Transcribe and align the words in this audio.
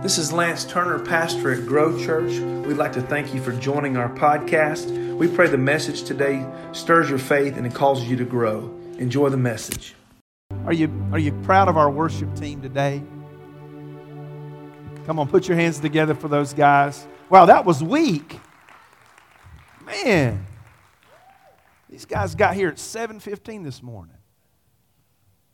This 0.00 0.18
is 0.18 0.32
Lance 0.32 0.64
Turner, 0.64 0.98
pastor 0.98 1.52
at 1.52 1.64
Grow 1.66 1.96
Church. 1.96 2.32
We'd 2.66 2.76
like 2.76 2.92
to 2.94 3.02
thank 3.02 3.32
you 3.32 3.40
for 3.40 3.52
joining 3.52 3.96
our 3.96 4.08
podcast. 4.08 5.16
We 5.16 5.28
pray 5.28 5.46
the 5.46 5.58
message 5.58 6.02
today 6.02 6.44
stirs 6.72 7.08
your 7.08 7.20
faith 7.20 7.56
and 7.56 7.64
it 7.64 7.72
causes 7.72 8.08
you 8.08 8.16
to 8.16 8.24
grow. 8.24 8.74
Enjoy 8.98 9.28
the 9.28 9.36
message. 9.36 9.94
Are 10.64 10.72
you, 10.72 10.90
are 11.12 11.20
you 11.20 11.30
proud 11.42 11.68
of 11.68 11.76
our 11.76 11.88
worship 11.88 12.34
team 12.34 12.60
today? 12.60 13.00
Come 15.06 15.20
on, 15.20 15.28
put 15.28 15.46
your 15.46 15.56
hands 15.56 15.78
together 15.78 16.14
for 16.14 16.26
those 16.26 16.52
guys. 16.52 17.06
Wow, 17.30 17.46
that 17.46 17.64
was 17.64 17.80
weak. 17.80 18.40
Man, 19.86 20.44
these 21.88 22.06
guys 22.06 22.34
got 22.34 22.54
here 22.54 22.68
at 22.68 22.76
7:15 22.76 23.62
this 23.62 23.82
morning. 23.82 24.16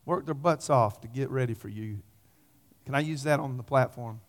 Worked 0.07 0.27
their 0.27 0.34
butts 0.34 0.70
off 0.70 1.02
to 1.02 1.09
get 1.09 1.29
ready 1.29 1.52
for 1.52 1.68
you. 1.68 1.98
Can 2.86 2.95
I 2.95 3.00
use 3.00 3.25
that 3.25 3.41
on 3.41 3.59
the 3.59 3.62
platform? 3.62 4.20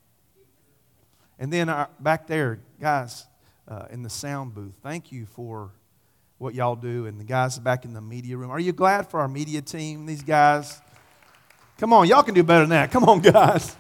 And 1.40 1.52
then 1.52 1.70
our, 1.70 1.90
back 2.02 2.28
there, 2.28 2.60
guys, 2.82 3.26
uh, 3.66 3.86
in 3.90 4.04
the 4.04 4.10
sound 4.10 4.54
booth, 4.54 4.74
thank 4.84 5.12
you 5.12 5.26
for 5.26 5.72
what 6.38 6.54
y'all 6.54 6.76
do. 6.76 7.06
And 7.06 7.18
the 7.18 7.24
guys 7.24 7.58
back 7.58 7.86
in 7.86 7.94
the 7.94 8.02
media 8.02 8.36
room, 8.36 8.52
are 8.52 8.60
you 8.60 8.74
glad 8.74 9.10
for 9.10 9.22
our 9.22 9.30
media 9.30 9.62
team? 9.62 10.06
These 10.06 10.22
guys, 10.22 10.82
come 11.78 11.94
on, 11.94 12.08
y'all 12.08 12.24
can 12.24 12.36
do 12.36 12.44
better 12.44 12.62
than 12.62 12.72
that. 12.72 12.92
Come 12.92 13.06
on, 13.06 13.20
guys. 13.22 13.76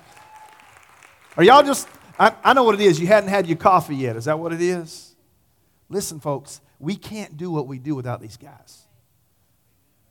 Are 1.35 1.43
y'all 1.43 1.61
just, 1.61 1.87
I, 2.17 2.33
I 2.43 2.53
know 2.53 2.63
what 2.63 2.75
it 2.75 2.81
is. 2.81 2.99
You 2.99 3.07
hadn't 3.07 3.29
had 3.29 3.45
your 3.45 3.57
coffee 3.57 3.95
yet. 3.97 4.15
Is 4.15 4.25
that 4.25 4.39
what 4.39 4.53
it 4.53 4.61
is? 4.61 5.15
Listen, 5.89 6.21
folks, 6.21 6.61
we 6.79 6.95
can't 6.95 7.35
do 7.35 7.51
what 7.51 7.67
we 7.67 7.77
do 7.77 7.93
without 7.93 8.21
these 8.21 8.37
guys. 8.37 8.83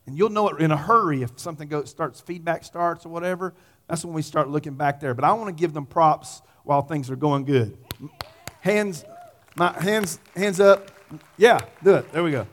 And 0.05 0.17
you'll 0.17 0.29
know 0.29 0.49
it 0.49 0.59
in 0.59 0.71
a 0.71 0.77
hurry 0.77 1.23
if 1.23 1.39
something 1.39 1.67
goes, 1.67 1.89
starts, 1.89 2.19
feedback 2.19 2.63
starts 2.63 3.05
or 3.05 3.09
whatever. 3.09 3.53
That's 3.87 4.05
when 4.05 4.13
we 4.13 4.21
start 4.21 4.49
looking 4.49 4.75
back 4.75 4.99
there. 4.99 5.15
But 5.15 5.23
I 5.23 5.33
want 5.33 5.55
to 5.55 5.59
give 5.59 5.73
them 5.73 5.85
props 5.85 6.41
while 6.63 6.81
things 6.81 7.09
are 7.09 7.15
going 7.15 7.45
good. 7.45 7.77
Hands, 8.61 9.03
my 9.55 9.71
hands, 9.81 10.19
hands 10.35 10.59
up. 10.59 10.91
Yeah, 11.37 11.59
do 11.83 11.95
it. 11.95 12.11
There 12.11 12.23
we 12.23 12.31
go. 12.31 12.47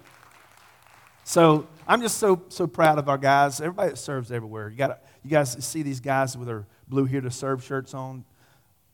So 1.24 1.66
I'm 1.86 2.00
just 2.00 2.18
so 2.18 2.42
so 2.48 2.66
proud 2.66 2.98
of 2.98 3.08
our 3.08 3.18
guys. 3.18 3.60
Everybody 3.60 3.90
that 3.90 3.96
serves 3.96 4.32
everywhere. 4.32 4.70
You 4.70 4.76
got 4.76 5.02
you 5.22 5.30
guys 5.30 5.64
see 5.64 5.82
these 5.82 6.00
guys 6.00 6.36
with 6.36 6.48
their 6.48 6.66
blue 6.88 7.04
here 7.04 7.20
to 7.20 7.30
serve 7.30 7.64
shirts 7.64 7.94
on 7.94 8.24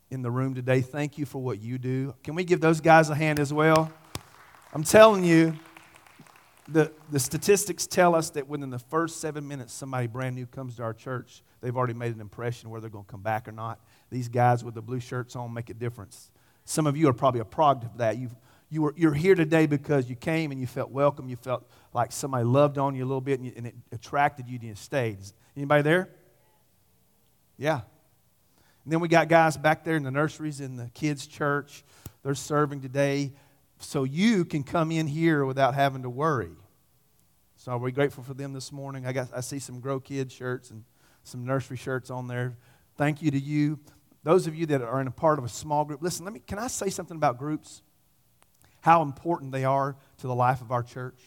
in 0.09 0.21
the 0.21 0.31
room 0.31 0.53
today. 0.53 0.81
Thank 0.81 1.17
you 1.17 1.25
for 1.25 1.41
what 1.41 1.59
you 1.59 1.77
do. 1.77 2.13
Can 2.23 2.35
we 2.35 2.43
give 2.43 2.61
those 2.61 2.81
guys 2.81 3.09
a 3.09 3.15
hand 3.15 3.39
as 3.39 3.51
well? 3.51 3.91
I'm 4.73 4.83
telling 4.83 5.23
you, 5.23 5.53
the, 6.67 6.91
the 7.11 7.19
statistics 7.19 7.87
tell 7.87 8.15
us 8.15 8.29
that 8.31 8.47
within 8.47 8.69
the 8.69 8.79
first 8.79 9.19
seven 9.19 9.47
minutes 9.47 9.73
somebody 9.73 10.07
brand 10.07 10.35
new 10.35 10.45
comes 10.45 10.77
to 10.77 10.83
our 10.83 10.93
church, 10.93 11.43
they've 11.61 11.75
already 11.75 11.93
made 11.93 12.15
an 12.15 12.21
impression 12.21 12.69
whether 12.69 12.81
they're 12.81 12.89
going 12.89 13.05
to 13.05 13.11
come 13.11 13.21
back 13.21 13.47
or 13.47 13.51
not. 13.51 13.79
These 14.13 14.29
guys 14.29 14.63
with 14.63 14.75
the 14.75 14.81
blue 14.81 14.99
shirts 14.99 15.35
on 15.35 15.51
make 15.51 15.71
a 15.71 15.73
difference. 15.73 16.29
Some 16.65 16.85
of 16.85 16.95
you 16.95 17.09
are 17.09 17.13
probably 17.13 17.39
a 17.39 17.45
product 17.45 17.83
of 17.83 17.97
that. 17.97 18.15
You've, 18.19 18.35
you 18.69 18.83
were, 18.83 18.93
you're 18.95 19.13
here 19.15 19.33
today 19.33 19.65
because 19.65 20.07
you 20.07 20.15
came 20.15 20.51
and 20.51 20.61
you 20.61 20.67
felt 20.67 20.91
welcome. 20.91 21.29
You 21.29 21.35
felt 21.35 21.67
like 21.95 22.11
somebody 22.11 22.43
loved 22.43 22.77
on 22.77 22.93
you 22.93 23.03
a 23.03 23.07
little 23.07 23.21
bit 23.21 23.39
and, 23.39 23.47
you, 23.47 23.53
and 23.57 23.65
it 23.65 23.75
attracted 23.91 24.47
you 24.47 24.59
and 24.59 24.63
you 24.63 24.75
stayed. 24.75 25.17
Anybody 25.57 25.81
there? 25.81 26.09
Yeah. 27.57 27.81
And 28.83 28.93
then 28.93 28.99
we 28.99 29.07
got 29.07 29.29
guys 29.29 29.57
back 29.57 29.83
there 29.83 29.95
in 29.95 30.03
the 30.03 30.11
nurseries 30.11 30.61
in 30.61 30.77
the 30.77 30.91
kids' 30.93 31.25
church. 31.25 31.83
They're 32.21 32.35
serving 32.35 32.81
today 32.81 33.33
so 33.79 34.03
you 34.03 34.45
can 34.45 34.61
come 34.61 34.91
in 34.91 35.07
here 35.07 35.43
without 35.43 35.73
having 35.73 36.03
to 36.03 36.09
worry. 36.09 36.51
So 37.55 37.71
are 37.71 37.79
we 37.79 37.91
grateful 37.91 38.23
for 38.23 38.35
them 38.35 38.53
this 38.53 38.71
morning? 38.71 39.07
I, 39.07 39.11
got, 39.11 39.29
I 39.35 39.41
see 39.41 39.57
some 39.57 39.79
Grow 39.79 39.99
Kids 39.99 40.35
shirts 40.35 40.69
and 40.69 40.83
some 41.23 41.45
nursery 41.45 41.77
shirts 41.77 42.11
on 42.11 42.27
there. 42.27 42.57
Thank 42.95 43.23
you 43.23 43.31
to 43.31 43.39
you. 43.39 43.79
Those 44.23 44.47
of 44.47 44.55
you 44.55 44.65
that 44.67 44.81
are 44.81 45.01
in 45.01 45.07
a 45.07 45.11
part 45.11 45.37
of 45.37 45.45
a 45.45 45.49
small 45.49 45.83
group, 45.85 46.01
listen, 46.01 46.25
let 46.25 46.33
me, 46.33 46.41
can 46.45 46.57
I 46.57 46.67
say 46.67 46.89
something 46.89 47.17
about 47.17 47.37
groups? 47.37 47.81
How 48.81 49.01
important 49.01 49.51
they 49.51 49.65
are 49.65 49.95
to 50.17 50.27
the 50.27 50.35
life 50.35 50.61
of 50.61 50.71
our 50.71 50.83
church? 50.83 51.19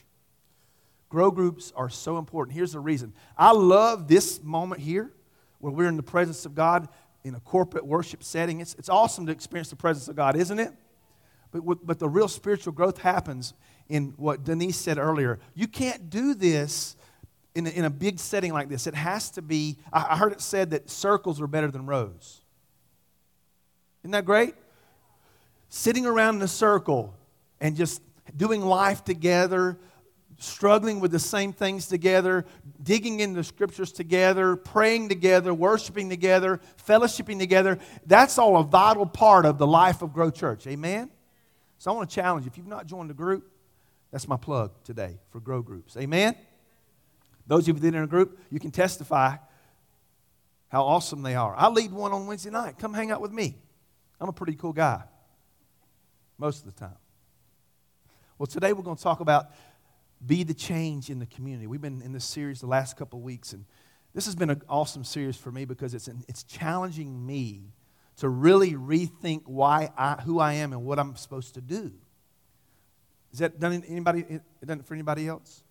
Grow 1.08 1.30
groups 1.30 1.72
are 1.76 1.88
so 1.88 2.18
important. 2.18 2.56
Here's 2.56 2.72
the 2.72 2.80
reason. 2.80 3.12
I 3.36 3.52
love 3.52 4.08
this 4.08 4.42
moment 4.42 4.80
here 4.80 5.12
where 5.60 5.72
we're 5.72 5.88
in 5.88 5.96
the 5.96 6.02
presence 6.02 6.46
of 6.46 6.54
God 6.54 6.88
in 7.22 7.34
a 7.34 7.40
corporate 7.40 7.86
worship 7.86 8.22
setting. 8.22 8.60
It's, 8.60 8.74
it's 8.74 8.88
awesome 8.88 9.26
to 9.26 9.32
experience 9.32 9.70
the 9.70 9.76
presence 9.76 10.08
of 10.08 10.16
God, 10.16 10.36
isn't 10.36 10.58
it? 10.58 10.72
But, 11.52 11.86
but 11.86 11.98
the 11.98 12.08
real 12.08 12.28
spiritual 12.28 12.72
growth 12.72 12.98
happens 12.98 13.54
in 13.88 14.14
what 14.16 14.44
Denise 14.44 14.76
said 14.76 14.98
earlier. 14.98 15.38
You 15.54 15.68
can't 15.68 16.10
do 16.10 16.34
this 16.34 16.96
in 17.54 17.66
a, 17.66 17.70
in 17.70 17.84
a 17.84 17.90
big 17.90 18.18
setting 18.18 18.52
like 18.52 18.68
this. 18.68 18.86
It 18.86 18.94
has 18.94 19.30
to 19.32 19.42
be, 19.42 19.78
I, 19.92 20.06
I 20.10 20.16
heard 20.16 20.32
it 20.32 20.40
said 20.40 20.70
that 20.70 20.90
circles 20.90 21.40
are 21.40 21.46
better 21.46 21.70
than 21.70 21.86
rows. 21.86 22.42
Isn't 24.06 24.12
that 24.12 24.24
great? 24.24 24.54
Sitting 25.68 26.06
around 26.06 26.36
in 26.36 26.42
a 26.42 26.46
circle 26.46 27.12
and 27.60 27.74
just 27.74 28.00
doing 28.36 28.64
life 28.64 29.02
together, 29.02 29.80
struggling 30.38 31.00
with 31.00 31.10
the 31.10 31.18
same 31.18 31.52
things 31.52 31.88
together, 31.88 32.46
digging 32.80 33.18
into 33.18 33.40
the 33.40 33.42
scriptures 33.42 33.90
together, 33.90 34.54
praying 34.54 35.08
together, 35.08 35.52
worshiping 35.52 36.08
together, 36.08 36.60
fellowshipping 36.86 37.40
together. 37.40 37.80
That's 38.06 38.38
all 38.38 38.56
a 38.58 38.62
vital 38.62 39.06
part 39.06 39.44
of 39.44 39.58
the 39.58 39.66
life 39.66 40.02
of 40.02 40.12
Grow 40.12 40.30
Church. 40.30 40.68
Amen? 40.68 41.10
So 41.78 41.90
I 41.90 41.94
want 41.96 42.08
to 42.08 42.14
challenge 42.14 42.44
you. 42.44 42.52
If 42.52 42.58
you've 42.58 42.68
not 42.68 42.86
joined 42.86 43.10
a 43.10 43.14
group, 43.14 43.50
that's 44.12 44.28
my 44.28 44.36
plug 44.36 44.70
today 44.84 45.18
for 45.30 45.40
Grow 45.40 45.62
Groups. 45.62 45.96
Amen? 45.96 46.36
Those 47.48 47.66
of 47.66 47.74
you 47.74 47.90
that 47.90 47.92
are 47.92 47.98
in 47.98 48.04
a 48.04 48.06
group, 48.06 48.38
you 48.52 48.60
can 48.60 48.70
testify 48.70 49.34
how 50.68 50.84
awesome 50.84 51.22
they 51.22 51.34
are. 51.34 51.56
I 51.56 51.66
lead 51.66 51.90
one 51.90 52.12
on 52.12 52.28
Wednesday 52.28 52.50
night. 52.50 52.78
Come 52.78 52.94
hang 52.94 53.10
out 53.10 53.20
with 53.20 53.32
me. 53.32 53.56
I'm 54.20 54.28
a 54.28 54.32
pretty 54.32 54.54
cool 54.54 54.72
guy 54.72 55.02
most 56.38 56.64
of 56.64 56.74
the 56.74 56.78
time. 56.78 56.96
Well, 58.38 58.46
today 58.46 58.72
we're 58.72 58.82
going 58.82 58.96
to 58.96 59.02
talk 59.02 59.20
about 59.20 59.50
be 60.24 60.42
the 60.42 60.54
change 60.54 61.10
in 61.10 61.18
the 61.18 61.26
community. 61.26 61.66
We've 61.66 61.80
been 61.80 62.02
in 62.02 62.12
this 62.12 62.24
series 62.24 62.60
the 62.60 62.66
last 62.66 62.96
couple 62.96 63.18
of 63.18 63.24
weeks, 63.24 63.52
and 63.52 63.64
this 64.14 64.24
has 64.24 64.34
been 64.34 64.50
an 64.50 64.62
awesome 64.68 65.04
series 65.04 65.36
for 65.36 65.52
me 65.52 65.64
because 65.64 65.94
it's, 65.94 66.08
it's 66.28 66.42
challenging 66.42 67.26
me 67.26 67.72
to 68.18 68.28
really 68.28 68.72
rethink 68.72 69.42
why 69.44 69.90
I, 69.96 70.14
who 70.14 70.38
I 70.38 70.54
am 70.54 70.72
and 70.72 70.84
what 70.84 70.98
I'm 70.98 71.16
supposed 71.16 71.54
to 71.54 71.60
do. 71.60 71.92
Is 73.32 73.40
that 73.40 73.60
done 73.60 73.84
anybody 73.86 74.40
done 74.64 74.82
for 74.82 74.94
anybody 74.94 75.28
else? 75.28 75.62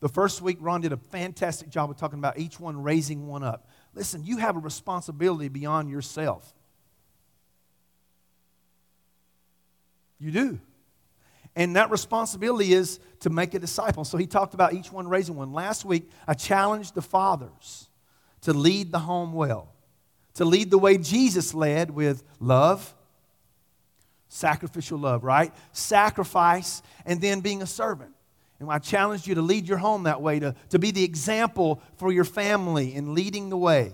The 0.00 0.08
first 0.08 0.42
week, 0.42 0.58
Ron 0.60 0.82
did 0.82 0.92
a 0.92 0.96
fantastic 0.96 1.68
job 1.70 1.90
of 1.90 1.96
talking 1.96 2.18
about 2.18 2.38
each 2.38 2.58
one 2.58 2.82
raising 2.82 3.26
one 3.26 3.42
up. 3.42 3.68
Listen, 3.94 4.24
you 4.24 4.38
have 4.38 4.56
a 4.56 4.60
responsibility 4.60 5.48
beyond 5.48 5.90
yourself. 5.90 6.54
You 10.20 10.30
do. 10.30 10.60
And 11.56 11.74
that 11.74 11.90
responsibility 11.90 12.72
is 12.72 13.00
to 13.20 13.30
make 13.30 13.54
a 13.54 13.58
disciple. 13.58 14.04
So 14.04 14.16
he 14.18 14.26
talked 14.26 14.54
about 14.54 14.72
each 14.72 14.92
one 14.92 15.08
raising 15.08 15.34
one. 15.34 15.52
Last 15.52 15.84
week, 15.84 16.08
I 16.28 16.34
challenged 16.34 16.94
the 16.94 17.02
fathers 17.02 17.88
to 18.42 18.52
lead 18.52 18.92
the 18.92 19.00
home 19.00 19.32
well 19.32 19.74
to 20.34 20.44
lead 20.44 20.70
the 20.70 20.78
way 20.78 20.96
Jesus 20.96 21.54
led 21.54 21.90
with 21.90 22.22
love, 22.38 22.94
sacrificial 24.28 24.98
love, 24.98 25.24
right? 25.24 25.52
Sacrifice, 25.72 26.82
and 27.04 27.20
then 27.20 27.40
being 27.40 27.62
a 27.62 27.66
servant. 27.66 28.12
And 28.58 28.70
I 28.70 28.78
challenged 28.78 29.26
you 29.26 29.34
to 29.36 29.42
lead 29.42 29.66
your 29.66 29.78
home 29.78 30.04
that 30.04 30.20
way, 30.20 30.38
to, 30.38 30.54
to 30.70 30.78
be 30.78 30.90
the 30.90 31.02
example 31.02 31.82
for 31.96 32.12
your 32.12 32.24
family 32.24 32.94
in 32.94 33.14
leading 33.14 33.48
the 33.48 33.56
way 33.56 33.92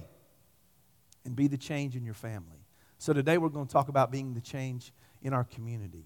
and 1.24 1.34
be 1.34 1.46
the 1.46 1.56
change 1.56 1.96
in 1.96 2.04
your 2.04 2.14
family. 2.14 2.64
So 2.98 3.12
today 3.12 3.38
we're 3.38 3.48
going 3.48 3.66
to 3.66 3.72
talk 3.72 3.88
about 3.88 4.10
being 4.10 4.34
the 4.34 4.40
change 4.40 4.92
in 5.22 5.32
our 5.32 5.44
community. 5.44 6.04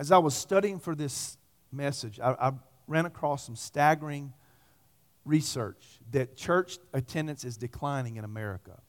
As 0.00 0.10
I 0.10 0.16
was 0.16 0.34
studying 0.34 0.78
for 0.78 0.94
this 0.94 1.36
message, 1.70 2.18
I, 2.20 2.30
I 2.30 2.52
ran 2.88 3.04
across 3.04 3.44
some 3.44 3.54
staggering 3.54 4.32
research 5.26 5.84
that 6.12 6.38
church 6.38 6.78
attendance 6.94 7.44
is 7.44 7.58
declining 7.58 8.16
in 8.16 8.24
America. 8.24 8.80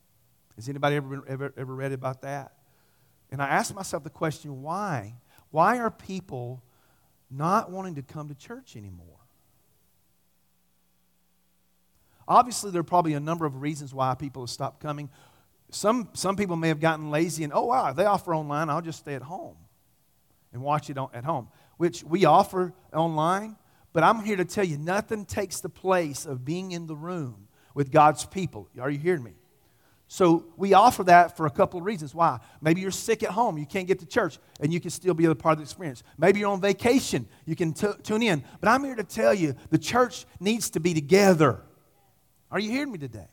Has 0.55 0.69
anybody 0.69 0.95
ever, 0.95 1.21
ever, 1.27 1.53
ever 1.57 1.75
read 1.75 1.91
about 1.91 2.21
that? 2.21 2.53
And 3.29 3.41
I 3.41 3.49
asked 3.49 3.75
myself 3.75 4.05
the 4.05 4.09
question 4.09 4.61
why? 4.61 5.15
Why 5.49 5.79
are 5.79 5.91
people 5.91 6.63
not 7.29 7.69
wanting 7.69 7.95
to 7.95 8.03
come 8.03 8.29
to 8.29 8.33
church 8.33 8.77
anymore? 8.77 9.19
Obviously, 12.25 12.71
there 12.71 12.79
are 12.79 12.85
probably 12.85 13.15
a 13.15 13.19
number 13.19 13.45
of 13.45 13.61
reasons 13.61 13.93
why 13.93 14.15
people 14.15 14.43
have 14.43 14.49
stopped 14.49 14.79
coming. 14.79 15.09
Some, 15.71 16.07
some 16.13 16.37
people 16.37 16.55
may 16.55 16.69
have 16.69 16.79
gotten 16.79 17.11
lazy 17.11 17.43
and, 17.43 17.51
oh, 17.51 17.65
wow, 17.65 17.91
they 17.91 18.05
offer 18.05 18.33
online, 18.33 18.69
I'll 18.69 18.81
just 18.81 18.99
stay 18.99 19.15
at 19.15 19.23
home 19.23 19.57
and 20.53 20.61
watch 20.61 20.89
it 20.89 20.97
at 21.13 21.23
home, 21.23 21.47
which 21.77 22.03
we 22.03 22.25
offer 22.25 22.73
online. 22.93 23.55
But 23.93 24.03
I'm 24.03 24.23
here 24.23 24.37
to 24.37 24.45
tell 24.45 24.63
you 24.63 24.77
nothing 24.77 25.25
takes 25.25 25.59
the 25.59 25.69
place 25.69 26.25
of 26.25 26.45
being 26.45 26.71
in 26.71 26.87
the 26.87 26.95
room 26.95 27.47
with 27.73 27.91
God's 27.91 28.25
people. 28.25 28.69
Are 28.79 28.89
you 28.89 28.99
hearing 28.99 29.23
me? 29.23 29.33
So 30.07 30.45
we 30.57 30.73
offer 30.73 31.05
that 31.05 31.37
for 31.37 31.45
a 31.45 31.49
couple 31.49 31.79
of 31.79 31.85
reasons. 31.85 32.13
Why? 32.13 32.39
Maybe 32.59 32.81
you're 32.81 32.91
sick 32.91 33.23
at 33.23 33.29
home, 33.29 33.57
you 33.57 33.65
can't 33.65 33.87
get 33.87 33.99
to 33.99 34.05
church, 34.05 34.39
and 34.59 34.73
you 34.73 34.81
can 34.81 34.89
still 34.89 35.13
be 35.13 35.23
a 35.23 35.33
part 35.33 35.53
of 35.53 35.59
the 35.59 35.63
experience. 35.63 36.03
Maybe 36.17 36.41
you're 36.41 36.51
on 36.51 36.59
vacation, 36.59 37.25
you 37.45 37.55
can 37.55 37.73
t- 37.73 37.87
tune 38.03 38.21
in. 38.21 38.43
But 38.59 38.67
I'm 38.67 38.83
here 38.83 38.95
to 38.95 39.05
tell 39.05 39.33
you 39.33 39.55
the 39.69 39.77
church 39.77 40.25
needs 40.41 40.69
to 40.71 40.81
be 40.81 40.93
together. 40.93 41.61
Are 42.51 42.59
you 42.59 42.69
hearing 42.71 42.91
me 42.91 42.97
today? 42.97 43.29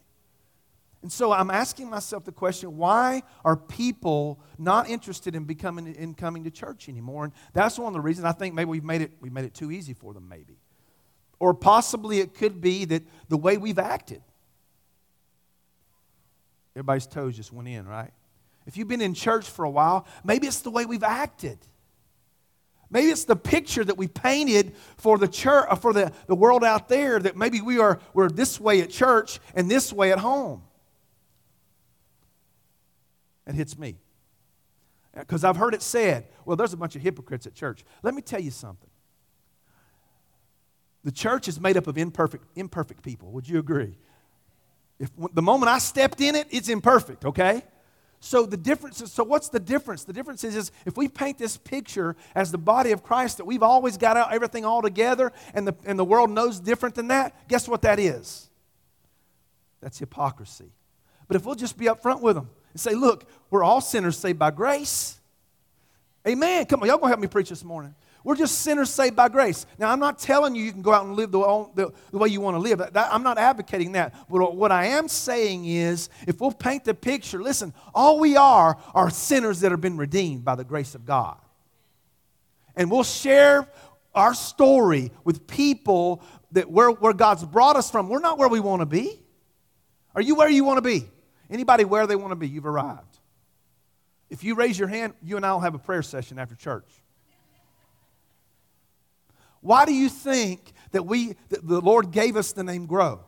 And 1.02 1.12
so 1.12 1.32
I'm 1.32 1.50
asking 1.50 1.88
myself 1.88 2.24
the 2.24 2.32
question 2.32 2.76
why 2.76 3.22
are 3.44 3.56
people 3.56 4.40
not 4.58 4.88
interested 4.88 5.36
in 5.36 5.44
becoming 5.44 5.94
in 5.94 6.14
coming 6.14 6.44
to 6.44 6.50
church 6.50 6.88
anymore? 6.88 7.24
And 7.24 7.32
that's 7.52 7.78
one 7.78 7.88
of 7.88 7.94
the 7.94 8.00
reasons 8.00 8.24
I 8.24 8.32
think 8.32 8.54
maybe 8.54 8.70
we've 8.70 8.84
made 8.84 9.02
it 9.02 9.12
we've 9.20 9.32
made 9.32 9.44
it 9.44 9.54
too 9.54 9.70
easy 9.70 9.94
for 9.94 10.12
them, 10.12 10.28
maybe. 10.28 10.58
Or 11.38 11.54
possibly 11.54 12.18
it 12.18 12.34
could 12.34 12.60
be 12.60 12.84
that 12.86 13.04
the 13.28 13.36
way 13.36 13.58
we've 13.58 13.78
acted. 13.78 14.22
Everybody's 16.74 17.06
toes 17.06 17.36
just 17.36 17.52
went 17.52 17.68
in, 17.68 17.86
right? 17.86 18.10
If 18.66 18.76
you've 18.76 18.88
been 18.88 19.00
in 19.00 19.14
church 19.14 19.48
for 19.48 19.64
a 19.64 19.70
while, 19.70 20.06
maybe 20.24 20.46
it's 20.46 20.60
the 20.60 20.70
way 20.70 20.84
we've 20.84 21.04
acted. 21.04 21.58
Maybe 22.90 23.08
it's 23.08 23.24
the 23.24 23.36
picture 23.36 23.84
that 23.84 23.96
we 23.96 24.08
painted 24.08 24.74
for 24.96 25.18
the 25.18 25.28
church, 25.28 25.66
for 25.80 25.92
the, 25.92 26.12
the 26.26 26.34
world 26.34 26.64
out 26.64 26.88
there 26.88 27.18
that 27.18 27.36
maybe 27.36 27.60
we 27.60 27.78
are 27.78 28.00
we're 28.14 28.30
this 28.30 28.58
way 28.58 28.80
at 28.80 28.90
church 28.90 29.40
and 29.54 29.70
this 29.70 29.92
way 29.92 30.10
at 30.10 30.18
home. 30.18 30.62
It 33.48 33.54
hits 33.54 33.78
me. 33.78 33.96
Uh, 35.16 35.20
because 35.20 35.42
I've 35.42 35.56
heard 35.56 35.74
it 35.74 35.82
said, 35.82 36.28
well, 36.44 36.56
there's 36.56 36.74
a 36.74 36.76
bunch 36.76 36.94
of 36.94 37.02
hypocrites 37.02 37.46
at 37.46 37.54
church. 37.54 37.82
Let 38.02 38.14
me 38.14 38.22
tell 38.22 38.40
you 38.40 38.50
something. 38.50 38.90
The 41.02 41.12
church 41.12 41.48
is 41.48 41.58
made 41.58 41.76
up 41.76 41.86
of 41.86 41.96
imperfect, 41.96 42.44
imperfect 42.54 43.02
people. 43.02 43.30
Would 43.32 43.48
you 43.48 43.58
agree? 43.58 43.96
If 44.98 45.10
the 45.32 45.42
moment 45.42 45.70
I 45.70 45.78
stepped 45.78 46.20
in 46.20 46.34
it, 46.34 46.48
it's 46.50 46.68
imperfect, 46.68 47.24
okay? 47.24 47.62
So 48.20 48.44
the 48.44 48.56
difference 48.56 49.00
is, 49.00 49.12
so 49.12 49.22
what's 49.24 49.48
the 49.48 49.60
difference? 49.60 50.04
The 50.04 50.12
difference 50.12 50.44
is, 50.44 50.56
is 50.56 50.72
if 50.84 50.96
we 50.96 51.08
paint 51.08 51.38
this 51.38 51.56
picture 51.56 52.16
as 52.34 52.50
the 52.50 52.58
body 52.58 52.90
of 52.90 53.02
Christ 53.02 53.38
that 53.38 53.44
we've 53.44 53.62
always 53.62 53.96
got 53.96 54.32
everything 54.32 54.64
all 54.64 54.82
together 54.82 55.32
and 55.54 55.66
the, 55.66 55.74
and 55.86 55.98
the 55.98 56.04
world 56.04 56.30
knows 56.30 56.60
different 56.60 56.96
than 56.96 57.08
that, 57.08 57.48
guess 57.48 57.68
what 57.68 57.82
that 57.82 57.98
is? 57.98 58.50
That's 59.80 59.98
hypocrisy. 59.98 60.72
But 61.28 61.36
if 61.36 61.46
we'll 61.46 61.54
just 61.54 61.78
be 61.78 61.86
upfront 61.86 62.20
with 62.20 62.34
them 62.34 62.50
and 62.78 62.92
say, 62.92 62.94
look, 62.94 63.24
we're 63.50 63.64
all 63.64 63.80
sinners 63.80 64.16
saved 64.16 64.38
by 64.38 64.52
grace. 64.52 65.18
Amen. 66.26 66.64
Come 66.66 66.82
on, 66.82 66.88
y'all 66.88 66.98
gonna 66.98 67.08
help 67.08 67.20
me 67.20 67.26
preach 67.26 67.48
this 67.48 67.64
morning. 67.64 67.94
We're 68.22 68.36
just 68.36 68.60
sinners 68.60 68.90
saved 68.90 69.16
by 69.16 69.28
grace. 69.28 69.66
Now, 69.78 69.90
I'm 69.90 69.98
not 69.98 70.18
telling 70.18 70.54
you 70.54 70.62
you 70.62 70.70
can 70.70 70.82
go 70.82 70.92
out 70.92 71.04
and 71.04 71.16
live 71.16 71.32
the, 71.32 71.40
the, 71.74 71.92
the 72.10 72.18
way 72.18 72.28
you 72.28 72.40
want 72.40 72.56
to 72.56 72.58
live. 72.58 72.78
That, 72.78 73.08
I'm 73.12 73.22
not 73.22 73.38
advocating 73.38 73.92
that. 73.92 74.14
But 74.28 74.54
what 74.54 74.70
I 74.70 74.86
am 74.86 75.08
saying 75.08 75.64
is, 75.66 76.08
if 76.26 76.40
we'll 76.40 76.52
paint 76.52 76.84
the 76.84 76.94
picture, 76.94 77.42
listen, 77.42 77.72
all 77.94 78.20
we 78.20 78.36
are 78.36 78.76
are 78.94 79.10
sinners 79.10 79.60
that 79.60 79.70
have 79.70 79.80
been 79.80 79.96
redeemed 79.96 80.44
by 80.44 80.54
the 80.54 80.64
grace 80.64 80.94
of 80.94 81.06
God. 81.06 81.38
And 82.76 82.90
we'll 82.90 83.04
share 83.04 83.66
our 84.14 84.34
story 84.34 85.10
with 85.24 85.46
people 85.46 86.22
that 86.52 86.70
where, 86.70 86.90
where 86.90 87.12
God's 87.12 87.44
brought 87.44 87.76
us 87.76 87.90
from. 87.90 88.08
We're 88.08 88.20
not 88.20 88.38
where 88.38 88.48
we 88.48 88.60
want 88.60 88.82
to 88.82 88.86
be. 88.86 89.22
Are 90.14 90.22
you 90.22 90.34
where 90.34 90.50
you 90.50 90.64
want 90.64 90.78
to 90.78 90.82
be? 90.82 91.08
Anybody 91.50 91.84
where 91.84 92.06
they 92.06 92.16
want 92.16 92.32
to 92.32 92.36
be? 92.36 92.48
You've 92.48 92.66
arrived. 92.66 93.18
If 94.30 94.44
you 94.44 94.54
raise 94.54 94.78
your 94.78 94.88
hand, 94.88 95.14
you 95.22 95.36
and 95.36 95.46
I 95.46 95.52
will 95.52 95.60
have 95.60 95.74
a 95.74 95.78
prayer 95.78 96.02
session 96.02 96.38
after 96.38 96.54
church. 96.54 96.88
Why 99.60 99.84
do 99.84 99.92
you 99.92 100.08
think 100.08 100.72
that 100.92 101.04
we 101.04 101.34
that 101.48 101.66
the 101.66 101.80
Lord 101.80 102.10
gave 102.12 102.36
us 102.36 102.52
the 102.52 102.62
name 102.62 102.86
grow? 102.86 103.20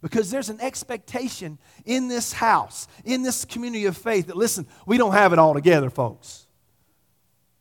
Because 0.00 0.30
there's 0.30 0.48
an 0.48 0.60
expectation 0.60 1.58
in 1.84 2.08
this 2.08 2.32
house, 2.32 2.88
in 3.04 3.22
this 3.22 3.44
community 3.44 3.84
of 3.84 3.98
faith 3.98 4.28
that 4.28 4.36
listen, 4.36 4.66
we 4.86 4.96
don't 4.96 5.12
have 5.12 5.32
it 5.32 5.38
all 5.38 5.52
together, 5.52 5.90
folks. 5.90 6.46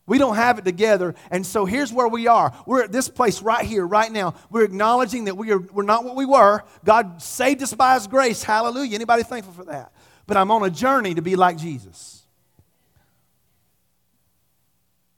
We 0.09 0.17
don't 0.17 0.35
have 0.35 0.57
it 0.57 0.65
together. 0.65 1.13
And 1.29 1.45
so 1.45 1.65
here's 1.65 1.93
where 1.93 2.07
we 2.07 2.25
are. 2.27 2.51
We're 2.65 2.83
at 2.83 2.91
this 2.91 3.07
place 3.07 3.43
right 3.43 3.63
here, 3.63 3.85
right 3.85 4.11
now. 4.11 4.33
We're 4.49 4.63
acknowledging 4.63 5.25
that 5.25 5.37
we 5.37 5.51
are, 5.51 5.59
we're 5.59 5.83
not 5.83 6.03
what 6.03 6.15
we 6.15 6.25
were. 6.25 6.63
God 6.83 7.21
saved 7.21 7.61
us 7.61 7.73
by 7.75 7.93
His 7.93 8.07
grace. 8.07 8.41
Hallelujah. 8.41 8.95
Anybody 8.95 9.21
thankful 9.21 9.53
for 9.53 9.65
that? 9.65 9.93
But 10.25 10.35
I'm 10.35 10.49
on 10.49 10.63
a 10.63 10.71
journey 10.71 11.13
to 11.13 11.21
be 11.21 11.35
like 11.35 11.57
Jesus. 11.57 12.23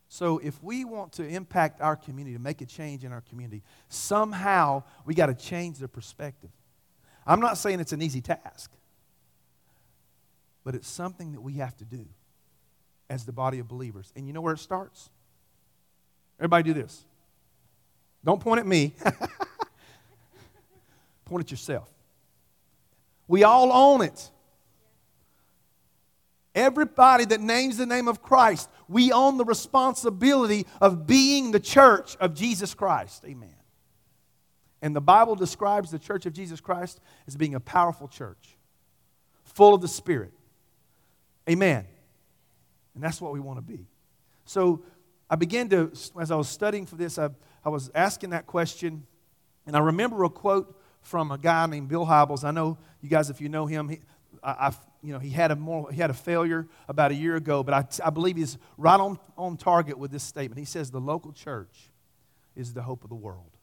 So, 0.09 0.39
if 0.39 0.61
we 0.61 0.83
want 0.83 1.13
to 1.13 1.25
impact 1.25 1.79
our 1.79 1.95
community, 1.95 2.35
to 2.35 2.41
make 2.41 2.59
a 2.59 2.65
change 2.65 3.05
in 3.05 3.13
our 3.13 3.21
community, 3.21 3.63
somehow 3.87 4.83
we 5.05 5.15
got 5.15 5.27
to 5.27 5.33
change 5.33 5.77
the 5.77 5.87
perspective. 5.87 6.51
I'm 7.25 7.39
not 7.39 7.57
saying 7.57 7.79
it's 7.79 7.93
an 7.93 8.01
easy 8.01 8.19
task, 8.19 8.71
but 10.65 10.75
it's 10.75 10.89
something 10.89 11.31
that 11.31 11.39
we 11.39 11.53
have 11.53 11.77
to 11.77 11.85
do 11.85 12.05
as 13.11 13.25
the 13.25 13.33
body 13.33 13.59
of 13.59 13.67
believers. 13.67 14.11
And 14.15 14.25
you 14.25 14.31
know 14.31 14.39
where 14.39 14.53
it 14.53 14.59
starts? 14.59 15.09
Everybody 16.39 16.63
do 16.63 16.73
this. 16.73 17.03
Don't 18.23 18.39
point 18.39 18.61
at 18.61 18.65
me, 18.65 18.93
point 21.25 21.43
at 21.43 21.51
yourself. 21.51 21.89
We 23.27 23.43
all 23.43 23.71
own 23.71 24.01
it. 24.01 24.29
Everybody 26.55 27.25
that 27.25 27.41
names 27.41 27.77
the 27.77 27.85
name 27.85 28.07
of 28.07 28.23
Christ, 28.23 28.69
we 28.87 29.11
own 29.11 29.37
the 29.37 29.45
responsibility 29.45 30.65
of 30.79 31.05
being 31.05 31.51
the 31.51 31.59
church 31.59 32.15
of 32.17 32.33
Jesus 32.33 32.73
Christ. 32.73 33.23
Amen. 33.25 33.55
And 34.81 34.95
the 34.95 35.01
Bible 35.01 35.35
describes 35.35 35.91
the 35.91 35.99
church 35.99 36.25
of 36.25 36.33
Jesus 36.33 36.61
Christ 36.61 36.99
as 37.27 37.35
being 37.35 37.55
a 37.55 37.59
powerful 37.59 38.07
church, 38.07 38.55
full 39.43 39.73
of 39.73 39.81
the 39.81 39.87
Spirit. 39.87 40.31
Amen. 41.49 41.87
And 42.95 43.03
that's 43.03 43.21
what 43.21 43.31
we 43.33 43.39
want 43.39 43.57
to 43.57 43.61
be. 43.61 43.87
So 44.45 44.83
I 45.29 45.35
began 45.35 45.69
to, 45.69 45.91
as 46.19 46.31
I 46.31 46.35
was 46.35 46.49
studying 46.49 46.85
for 46.85 46.95
this, 46.95 47.17
I, 47.17 47.29
I 47.63 47.69
was 47.69 47.89
asking 47.95 48.31
that 48.31 48.47
question, 48.47 49.05
and 49.65 49.75
I 49.75 49.79
remember 49.79 50.23
a 50.23 50.29
quote 50.29 50.77
from 51.01 51.31
a 51.31 51.37
guy 51.37 51.65
named 51.67 51.87
Bill 51.87 52.05
Hybels. 52.05 52.43
I 52.43 52.51
know 52.51 52.77
you 53.01 53.09
guys, 53.09 53.29
if 53.29 53.39
you 53.39 53.49
know 53.49 53.65
him, 53.65 53.89
he, 53.89 53.99
I, 54.43 54.51
I, 54.51 54.73
you 55.01 55.13
know, 55.13 55.19
he 55.19 55.29
had 55.29 55.51
a 55.51 55.55
more, 55.55 55.91
he 55.91 56.01
had 56.01 56.09
a 56.09 56.13
failure 56.15 56.67
about 56.87 57.11
a 57.11 57.15
year 57.15 57.35
ago, 57.35 57.63
but 57.63 57.73
I, 57.73 58.07
I 58.07 58.09
believe 58.09 58.35
he's 58.35 58.57
right 58.77 58.99
on, 58.99 59.19
on 59.37 59.57
target 59.57 59.97
with 59.97 60.11
this 60.11 60.23
statement. 60.23 60.59
He 60.59 60.65
says 60.65 60.91
the 60.91 60.99
local 60.99 61.31
church 61.31 61.89
is 62.55 62.73
the 62.73 62.81
hope 62.81 63.03
of 63.03 63.09
the 63.09 63.15
world. 63.15 63.57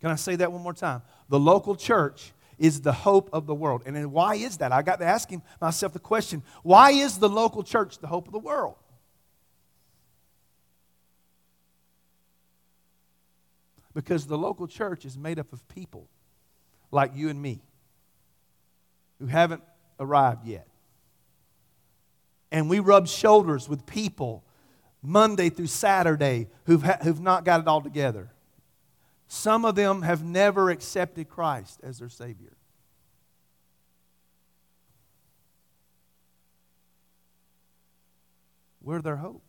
Can 0.00 0.10
I 0.10 0.16
say 0.16 0.36
that 0.36 0.52
one 0.52 0.62
more 0.62 0.74
time? 0.74 1.02
The 1.28 1.38
local 1.38 1.74
church 1.74 2.32
is 2.58 2.80
the 2.80 2.92
hope 2.92 3.30
of 3.32 3.46
the 3.46 3.54
world. 3.54 3.82
And 3.86 3.94
then 3.94 4.10
why 4.10 4.36
is 4.36 4.58
that? 4.58 4.72
I 4.72 4.82
got 4.82 4.98
to 5.00 5.04
ask 5.04 5.30
myself 5.60 5.92
the 5.92 5.98
question 5.98 6.42
why 6.62 6.90
is 6.90 7.18
the 7.18 7.28
local 7.28 7.62
church 7.62 7.98
the 7.98 8.06
hope 8.06 8.26
of 8.26 8.32
the 8.32 8.38
world? 8.38 8.76
Because 13.94 14.26
the 14.26 14.36
local 14.36 14.66
church 14.66 15.04
is 15.04 15.16
made 15.16 15.38
up 15.38 15.52
of 15.52 15.66
people 15.68 16.08
like 16.90 17.12
you 17.14 17.28
and 17.30 17.40
me 17.40 17.62
who 19.18 19.26
haven't 19.26 19.62
arrived 19.98 20.46
yet. 20.46 20.66
And 22.52 22.70
we 22.70 22.78
rub 22.78 23.08
shoulders 23.08 23.68
with 23.68 23.86
people 23.86 24.44
Monday 25.02 25.48
through 25.50 25.66
Saturday 25.66 26.48
who've, 26.64 26.82
ha- 26.82 26.98
who've 27.02 27.20
not 27.20 27.44
got 27.44 27.60
it 27.60 27.68
all 27.68 27.80
together. 27.80 28.30
Some 29.28 29.64
of 29.64 29.74
them 29.74 30.02
have 30.02 30.24
never 30.24 30.70
accepted 30.70 31.28
Christ 31.28 31.80
as 31.82 31.98
their 31.98 32.08
Savior. 32.08 32.52
We're 38.80 39.02
their 39.02 39.16
hope. 39.16 39.42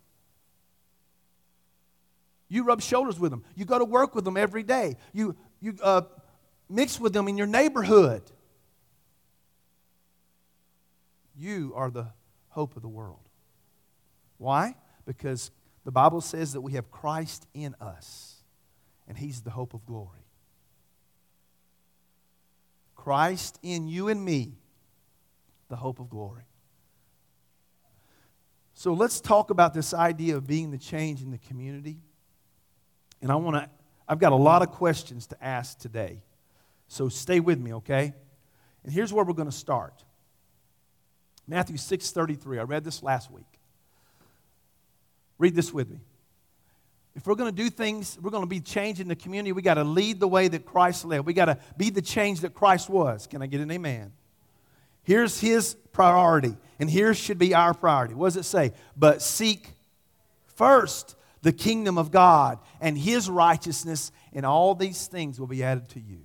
You 2.49 2.63
rub 2.63 2.81
shoulders 2.81 3.19
with 3.19 3.31
them. 3.31 3.43
You 3.55 3.65
go 3.65 3.77
to 3.77 3.85
work 3.85 4.15
with 4.15 4.25
them 4.25 4.35
every 4.35 4.63
day. 4.63 4.95
You, 5.13 5.35
you 5.61 5.75
uh, 5.83 6.01
mix 6.69 6.99
with 6.99 7.13
them 7.13 7.27
in 7.27 7.37
your 7.37 7.45
neighborhood. 7.47 8.23
You 11.37 11.73
are 11.75 11.91
the 11.91 12.07
hope 12.49 12.75
of 12.75 12.81
the 12.81 12.87
world. 12.87 13.19
Why? 14.39 14.75
Because 15.05 15.51
the 15.85 15.91
Bible 15.91 16.21
says 16.21 16.53
that 16.53 16.61
we 16.61 16.73
have 16.73 16.89
Christ 16.89 17.45
in 17.53 17.75
us, 17.79 18.36
and 19.07 19.17
He's 19.17 19.41
the 19.41 19.49
hope 19.49 19.73
of 19.73 19.85
glory. 19.85 20.25
Christ 22.95 23.57
in 23.63 23.87
you 23.87 24.09
and 24.09 24.23
me, 24.23 24.57
the 25.69 25.75
hope 25.75 25.99
of 25.99 26.09
glory. 26.09 26.43
So 28.73 28.93
let's 28.93 29.19
talk 29.19 29.49
about 29.49 29.73
this 29.73 29.93
idea 29.93 30.35
of 30.35 30.45
being 30.45 30.71
the 30.71 30.77
change 30.77 31.21
in 31.21 31.31
the 31.31 31.37
community. 31.37 31.97
And 33.21 33.31
I 33.31 33.35
want 33.35 33.55
to, 33.55 33.69
I've 34.07 34.19
got 34.19 34.33
a 34.33 34.35
lot 34.37 34.61
of 34.61 34.69
questions 34.69 35.25
to 35.27 35.43
ask 35.43 35.79
today. 35.79 36.21
So 36.87 37.09
stay 37.09 37.39
with 37.39 37.59
me, 37.59 37.73
okay? 37.75 38.13
And 38.83 38.93
here's 38.93 39.11
where 39.11 39.25
we're 39.25 39.33
going 39.33 39.49
to 39.49 39.55
start. 39.55 40.03
Matthew 41.47 41.77
6:33. 41.77 42.59
I 42.59 42.63
read 42.63 42.83
this 42.83 43.01
last 43.01 43.31
week. 43.31 43.45
Read 45.37 45.55
this 45.55 45.73
with 45.73 45.89
me. 45.89 45.99
If 47.17 47.25
we're 47.25 47.33
going 47.33 47.53
to 47.53 47.63
do 47.63 47.71
things, 47.71 48.15
we're 48.21 48.29
going 48.29 48.43
to 48.43 48.47
be 48.47 48.59
changing 48.59 49.07
the 49.07 49.15
community, 49.15 49.51
we 49.51 49.63
got 49.63 49.73
to 49.73 49.83
lead 49.83 50.19
the 50.19 50.27
way 50.27 50.47
that 50.49 50.67
Christ 50.67 51.03
led. 51.03 51.25
We 51.25 51.33
got 51.33 51.45
to 51.45 51.57
be 51.75 51.89
the 51.89 52.01
change 52.01 52.41
that 52.41 52.53
Christ 52.53 52.91
was. 52.91 53.25
Can 53.25 53.41
I 53.41 53.47
get 53.47 53.59
an 53.59 53.71
amen? 53.71 54.11
Here's 55.01 55.39
his 55.39 55.73
priority, 55.91 56.55
and 56.77 56.87
here 56.87 57.15
should 57.15 57.39
be 57.39 57.55
our 57.55 57.73
priority. 57.73 58.13
What 58.13 58.27
does 58.27 58.37
it 58.37 58.43
say? 58.43 58.71
But 58.95 59.23
seek 59.23 59.69
first 60.45 61.15
the 61.41 61.51
kingdom 61.51 61.97
of 61.97 62.11
God 62.11 62.59
and 62.79 62.95
his 62.95 63.31
righteousness, 63.31 64.11
and 64.31 64.45
all 64.45 64.75
these 64.75 65.07
things 65.07 65.39
will 65.39 65.47
be 65.47 65.63
added 65.63 65.89
to 65.89 65.99
you. 65.99 66.19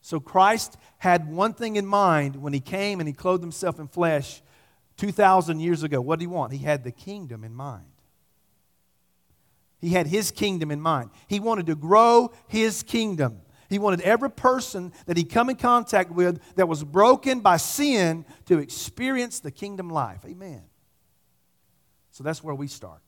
So 0.00 0.20
Christ 0.20 0.76
had 0.98 1.28
one 1.28 1.54
thing 1.54 1.74
in 1.74 1.86
mind 1.86 2.36
when 2.36 2.52
he 2.52 2.60
came 2.60 3.00
and 3.00 3.08
he 3.08 3.12
clothed 3.12 3.42
himself 3.42 3.80
in 3.80 3.88
flesh 3.88 4.42
2,000 4.98 5.58
years 5.58 5.82
ago. 5.82 6.00
What 6.00 6.20
did 6.20 6.24
he 6.24 6.28
want? 6.28 6.52
He 6.52 6.58
had 6.58 6.84
the 6.84 6.92
kingdom 6.92 7.42
in 7.42 7.52
mind. 7.52 7.86
He 9.84 9.90
had 9.90 10.06
his 10.06 10.30
kingdom 10.30 10.70
in 10.70 10.80
mind. 10.80 11.10
He 11.28 11.40
wanted 11.40 11.66
to 11.66 11.74
grow 11.74 12.32
his 12.48 12.82
kingdom. 12.82 13.42
He 13.68 13.78
wanted 13.78 14.00
every 14.00 14.30
person 14.30 14.94
that 15.04 15.18
he 15.18 15.24
come 15.24 15.50
in 15.50 15.56
contact 15.56 16.10
with 16.10 16.40
that 16.54 16.66
was 16.68 16.82
broken 16.82 17.40
by 17.40 17.58
sin 17.58 18.24
to 18.46 18.60
experience 18.60 19.40
the 19.40 19.50
kingdom 19.50 19.90
life. 19.90 20.24
Amen. 20.24 20.62
So 22.12 22.24
that's 22.24 22.42
where 22.42 22.54
we 22.54 22.66
start. 22.66 23.02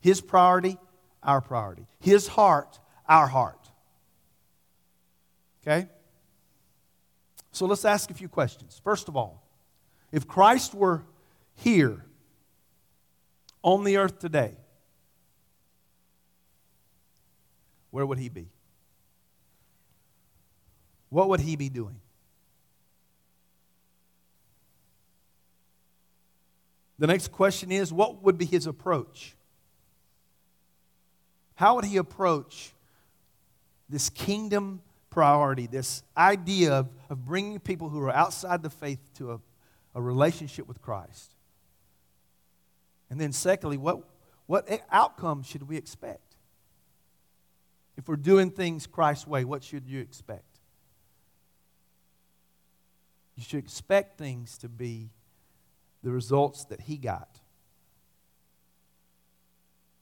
His 0.00 0.20
priority, 0.20 0.78
our 1.22 1.40
priority. 1.40 1.86
His 2.00 2.26
heart, 2.26 2.80
our 3.08 3.28
heart. 3.28 3.70
Okay? 5.62 5.88
So 7.52 7.66
let's 7.66 7.84
ask 7.84 8.10
a 8.10 8.14
few 8.14 8.28
questions. 8.28 8.80
First 8.82 9.06
of 9.06 9.16
all, 9.16 9.46
if 10.10 10.26
Christ 10.26 10.74
were 10.74 11.04
here 11.54 12.04
on 13.62 13.84
the 13.84 13.98
earth 13.98 14.18
today, 14.18 14.56
where 17.92 18.04
would 18.04 18.18
he 18.18 18.28
be? 18.28 18.48
What 21.10 21.28
would 21.28 21.40
he 21.40 21.54
be 21.54 21.68
doing? 21.68 22.00
The 26.98 27.06
next 27.06 27.30
question 27.30 27.70
is 27.70 27.92
what 27.92 28.22
would 28.22 28.38
be 28.38 28.46
his 28.46 28.66
approach? 28.66 29.36
How 31.54 31.76
would 31.76 31.84
he 31.84 31.98
approach 31.98 32.72
this 33.88 34.08
kingdom 34.08 34.80
priority, 35.10 35.66
this 35.66 36.02
idea 36.16 36.72
of, 36.72 36.88
of 37.10 37.26
bringing 37.26 37.60
people 37.60 37.90
who 37.90 38.00
are 38.00 38.10
outside 38.10 38.62
the 38.62 38.70
faith 38.70 39.00
to 39.16 39.32
a, 39.32 39.40
a 39.94 40.00
relationship 40.00 40.66
with 40.66 40.80
Christ? 40.80 41.34
And 43.10 43.20
then, 43.20 43.32
secondly, 43.32 43.76
what, 43.76 44.00
what 44.46 44.66
outcome 44.90 45.42
should 45.42 45.68
we 45.68 45.76
expect? 45.76 46.31
If 47.96 48.08
we're 48.08 48.16
doing 48.16 48.50
things 48.50 48.86
Christ's 48.86 49.26
way, 49.26 49.44
what 49.44 49.62
should 49.62 49.86
you 49.86 50.00
expect? 50.00 50.44
You 53.36 53.42
should 53.42 53.58
expect 53.58 54.18
things 54.18 54.58
to 54.58 54.68
be 54.68 55.10
the 56.02 56.10
results 56.10 56.64
that 56.66 56.80
he 56.80 56.96
got. 56.96 57.28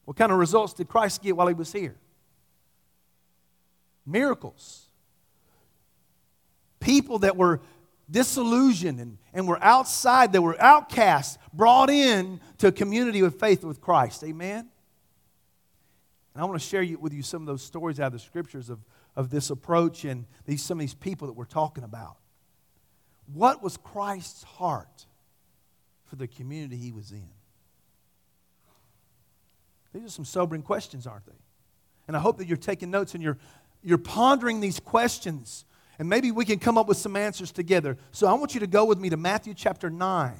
What 0.05 0.17
kind 0.17 0.31
of 0.31 0.37
results 0.37 0.73
did 0.73 0.87
Christ 0.87 1.21
get 1.21 1.35
while 1.37 1.47
he 1.47 1.53
was 1.53 1.71
here? 1.71 1.95
Miracles. 4.05 4.87
People 6.79 7.19
that 7.19 7.37
were 7.37 7.61
disillusioned 8.09 8.99
and, 8.99 9.17
and 9.33 9.47
were 9.47 9.63
outside, 9.63 10.33
that 10.33 10.41
were 10.41 10.59
outcasts, 10.61 11.37
brought 11.53 11.89
in 11.89 12.41
to 12.57 12.67
a 12.67 12.71
community 12.71 13.21
of 13.21 13.37
faith 13.39 13.63
with 13.63 13.79
Christ. 13.79 14.23
Amen? 14.23 14.69
And 16.33 16.41
I 16.41 16.45
want 16.45 16.61
to 16.61 16.65
share 16.67 16.85
with 16.97 17.13
you 17.13 17.23
some 17.23 17.41
of 17.41 17.47
those 17.47 17.61
stories 17.61 17.99
out 17.99 18.07
of 18.07 18.13
the 18.13 18.19
scriptures 18.19 18.69
of, 18.69 18.79
of 19.15 19.29
this 19.29 19.49
approach 19.49 20.05
and 20.05 20.25
these, 20.45 20.63
some 20.63 20.77
of 20.77 20.81
these 20.81 20.93
people 20.93 21.27
that 21.27 21.33
we're 21.33 21.45
talking 21.45 21.83
about. 21.83 22.17
What 23.33 23.61
was 23.61 23.77
Christ's 23.77 24.43
heart 24.43 25.05
for 26.05 26.15
the 26.15 26.27
community 26.27 26.77
he 26.77 26.91
was 26.91 27.11
in? 27.11 27.29
These 29.93 30.05
are 30.05 30.09
some 30.09 30.25
sobering 30.25 30.61
questions, 30.61 31.05
aren't 31.05 31.25
they? 31.25 31.33
And 32.07 32.15
I 32.15 32.19
hope 32.19 32.37
that 32.37 32.47
you're 32.47 32.57
taking 32.57 32.91
notes 32.91 33.13
and 33.13 33.21
you're, 33.21 33.37
you're 33.83 33.97
pondering 33.97 34.61
these 34.61 34.79
questions. 34.79 35.65
And 35.99 36.09
maybe 36.09 36.31
we 36.31 36.45
can 36.45 36.59
come 36.59 36.77
up 36.77 36.87
with 36.87 36.97
some 36.97 37.15
answers 37.15 37.51
together. 37.51 37.97
So 38.11 38.27
I 38.27 38.33
want 38.33 38.53
you 38.53 38.61
to 38.61 38.67
go 38.67 38.85
with 38.85 38.99
me 38.99 39.09
to 39.09 39.17
Matthew 39.17 39.53
chapter 39.53 39.89
9. 39.89 40.33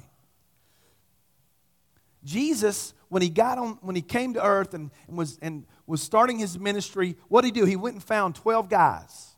Jesus, 2.24 2.94
when 3.08 3.22
he 3.22 3.28
got 3.28 3.58
on, 3.58 3.78
when 3.80 3.96
he 3.96 4.02
came 4.02 4.34
to 4.34 4.44
earth 4.44 4.74
and, 4.74 4.90
and, 5.08 5.18
was, 5.18 5.38
and 5.42 5.64
was 5.86 6.02
starting 6.02 6.38
his 6.38 6.58
ministry, 6.58 7.16
what 7.28 7.42
did 7.42 7.54
he 7.54 7.60
do? 7.60 7.66
He 7.66 7.76
went 7.76 7.94
and 7.94 8.02
found 8.02 8.34
12 8.34 8.68
guys. 8.68 9.34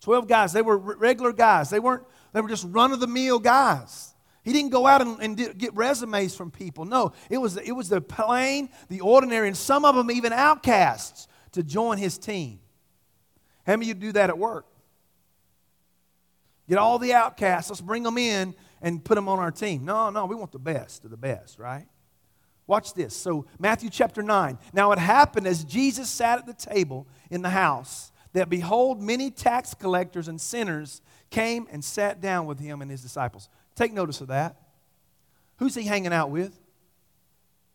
12 0.00 0.26
guys. 0.26 0.52
They 0.52 0.62
were 0.62 0.76
regular 0.76 1.32
guys. 1.32 1.70
They 1.70 1.80
weren't, 1.80 2.02
they 2.32 2.40
were 2.40 2.48
just 2.48 2.66
run 2.68 2.92
of 2.92 3.00
the 3.00 3.06
mill 3.06 3.38
guys. 3.38 4.14
He 4.42 4.52
didn't 4.52 4.70
go 4.70 4.86
out 4.86 5.00
and, 5.00 5.20
and 5.20 5.58
get 5.58 5.74
resumes 5.76 6.34
from 6.34 6.50
people. 6.50 6.84
No, 6.84 7.12
it 7.30 7.38
was, 7.38 7.56
it 7.56 7.72
was 7.72 7.88
the 7.88 8.00
plain, 8.00 8.68
the 8.88 9.00
ordinary, 9.00 9.46
and 9.46 9.56
some 9.56 9.84
of 9.84 9.94
them 9.94 10.10
even 10.10 10.32
outcasts 10.32 11.28
to 11.52 11.62
join 11.62 11.98
his 11.98 12.18
team. 12.18 12.58
How 13.64 13.74
many 13.74 13.90
of 13.90 13.96
you 13.96 14.08
do 14.08 14.12
that 14.12 14.30
at 14.30 14.38
work? 14.38 14.66
Get 16.68 16.78
all 16.78 16.98
the 16.98 17.12
outcasts, 17.12 17.70
let's 17.70 17.80
bring 17.80 18.02
them 18.02 18.18
in 18.18 18.54
and 18.80 19.04
put 19.04 19.14
them 19.14 19.28
on 19.28 19.38
our 19.38 19.52
team. 19.52 19.84
No, 19.84 20.10
no, 20.10 20.26
we 20.26 20.34
want 20.34 20.50
the 20.50 20.58
best 20.58 21.04
of 21.04 21.10
the 21.10 21.16
best, 21.16 21.58
right? 21.58 21.86
Watch 22.66 22.94
this. 22.94 23.14
So, 23.14 23.46
Matthew 23.58 23.90
chapter 23.90 24.22
9. 24.22 24.58
Now, 24.72 24.92
it 24.92 24.98
happened 24.98 25.46
as 25.46 25.64
Jesus 25.64 26.08
sat 26.08 26.38
at 26.38 26.46
the 26.46 26.54
table 26.54 27.06
in 27.30 27.42
the 27.42 27.50
house 27.50 28.12
that 28.32 28.48
behold, 28.48 29.00
many 29.00 29.30
tax 29.30 29.74
collectors 29.74 30.28
and 30.28 30.40
sinners 30.40 31.02
came 31.30 31.66
and 31.70 31.84
sat 31.84 32.20
down 32.20 32.46
with 32.46 32.58
him 32.58 32.80
and 32.80 32.90
his 32.90 33.02
disciples. 33.02 33.48
Take 33.74 33.92
notice 33.92 34.20
of 34.20 34.28
that. 34.28 34.56
Who's 35.56 35.74
he 35.74 35.82
hanging 35.82 36.12
out 36.12 36.30
with? 36.30 36.58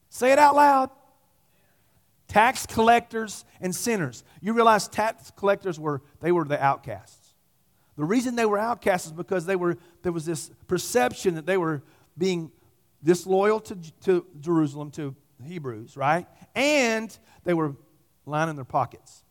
Say 0.10 0.32
it 0.32 0.39
out 0.39 0.56
loud. 0.56 0.89
Tax 2.27 2.65
collectors 2.65 3.46
and 3.62 3.74
sinners. 3.74 4.24
You 4.41 4.53
realize 4.53 4.88
tax 4.88 5.32
collectors 5.36 5.79
were 5.79 6.01
they 6.20 6.32
were 6.32 6.44
the 6.44 6.62
outcasts. 6.62 7.36
The 7.98 8.03
reason 8.03 8.36
they 8.36 8.46
were 8.46 8.60
outcasts 8.60 9.08
is 9.08 9.13
because 9.13 9.46
they 9.46 9.56
were 9.56 9.77
there 10.03 10.12
was 10.12 10.25
this 10.25 10.51
perception 10.67 11.36
that 11.36 11.46
they 11.46 11.58
were 11.58 11.82
being 12.17 12.51
disloyal 13.03 13.59
to, 13.61 13.77
to 14.01 14.25
Jerusalem, 14.39 14.91
to 14.91 15.15
Hebrews, 15.43 15.95
right? 15.97 16.27
And 16.55 17.15
they 17.43 17.53
were 17.53 17.75
lining 18.25 18.55
their 18.55 18.65
pockets. 18.65 19.23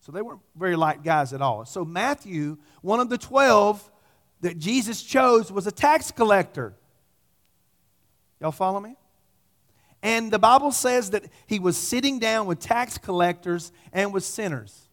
So 0.00 0.12
they 0.12 0.22
weren't 0.22 0.40
very 0.56 0.76
light 0.76 1.02
guys 1.02 1.32
at 1.32 1.42
all. 1.42 1.64
So 1.64 1.84
Matthew, 1.84 2.56
one 2.80 3.00
of 3.00 3.10
the 3.10 3.18
12 3.18 3.90
that 4.40 4.58
Jesus 4.58 5.02
chose, 5.02 5.52
was 5.52 5.66
a 5.66 5.72
tax 5.72 6.10
collector. 6.10 6.74
Y'all 8.40 8.52
follow 8.52 8.80
me? 8.80 8.96
And 10.02 10.30
the 10.30 10.38
Bible 10.38 10.70
says 10.70 11.10
that 11.10 11.24
he 11.46 11.58
was 11.58 11.76
sitting 11.76 12.18
down 12.18 12.46
with 12.46 12.60
tax 12.60 12.98
collectors 12.98 13.72
and 13.92 14.12
with 14.12 14.24
sinners. 14.24 14.88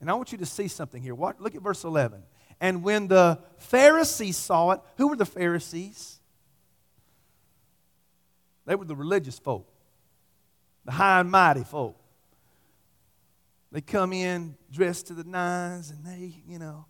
And 0.00 0.10
I 0.10 0.14
want 0.14 0.30
you 0.30 0.38
to 0.38 0.46
see 0.46 0.68
something 0.68 1.02
here. 1.02 1.14
What, 1.14 1.40
look 1.40 1.54
at 1.54 1.62
verse 1.62 1.84
11. 1.84 2.22
And 2.60 2.82
when 2.82 3.08
the 3.08 3.38
Pharisees 3.58 4.36
saw 4.36 4.70
it, 4.70 4.80
who 4.96 5.08
were 5.08 5.16
the 5.16 5.26
Pharisees? 5.26 6.18
They 8.64 8.74
were 8.74 8.84
the 8.84 8.96
religious 8.96 9.38
folk, 9.38 9.68
the 10.84 10.92
high 10.92 11.20
and 11.20 11.30
mighty 11.30 11.64
folk. 11.64 11.96
They 13.72 13.80
come 13.80 14.12
in 14.12 14.56
dressed 14.72 15.08
to 15.08 15.14
the 15.14 15.24
nines 15.24 15.90
and 15.90 16.04
they, 16.04 16.34
you 16.48 16.58
know, 16.58 16.86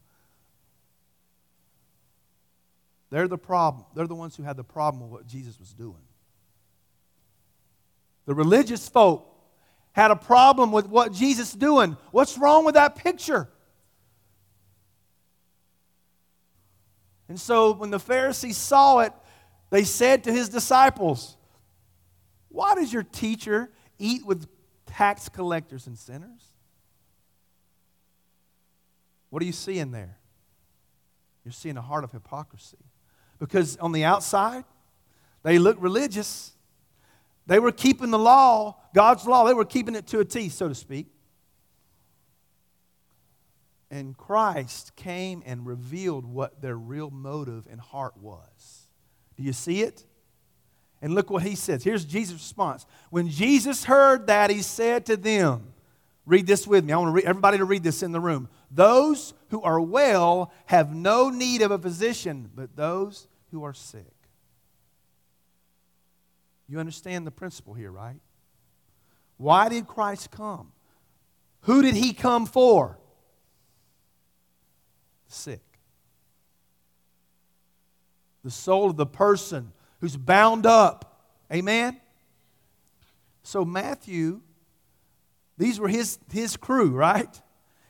they're 3.10 3.28
the 3.28 3.38
problem. 3.38 3.86
They're 3.94 4.06
the 4.06 4.14
ones 4.14 4.36
who 4.36 4.42
had 4.42 4.56
the 4.56 4.64
problem 4.64 5.02
with 5.02 5.10
what 5.10 5.26
Jesus 5.26 5.58
was 5.58 5.72
doing. 5.72 6.02
The 8.26 8.34
religious 8.34 8.88
folk 8.88 9.32
had 9.92 10.10
a 10.10 10.16
problem 10.16 10.72
with 10.72 10.88
what 10.88 11.12
Jesus 11.12 11.52
doing. 11.52 11.96
What's 12.10 12.36
wrong 12.36 12.64
with 12.64 12.74
that 12.74 12.96
picture? 12.96 13.48
And 17.28 17.40
so 17.40 17.72
when 17.72 17.90
the 17.90 17.98
Pharisees 17.98 18.56
saw 18.56 19.00
it, 19.00 19.12
they 19.70 19.84
said 19.84 20.24
to 20.24 20.32
his 20.32 20.48
disciples, 20.48 21.36
Why 22.48 22.74
does 22.74 22.92
your 22.92 23.02
teacher 23.02 23.70
eat 23.98 24.24
with 24.24 24.46
tax 24.86 25.28
collectors 25.28 25.86
and 25.86 25.98
sinners? 25.98 26.52
What 29.30 29.42
are 29.42 29.46
you 29.46 29.52
seeing 29.52 29.90
there? 29.90 30.18
You're 31.44 31.52
seeing 31.52 31.76
a 31.76 31.82
heart 31.82 32.04
of 32.04 32.12
hypocrisy. 32.12 32.78
Because 33.38 33.76
on 33.76 33.92
the 33.92 34.04
outside, 34.04 34.64
they 35.42 35.58
look 35.58 35.76
religious. 35.80 36.52
They 37.46 37.58
were 37.58 37.72
keeping 37.72 38.10
the 38.10 38.18
law, 38.18 38.76
God's 38.94 39.26
law, 39.26 39.46
they 39.46 39.54
were 39.54 39.64
keeping 39.64 39.94
it 39.94 40.06
to 40.08 40.20
a 40.20 40.24
T, 40.24 40.48
so 40.48 40.68
to 40.68 40.74
speak. 40.74 41.06
And 43.90 44.16
Christ 44.16 44.96
came 44.96 45.42
and 45.46 45.66
revealed 45.66 46.26
what 46.26 46.60
their 46.60 46.76
real 46.76 47.10
motive 47.10 47.66
and 47.70 47.80
heart 47.80 48.16
was. 48.16 48.88
Do 49.36 49.42
you 49.42 49.52
see 49.52 49.82
it? 49.82 50.04
And 51.00 51.14
look 51.14 51.30
what 51.30 51.42
he 51.42 51.54
says. 51.54 51.84
Here's 51.84 52.04
Jesus' 52.04 52.34
response. 52.34 52.86
When 53.10 53.28
Jesus 53.28 53.84
heard 53.84 54.26
that, 54.26 54.50
he 54.50 54.62
said 54.62 55.06
to 55.06 55.16
them, 55.16 55.72
Read 56.24 56.48
this 56.48 56.66
with 56.66 56.84
me. 56.84 56.92
I 56.92 56.96
want 56.96 57.24
everybody 57.24 57.58
to 57.58 57.64
read 57.64 57.84
this 57.84 58.02
in 58.02 58.10
the 58.10 58.18
room. 58.18 58.48
Those 58.72 59.32
who 59.50 59.62
are 59.62 59.80
well 59.80 60.52
have 60.66 60.92
no 60.92 61.30
need 61.30 61.62
of 61.62 61.70
a 61.70 61.78
physician, 61.78 62.50
but 62.52 62.74
those 62.74 63.28
who 63.52 63.62
are 63.62 63.72
sick. 63.72 64.02
You 66.68 66.80
understand 66.80 67.28
the 67.28 67.30
principle 67.30 67.74
here, 67.74 67.92
right? 67.92 68.18
Why 69.36 69.68
did 69.68 69.86
Christ 69.86 70.32
come? 70.32 70.72
Who 71.62 71.80
did 71.82 71.94
he 71.94 72.12
come 72.12 72.44
for? 72.46 72.98
The 75.28 75.34
sick. 75.34 75.62
The 78.44 78.50
soul 78.50 78.90
of 78.90 78.96
the 78.96 79.06
person 79.06 79.72
who's 80.00 80.16
bound 80.16 80.66
up. 80.66 81.20
Amen? 81.52 82.00
So, 83.42 83.64
Matthew, 83.64 84.40
these 85.58 85.80
were 85.80 85.88
his, 85.88 86.18
his 86.30 86.56
crew, 86.56 86.90
right? 86.90 87.40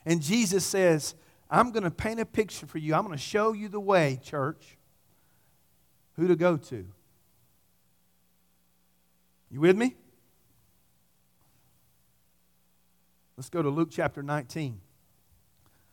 And 0.04 0.22
Jesus 0.22 0.64
says, 0.64 1.14
I'm 1.50 1.70
going 1.72 1.84
to 1.84 1.90
paint 1.90 2.20
a 2.20 2.26
picture 2.26 2.66
for 2.66 2.78
you. 2.78 2.94
I'm 2.94 3.04
going 3.04 3.16
to 3.16 3.22
show 3.22 3.52
you 3.52 3.68
the 3.68 3.80
way, 3.80 4.20
church, 4.22 4.76
who 6.14 6.28
to 6.28 6.36
go 6.36 6.56
to. 6.56 6.86
You 9.50 9.60
with 9.60 9.76
me? 9.76 9.94
Let's 13.36 13.50
go 13.50 13.62
to 13.62 13.68
Luke 13.68 13.90
chapter 13.90 14.22
19. 14.22 14.80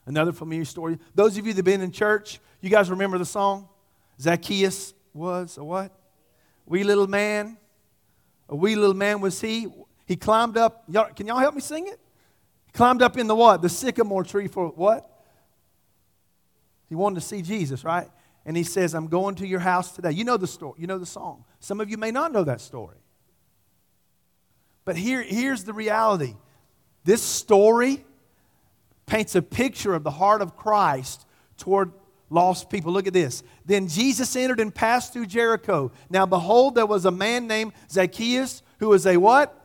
Another 0.05 0.31
familiar 0.31 0.65
story. 0.65 0.99
Those 1.15 1.37
of 1.37 1.45
you 1.45 1.53
that 1.53 1.59
have 1.59 1.65
been 1.65 1.81
in 1.81 1.91
church, 1.91 2.39
you 2.61 2.69
guys 2.69 2.89
remember 2.89 3.17
the 3.17 3.25
song? 3.25 3.69
Zacchaeus 4.19 4.93
was 5.13 5.57
a 5.57 5.63
what? 5.63 5.91
Wee 6.65 6.83
little 6.83 7.07
man. 7.07 7.57
A 8.49 8.55
wee 8.55 8.75
little 8.75 8.95
man 8.95 9.21
was 9.21 9.39
he. 9.39 9.67
He 10.05 10.15
climbed 10.15 10.57
up. 10.57 10.83
Y'all, 10.87 11.11
can 11.13 11.27
y'all 11.27 11.39
help 11.39 11.55
me 11.55 11.61
sing 11.61 11.87
it? 11.87 11.99
He 12.65 12.71
climbed 12.73 13.01
up 13.01 13.17
in 13.17 13.27
the 13.27 13.35
what? 13.35 13.61
The 13.61 13.69
sycamore 13.69 14.23
tree 14.23 14.47
for 14.47 14.67
what? 14.69 15.09
He 16.89 16.95
wanted 16.95 17.15
to 17.15 17.21
see 17.21 17.41
Jesus, 17.41 17.83
right? 17.83 18.09
And 18.45 18.57
he 18.57 18.63
says, 18.63 18.93
I'm 18.93 19.07
going 19.07 19.35
to 19.35 19.47
your 19.47 19.61
house 19.61 19.93
today. 19.93 20.11
You 20.11 20.25
know 20.25 20.37
the 20.37 20.47
story. 20.47 20.75
You 20.77 20.87
know 20.87 20.97
the 20.97 21.05
song. 21.05 21.45
Some 21.59 21.79
of 21.79 21.89
you 21.89 21.97
may 21.97 22.11
not 22.11 22.33
know 22.33 22.43
that 22.43 22.59
story. 22.59 22.97
But 24.85 24.97
here, 24.97 25.21
here's 25.21 25.63
the 25.63 25.73
reality 25.73 26.35
this 27.05 27.21
story 27.21 28.05
paints 29.05 29.35
a 29.35 29.41
picture 29.41 29.93
of 29.93 30.03
the 30.03 30.11
heart 30.11 30.41
of 30.41 30.55
Christ 30.55 31.25
toward 31.57 31.91
lost 32.29 32.69
people. 32.69 32.91
Look 32.91 33.07
at 33.07 33.13
this. 33.13 33.43
Then 33.65 33.87
Jesus 33.87 34.35
entered 34.35 34.59
and 34.59 34.73
passed 34.73 35.13
through 35.13 35.27
Jericho. 35.27 35.91
Now 36.09 36.25
behold, 36.25 36.75
there 36.75 36.85
was 36.85 37.05
a 37.05 37.11
man 37.11 37.47
named 37.47 37.73
Zacchaeus 37.89 38.63
who 38.79 38.89
was 38.89 39.05
a 39.05 39.17
what? 39.17 39.59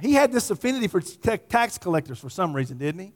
He 0.00 0.12
had 0.12 0.30
this 0.30 0.50
affinity 0.50 0.86
for 0.86 1.00
tax 1.00 1.78
collectors 1.78 2.18
for 2.18 2.30
some 2.30 2.54
reason, 2.54 2.78
didn't 2.78 3.00
he? 3.00 3.12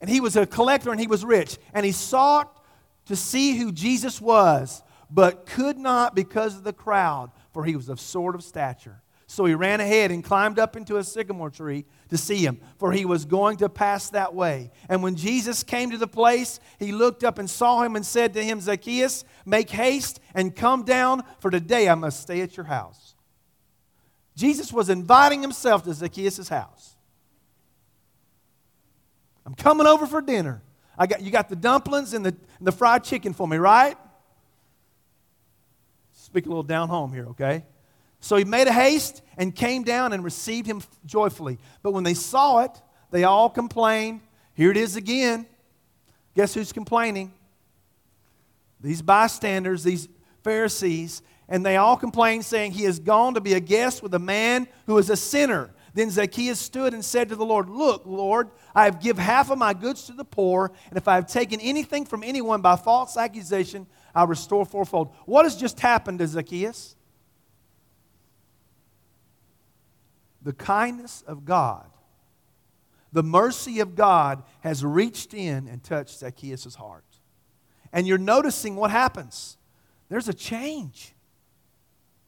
And 0.00 0.10
he 0.10 0.20
was 0.20 0.36
a 0.36 0.46
collector 0.46 0.90
and 0.90 1.00
he 1.00 1.06
was 1.06 1.24
rich. 1.24 1.58
And 1.72 1.84
he 1.84 1.92
sought 1.92 2.64
to 3.06 3.16
see 3.16 3.56
who 3.56 3.72
Jesus 3.72 4.20
was, 4.20 4.82
but 5.10 5.46
could 5.46 5.78
not 5.78 6.14
because 6.14 6.56
of 6.56 6.64
the 6.64 6.72
crowd, 6.72 7.30
for 7.52 7.64
he 7.64 7.76
was 7.76 7.88
of 7.88 8.00
sort 8.00 8.34
of 8.34 8.42
stature. 8.42 9.00
So 9.30 9.44
he 9.44 9.54
ran 9.54 9.80
ahead 9.80 10.10
and 10.10 10.24
climbed 10.24 10.58
up 10.58 10.74
into 10.74 10.96
a 10.96 11.04
sycamore 11.04 11.50
tree 11.50 11.84
to 12.08 12.16
see 12.16 12.38
him, 12.38 12.62
for 12.78 12.92
he 12.92 13.04
was 13.04 13.26
going 13.26 13.58
to 13.58 13.68
pass 13.68 14.08
that 14.10 14.34
way. 14.34 14.70
And 14.88 15.02
when 15.02 15.16
Jesus 15.16 15.62
came 15.62 15.90
to 15.90 15.98
the 15.98 16.06
place, 16.08 16.60
he 16.78 16.92
looked 16.92 17.22
up 17.22 17.38
and 17.38 17.48
saw 17.48 17.82
him 17.82 17.94
and 17.94 18.06
said 18.06 18.32
to 18.34 18.42
him, 18.42 18.58
Zacchaeus, 18.58 19.26
make 19.44 19.68
haste 19.68 20.18
and 20.34 20.56
come 20.56 20.82
down, 20.82 21.24
for 21.40 21.50
today 21.50 21.90
I 21.90 21.94
must 21.94 22.22
stay 22.22 22.40
at 22.40 22.56
your 22.56 22.64
house. 22.64 23.14
Jesus 24.34 24.72
was 24.72 24.88
inviting 24.88 25.42
himself 25.42 25.82
to 25.82 25.92
Zacchaeus' 25.92 26.48
house. 26.48 26.96
I'm 29.44 29.54
coming 29.54 29.86
over 29.86 30.06
for 30.06 30.22
dinner. 30.22 30.62
I 30.96 31.06
got, 31.06 31.20
you 31.20 31.30
got 31.30 31.50
the 31.50 31.56
dumplings 31.56 32.14
and 32.14 32.24
the, 32.24 32.34
and 32.56 32.66
the 32.66 32.72
fried 32.72 33.04
chicken 33.04 33.34
for 33.34 33.46
me, 33.46 33.58
right? 33.58 33.98
Speak 36.14 36.46
a 36.46 36.48
little 36.48 36.62
down 36.62 36.88
home 36.88 37.12
here, 37.12 37.26
okay? 37.26 37.64
So 38.20 38.36
he 38.36 38.44
made 38.44 38.66
a 38.66 38.72
haste 38.72 39.22
and 39.36 39.54
came 39.54 39.84
down 39.84 40.12
and 40.12 40.24
received 40.24 40.66
him 40.66 40.82
joyfully. 41.06 41.58
But 41.82 41.92
when 41.92 42.04
they 42.04 42.14
saw 42.14 42.60
it, 42.60 42.72
they 43.10 43.24
all 43.24 43.48
complained. 43.48 44.20
Here 44.54 44.70
it 44.70 44.76
is 44.76 44.96
again. 44.96 45.46
Guess 46.34 46.54
who's 46.54 46.72
complaining? 46.72 47.32
These 48.80 49.02
bystanders, 49.02 49.82
these 49.82 50.08
Pharisees, 50.42 51.22
and 51.48 51.64
they 51.64 51.76
all 51.76 51.96
complained, 51.96 52.44
saying, 52.44 52.72
He 52.72 52.84
has 52.84 52.98
gone 52.98 53.34
to 53.34 53.40
be 53.40 53.54
a 53.54 53.60
guest 53.60 54.02
with 54.02 54.14
a 54.14 54.18
man 54.18 54.68
who 54.86 54.98
is 54.98 55.10
a 55.10 55.16
sinner. 55.16 55.70
Then 55.94 56.10
Zacchaeus 56.10 56.60
stood 56.60 56.94
and 56.94 57.04
said 57.04 57.30
to 57.30 57.36
the 57.36 57.44
Lord, 57.44 57.68
Look, 57.68 58.02
Lord, 58.04 58.50
I 58.74 58.84
have 58.84 59.00
give 59.00 59.18
half 59.18 59.50
of 59.50 59.58
my 59.58 59.74
goods 59.74 60.04
to 60.04 60.12
the 60.12 60.24
poor, 60.24 60.72
and 60.90 60.98
if 60.98 61.08
I 61.08 61.14
have 61.14 61.26
taken 61.26 61.60
anything 61.60 62.04
from 62.04 62.22
anyone 62.22 62.60
by 62.60 62.76
false 62.76 63.16
accusation, 63.16 63.86
I'll 64.14 64.26
restore 64.26 64.66
fourfold. 64.66 65.14
What 65.24 65.44
has 65.44 65.56
just 65.56 65.80
happened 65.80 66.18
to 66.18 66.26
Zacchaeus? 66.26 66.94
The 70.48 70.54
kindness 70.54 71.22
of 71.26 71.44
God, 71.44 71.84
the 73.12 73.22
mercy 73.22 73.80
of 73.80 73.94
God 73.94 74.42
has 74.60 74.82
reached 74.82 75.34
in 75.34 75.68
and 75.68 75.84
touched 75.84 76.20
Zacchaeus' 76.20 76.74
heart. 76.74 77.04
And 77.92 78.06
you're 78.06 78.16
noticing 78.16 78.74
what 78.74 78.90
happens. 78.90 79.58
There's 80.08 80.26
a 80.26 80.32
change. 80.32 81.14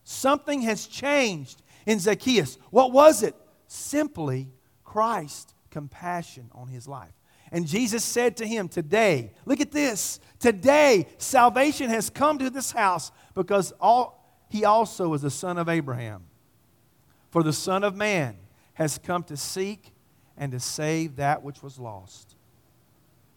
Something 0.04 0.61
has 0.61 0.87
changed 0.87 1.62
in 1.87 1.98
Zacchaeus. 1.98 2.59
What 2.68 2.92
was 2.92 3.22
it? 3.22 3.35
Simply 3.68 4.50
Christ's 4.85 5.54
compassion 5.70 6.50
on 6.52 6.68
his 6.68 6.87
life. 6.87 7.14
And 7.50 7.66
Jesus 7.66 8.04
said 8.04 8.37
to 8.37 8.46
him, 8.46 8.68
Today, 8.68 9.33
look 9.46 9.61
at 9.62 9.72
this. 9.72 10.20
Today, 10.38 11.06
salvation 11.16 11.88
has 11.88 12.11
come 12.11 12.37
to 12.37 12.50
this 12.50 12.70
house 12.70 13.12
because 13.35 13.72
all, 13.80 14.44
he 14.50 14.66
also 14.66 15.14
is 15.14 15.24
a 15.24 15.30
son 15.30 15.56
of 15.56 15.70
Abraham. 15.70 16.24
For 17.30 17.42
the 17.42 17.52
Son 17.52 17.84
of 17.84 17.96
Man 17.96 18.36
has 18.74 18.98
come 18.98 19.22
to 19.24 19.36
seek 19.36 19.92
and 20.36 20.52
to 20.52 20.60
save 20.60 21.16
that 21.16 21.42
which 21.42 21.62
was 21.62 21.78
lost. 21.78 22.34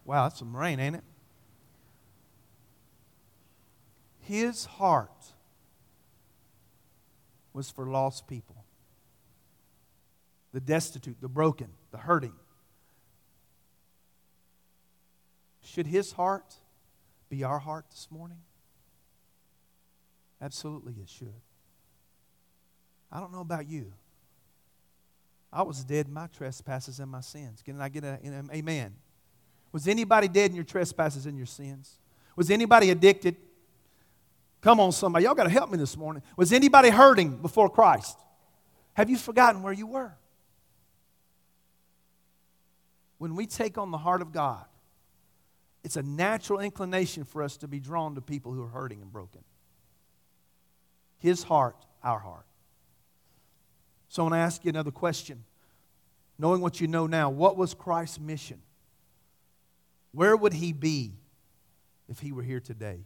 Wow, 0.04 0.24
that's 0.24 0.38
some 0.38 0.56
rain, 0.56 0.80
ain't 0.80 0.96
it? 0.96 1.04
His 4.20 4.64
heart 4.64 5.10
was 7.52 7.70
for 7.70 7.86
lost 7.86 8.26
people 8.26 8.56
the 10.52 10.60
destitute, 10.60 11.20
the 11.20 11.28
broken, 11.28 11.66
the 11.90 11.98
hurting. 11.98 12.32
Should 15.64 15.88
his 15.88 16.12
heart 16.12 16.54
be 17.28 17.42
our 17.42 17.58
heart 17.58 17.86
this 17.90 18.06
morning? 18.08 18.38
Absolutely, 20.40 20.94
it 21.02 21.08
should. 21.08 21.40
I 23.14 23.20
don't 23.20 23.32
know 23.32 23.40
about 23.40 23.68
you. 23.68 23.92
I 25.52 25.62
was 25.62 25.84
dead 25.84 26.08
in 26.08 26.12
my 26.12 26.26
trespasses 26.26 26.98
and 26.98 27.08
my 27.08 27.20
sins. 27.20 27.62
Can 27.62 27.80
I 27.80 27.88
get 27.88 28.02
an 28.02 28.50
amen? 28.52 28.92
Was 29.70 29.86
anybody 29.86 30.26
dead 30.26 30.50
in 30.50 30.56
your 30.56 30.64
trespasses 30.64 31.26
and 31.26 31.36
your 31.36 31.46
sins? 31.46 32.00
Was 32.34 32.50
anybody 32.50 32.90
addicted? 32.90 33.36
Come 34.60 34.80
on, 34.80 34.90
somebody. 34.90 35.26
Y'all 35.26 35.34
got 35.34 35.44
to 35.44 35.50
help 35.50 35.70
me 35.70 35.78
this 35.78 35.96
morning. 35.96 36.24
Was 36.36 36.52
anybody 36.52 36.88
hurting 36.90 37.36
before 37.36 37.70
Christ? 37.70 38.18
Have 38.94 39.08
you 39.08 39.16
forgotten 39.16 39.62
where 39.62 39.72
you 39.72 39.86
were? 39.86 40.12
When 43.18 43.36
we 43.36 43.46
take 43.46 43.78
on 43.78 43.92
the 43.92 43.98
heart 43.98 44.22
of 44.22 44.32
God, 44.32 44.64
it's 45.84 45.96
a 45.96 46.02
natural 46.02 46.58
inclination 46.58 47.24
for 47.24 47.42
us 47.42 47.56
to 47.58 47.68
be 47.68 47.78
drawn 47.78 48.16
to 48.16 48.20
people 48.20 48.52
who 48.52 48.62
are 48.64 48.68
hurting 48.68 49.02
and 49.02 49.12
broken. 49.12 49.44
His 51.18 51.44
heart, 51.44 51.76
our 52.02 52.18
heart. 52.18 52.46
So 54.14 54.22
I 54.22 54.24
want 54.26 54.34
to 54.34 54.38
ask 54.38 54.64
you 54.64 54.68
another 54.68 54.92
question. 54.92 55.42
Knowing 56.38 56.60
what 56.60 56.80
you 56.80 56.86
know 56.86 57.08
now, 57.08 57.28
what 57.30 57.56
was 57.56 57.74
Christ's 57.74 58.20
mission? 58.20 58.62
Where 60.12 60.36
would 60.36 60.52
he 60.52 60.72
be 60.72 61.14
if 62.08 62.20
he 62.20 62.30
were 62.30 62.44
here 62.44 62.60
today? 62.60 63.00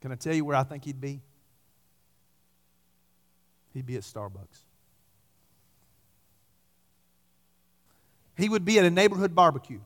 Can 0.00 0.12
I 0.12 0.14
tell 0.14 0.32
you 0.32 0.44
where 0.44 0.54
I 0.54 0.62
think 0.62 0.84
he'd 0.84 1.00
be? 1.00 1.22
He'd 3.72 3.84
be 3.84 3.96
at 3.96 4.02
Starbucks. 4.02 4.60
He 8.36 8.48
would 8.48 8.64
be 8.64 8.78
at 8.78 8.84
a 8.84 8.90
neighborhood 8.90 9.34
barbecue. 9.34 9.80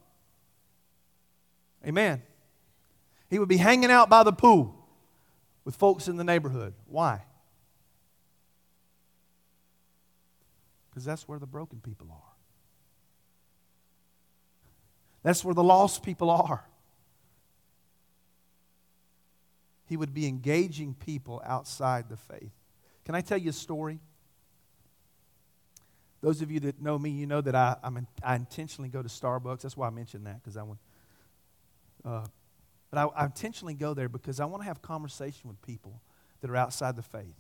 Amen. 1.87 2.21
He 3.31 3.39
would 3.39 3.49
be 3.49 3.57
hanging 3.57 3.91
out 3.91 4.11
by 4.11 4.23
the 4.23 4.33
pool 4.35 4.75
with 5.65 5.77
folks 5.77 6.09
in 6.09 6.19
the 6.19 6.25
neighborhood. 6.25 6.75
Why? 6.87 7.23
Because 10.99 11.05
that's 11.05 11.29
where 11.29 11.39
the 11.39 11.47
broken 11.47 11.79
people 11.79 12.09
are. 12.11 12.33
That's 15.23 15.45
where 15.45 15.55
the 15.55 15.63
lost 15.63 16.03
people 16.03 16.29
are. 16.29 16.65
He 19.87 19.97
would 19.97 20.13
be 20.13 20.27
engaging 20.27 20.95
people 20.95 21.41
outside 21.47 22.09
the 22.09 22.17
faith. 22.17 22.51
Can 23.05 23.15
I 23.15 23.21
tell 23.21 23.39
you 23.39 23.51
a 23.51 23.53
story? 23.53 24.01
Those 26.21 26.43
of 26.43 26.51
you 26.51 26.59
that 26.59 26.83
know 26.83 26.99
me, 26.99 27.11
you 27.11 27.29
know 27.29 27.43
that 27.43 27.55
I, 27.55 27.77
in, 27.87 28.09
I 28.25 28.35
intentionally 28.35 28.89
go 28.89 29.01
to 29.01 29.09
Starbucks. 29.09 29.61
That's 29.61 29.77
why 29.77 29.87
I 29.87 29.91
mentioned 29.91 30.27
that, 30.27 30.43
because 30.43 30.57
I 30.57 30.65
want. 30.65 30.81
Uh, 32.05 32.27
but 32.91 32.99
I, 32.99 33.23
I 33.23 33.25
intentionally 33.27 33.75
go 33.75 33.95
there 33.95 34.09
because 34.09 34.41
I 34.41 34.47
want 34.47 34.65
to 34.65 34.67
have 34.67 34.83
conversation 34.83 35.49
with 35.49 35.63
people 35.63 36.03
that 36.41 36.51
are 36.51 36.57
outside 36.57 36.97
the 36.97 37.03
faith. 37.03 37.37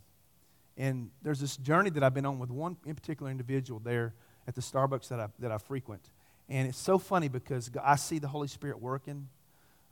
And 0.78 1.10
there's 1.22 1.40
this 1.40 1.56
journey 1.56 1.90
that 1.90 2.04
I've 2.04 2.14
been 2.14 2.24
on 2.24 2.38
with 2.38 2.50
one 2.50 2.76
in 2.86 2.94
particular 2.94 3.30
individual 3.30 3.80
there 3.80 4.14
at 4.46 4.54
the 4.54 4.60
Starbucks 4.60 5.08
that 5.08 5.18
I, 5.18 5.26
that 5.40 5.50
I 5.50 5.58
frequent. 5.58 6.08
And 6.48 6.68
it's 6.68 6.78
so 6.78 6.98
funny 6.98 7.28
because 7.28 7.70
I 7.84 7.96
see 7.96 8.20
the 8.20 8.28
Holy 8.28 8.48
Spirit 8.48 8.80
working. 8.80 9.28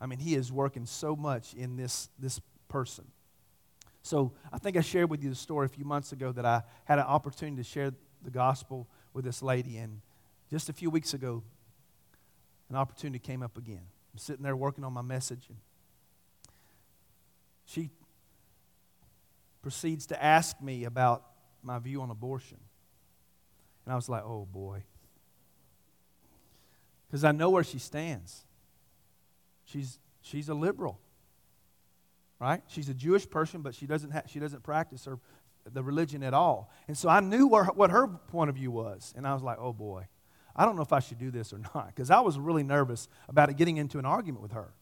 I 0.00 0.06
mean, 0.06 0.20
He 0.20 0.36
is 0.36 0.52
working 0.52 0.86
so 0.86 1.16
much 1.16 1.52
in 1.54 1.76
this, 1.76 2.08
this 2.18 2.40
person. 2.68 3.04
So 4.02 4.32
I 4.52 4.58
think 4.58 4.76
I 4.76 4.80
shared 4.80 5.10
with 5.10 5.24
you 5.24 5.28
the 5.28 5.34
story 5.34 5.66
a 5.66 5.68
few 5.68 5.84
months 5.84 6.12
ago 6.12 6.30
that 6.30 6.46
I 6.46 6.62
had 6.84 7.00
an 7.00 7.06
opportunity 7.06 7.56
to 7.56 7.64
share 7.64 7.90
the 8.22 8.30
gospel 8.30 8.86
with 9.12 9.24
this 9.24 9.42
lady. 9.42 9.78
And 9.78 10.00
just 10.48 10.68
a 10.68 10.72
few 10.72 10.88
weeks 10.88 11.12
ago, 11.12 11.42
an 12.70 12.76
opportunity 12.76 13.18
came 13.18 13.42
up 13.42 13.58
again. 13.58 13.82
I'm 14.12 14.18
sitting 14.18 14.44
there 14.44 14.54
working 14.56 14.84
on 14.84 14.92
my 14.92 15.02
message, 15.02 15.46
and 15.48 15.58
she 17.64 17.90
proceeds 19.66 20.06
to 20.06 20.24
ask 20.24 20.62
me 20.62 20.84
about 20.84 21.24
my 21.60 21.76
view 21.80 22.00
on 22.00 22.08
abortion. 22.08 22.56
And 23.84 23.92
I 23.92 23.96
was 23.96 24.08
like, 24.08 24.22
oh 24.24 24.46
boy. 24.48 24.84
Because 27.08 27.24
I 27.24 27.32
know 27.32 27.50
where 27.50 27.64
she 27.64 27.80
stands. 27.80 28.44
She's, 29.64 29.98
she's 30.22 30.48
a 30.48 30.54
liberal, 30.54 31.00
right? 32.38 32.62
She's 32.68 32.88
a 32.88 32.94
Jewish 32.94 33.28
person, 33.28 33.62
but 33.62 33.74
she 33.74 33.86
doesn't, 33.86 34.12
ha- 34.12 34.22
she 34.28 34.38
doesn't 34.38 34.62
practice 34.62 35.04
her, 35.06 35.18
the 35.72 35.82
religion 35.82 36.22
at 36.22 36.32
all. 36.32 36.70
And 36.86 36.96
so 36.96 37.08
I 37.08 37.18
knew 37.18 37.48
where, 37.48 37.64
what 37.64 37.90
her 37.90 38.06
point 38.06 38.50
of 38.50 38.54
view 38.54 38.70
was. 38.70 39.12
And 39.16 39.26
I 39.26 39.34
was 39.34 39.42
like, 39.42 39.58
oh 39.58 39.72
boy, 39.72 40.06
I 40.54 40.64
don't 40.64 40.76
know 40.76 40.82
if 40.82 40.92
I 40.92 41.00
should 41.00 41.18
do 41.18 41.32
this 41.32 41.52
or 41.52 41.58
not. 41.74 41.88
Because 41.88 42.12
I 42.12 42.20
was 42.20 42.38
really 42.38 42.62
nervous 42.62 43.08
about 43.28 43.50
it 43.50 43.56
getting 43.56 43.78
into 43.78 43.98
an 43.98 44.06
argument 44.06 44.42
with 44.42 44.52
her. 44.52 44.74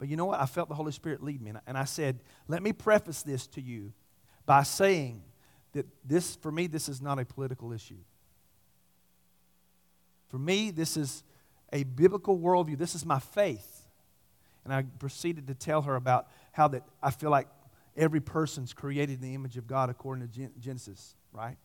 But 0.00 0.08
you 0.08 0.16
know 0.16 0.24
what? 0.24 0.40
I 0.40 0.46
felt 0.46 0.70
the 0.70 0.74
Holy 0.74 0.92
Spirit 0.92 1.22
lead 1.22 1.42
me. 1.42 1.52
And 1.66 1.76
I 1.76 1.84
said, 1.84 2.20
let 2.48 2.62
me 2.62 2.72
preface 2.72 3.22
this 3.22 3.46
to 3.48 3.60
you 3.60 3.92
by 4.46 4.62
saying 4.62 5.22
that 5.72 5.86
this, 6.04 6.36
for 6.36 6.50
me, 6.50 6.66
this 6.66 6.88
is 6.88 7.02
not 7.02 7.18
a 7.18 7.24
political 7.26 7.70
issue. 7.70 7.98
For 10.28 10.38
me, 10.38 10.70
this 10.70 10.96
is 10.96 11.22
a 11.70 11.82
biblical 11.84 12.38
worldview. 12.38 12.78
This 12.78 12.94
is 12.94 13.04
my 13.04 13.18
faith. 13.18 13.86
And 14.64 14.72
I 14.72 14.84
proceeded 14.98 15.48
to 15.48 15.54
tell 15.54 15.82
her 15.82 15.96
about 15.96 16.28
how 16.52 16.66
that 16.68 16.82
I 17.02 17.10
feel 17.10 17.30
like 17.30 17.48
every 17.94 18.20
person's 18.20 18.72
created 18.72 19.16
in 19.16 19.20
the 19.20 19.34
image 19.34 19.58
of 19.58 19.66
God 19.66 19.90
according 19.90 20.26
to 20.26 20.48
Genesis, 20.58 21.14
right? 21.30 21.58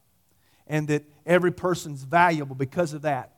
And 0.68 0.90
that 0.90 1.04
every 1.26 1.52
person's 1.52 2.04
valuable 2.04 2.56
because 2.56 2.92
of 2.94 3.04
that. 3.04 3.32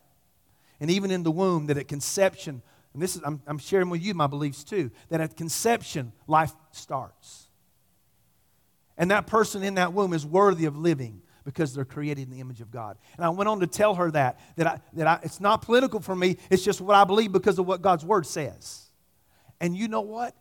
And 0.80 0.90
even 0.90 1.12
in 1.12 1.22
the 1.22 1.32
womb, 1.32 1.68
that 1.68 1.78
at 1.78 1.88
conception, 1.88 2.64
and 2.98 3.04
this 3.04 3.16
is, 3.16 3.22
I'm, 3.24 3.40
I'm 3.46 3.60
sharing 3.60 3.92
with 3.92 4.02
you 4.02 4.16
my 4.16 4.26
beliefs 4.26 4.64
too, 4.64 4.90
that 5.10 5.22
at 5.22 5.38
conception, 5.38 6.14
life 6.26 6.52
starts. 6.72 7.46
And 8.98 9.12
that 9.12 9.28
person 9.28 9.62
in 9.62 9.76
that 9.76 9.94
womb 9.94 10.14
is 10.14 10.26
worthy 10.26 10.66
of 10.66 10.76
living 10.76 11.22
because 11.46 11.76
they're 11.76 11.86
created 11.86 12.24
in 12.24 12.32
the 12.32 12.40
image 12.40 12.60
of 12.60 12.72
God. 12.72 12.98
And 13.16 13.24
I 13.24 13.30
went 13.30 13.50
on 13.50 13.60
to 13.60 13.68
tell 13.68 13.94
her 13.94 14.10
that, 14.10 14.40
that, 14.56 14.66
I, 14.66 14.80
that 14.94 15.06
I, 15.06 15.20
it's 15.22 15.40
not 15.40 15.62
political 15.62 16.00
for 16.00 16.16
me, 16.16 16.38
it's 16.50 16.64
just 16.64 16.82
what 16.82 16.96
I 16.96 17.04
believe 17.04 17.32
because 17.32 17.60
of 17.60 17.68
what 17.68 17.84
God's 17.84 18.04
word 18.04 18.26
says. 18.26 18.90
And 19.62 19.78
you 19.78 19.88
know 19.88 20.02
what? 20.02 20.36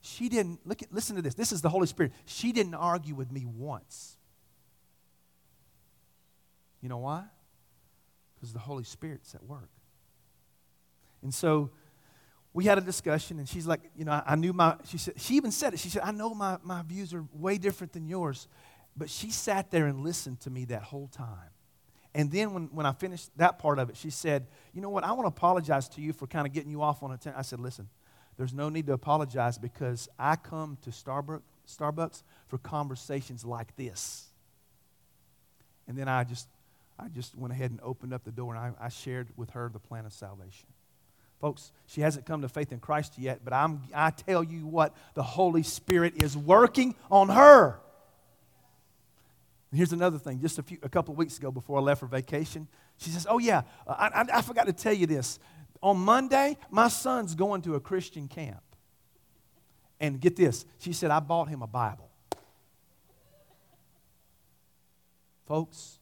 She 0.00 0.30
didn't, 0.30 0.60
look 0.64 0.80
at, 0.80 0.90
listen 0.90 1.14
to 1.16 1.20
this. 1.20 1.34
This 1.34 1.52
is 1.52 1.60
the 1.60 1.68
Holy 1.68 1.86
Spirit. 1.86 2.12
She 2.24 2.52
didn't 2.52 2.72
argue 2.72 3.14
with 3.14 3.30
me 3.30 3.44
once. 3.44 4.16
You 6.80 6.88
know 6.88 6.96
why? 6.96 7.24
Because 8.34 8.54
the 8.54 8.60
Holy 8.60 8.84
Spirit's 8.84 9.34
at 9.34 9.42
work. 9.44 9.68
And 11.22 11.34
so 11.34 11.70
we 12.58 12.64
had 12.64 12.76
a 12.76 12.80
discussion, 12.80 13.38
and 13.38 13.48
she's 13.48 13.68
like, 13.68 13.82
you 13.96 14.04
know, 14.04 14.10
I, 14.10 14.22
I 14.26 14.34
knew 14.34 14.52
my, 14.52 14.74
she 14.84 14.98
said, 14.98 15.14
she 15.16 15.34
even 15.34 15.52
said 15.52 15.74
it. 15.74 15.78
She 15.78 15.88
said, 15.88 16.02
I 16.04 16.10
know 16.10 16.34
my, 16.34 16.58
my 16.64 16.82
views 16.82 17.14
are 17.14 17.24
way 17.32 17.56
different 17.56 17.92
than 17.92 18.08
yours. 18.08 18.48
But 18.96 19.08
she 19.08 19.30
sat 19.30 19.70
there 19.70 19.86
and 19.86 20.02
listened 20.02 20.40
to 20.40 20.50
me 20.50 20.64
that 20.64 20.82
whole 20.82 21.06
time. 21.06 21.50
And 22.16 22.32
then 22.32 22.52
when, 22.52 22.64
when 22.72 22.84
I 22.84 22.94
finished 22.94 23.30
that 23.36 23.60
part 23.60 23.78
of 23.78 23.90
it, 23.90 23.96
she 23.96 24.10
said, 24.10 24.48
You 24.74 24.82
know 24.82 24.90
what? 24.90 25.04
I 25.04 25.12
want 25.12 25.22
to 25.22 25.28
apologize 25.28 25.88
to 25.90 26.00
you 26.00 26.12
for 26.12 26.26
kind 26.26 26.48
of 26.48 26.52
getting 26.52 26.72
you 26.72 26.82
off 26.82 27.04
on 27.04 27.12
a 27.12 27.16
tent. 27.16 27.36
I 27.38 27.42
said, 27.42 27.60
Listen, 27.60 27.88
there's 28.36 28.52
no 28.52 28.68
need 28.68 28.88
to 28.88 28.92
apologize 28.92 29.56
because 29.56 30.08
I 30.18 30.34
come 30.34 30.78
to 30.82 30.90
Starbucks, 30.90 31.42
Starbucks 31.68 32.24
for 32.48 32.58
conversations 32.58 33.44
like 33.44 33.76
this. 33.76 34.26
And 35.86 35.96
then 35.96 36.08
I 36.08 36.24
just, 36.24 36.48
I 36.98 37.06
just 37.06 37.36
went 37.36 37.52
ahead 37.52 37.70
and 37.70 37.78
opened 37.84 38.12
up 38.12 38.24
the 38.24 38.32
door 38.32 38.52
and 38.52 38.74
I, 38.80 38.86
I 38.86 38.88
shared 38.88 39.28
with 39.36 39.50
her 39.50 39.70
the 39.72 39.78
plan 39.78 40.06
of 40.06 40.12
salvation. 40.12 40.66
Folks, 41.40 41.72
she 41.86 42.00
hasn't 42.00 42.26
come 42.26 42.42
to 42.42 42.48
faith 42.48 42.72
in 42.72 42.80
Christ 42.80 43.14
yet, 43.16 43.40
but 43.44 43.52
I'm, 43.52 43.82
I 43.94 44.10
tell 44.10 44.42
you 44.42 44.66
what, 44.66 44.94
the 45.14 45.22
Holy 45.22 45.62
Spirit 45.62 46.22
is 46.22 46.36
working 46.36 46.96
on 47.10 47.28
her. 47.28 47.78
And 49.70 49.78
here's 49.78 49.92
another 49.92 50.18
thing. 50.18 50.40
Just 50.40 50.58
a, 50.58 50.62
few, 50.62 50.78
a 50.82 50.88
couple 50.88 51.12
of 51.12 51.18
weeks 51.18 51.38
ago 51.38 51.52
before 51.52 51.78
I 51.78 51.82
left 51.82 52.00
for 52.00 52.06
vacation, 52.06 52.66
she 52.96 53.10
says, 53.10 53.26
Oh, 53.28 53.38
yeah, 53.38 53.62
I, 53.86 54.08
I, 54.14 54.38
I 54.38 54.42
forgot 54.42 54.66
to 54.66 54.72
tell 54.72 54.92
you 54.92 55.06
this. 55.06 55.38
On 55.80 55.96
Monday, 55.96 56.56
my 56.70 56.88
son's 56.88 57.36
going 57.36 57.62
to 57.62 57.76
a 57.76 57.80
Christian 57.80 58.26
camp. 58.26 58.62
And 60.00 60.20
get 60.20 60.36
this, 60.36 60.64
she 60.78 60.92
said, 60.92 61.10
I 61.10 61.20
bought 61.20 61.48
him 61.48 61.62
a 61.62 61.66
Bible. 61.66 62.08
Folks, 65.46 65.98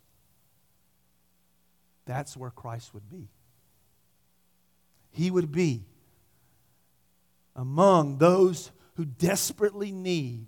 that's 2.05 2.37
where 2.37 2.51
Christ 2.51 2.95
would 2.95 3.09
be. 3.11 3.29
He 5.17 5.31
would 5.31 5.51
be 5.51 5.85
among 7.57 8.19
those 8.19 8.71
who 8.95 9.05
desperately 9.05 9.91
need 9.91 10.47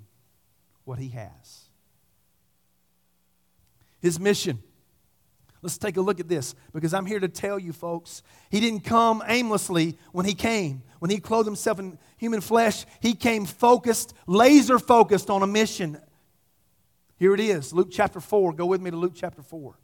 what 0.84 0.98
he 0.98 1.08
has 1.08 1.68
his 4.00 4.18
mission. 4.20 4.62
Let's 5.60 5.76
take 5.76 5.96
a 5.96 6.00
look 6.00 6.20
at 6.20 6.28
this 6.28 6.54
because 6.72 6.94
I'm 6.94 7.04
here 7.04 7.18
to 7.18 7.28
tell 7.28 7.58
you, 7.58 7.72
folks, 7.72 8.22
he 8.48 8.60
didn't 8.60 8.84
come 8.84 9.22
aimlessly 9.26 9.98
when 10.12 10.24
he 10.24 10.34
came. 10.34 10.82
When 11.00 11.10
he 11.10 11.18
clothed 11.18 11.46
himself 11.46 11.80
in 11.80 11.98
human 12.16 12.40
flesh, 12.40 12.84
he 13.00 13.14
came 13.14 13.44
focused, 13.44 14.14
laser 14.26 14.78
focused 14.78 15.30
on 15.30 15.42
a 15.42 15.46
mission. 15.46 15.98
Here 17.16 17.34
it 17.34 17.40
is 17.40 17.72
Luke 17.72 17.88
chapter 17.90 18.20
4. 18.20 18.52
Go 18.52 18.66
with 18.66 18.80
me 18.80 18.90
to 18.92 18.96
Luke 18.96 19.14
chapter 19.16 19.42
4. 19.42 19.76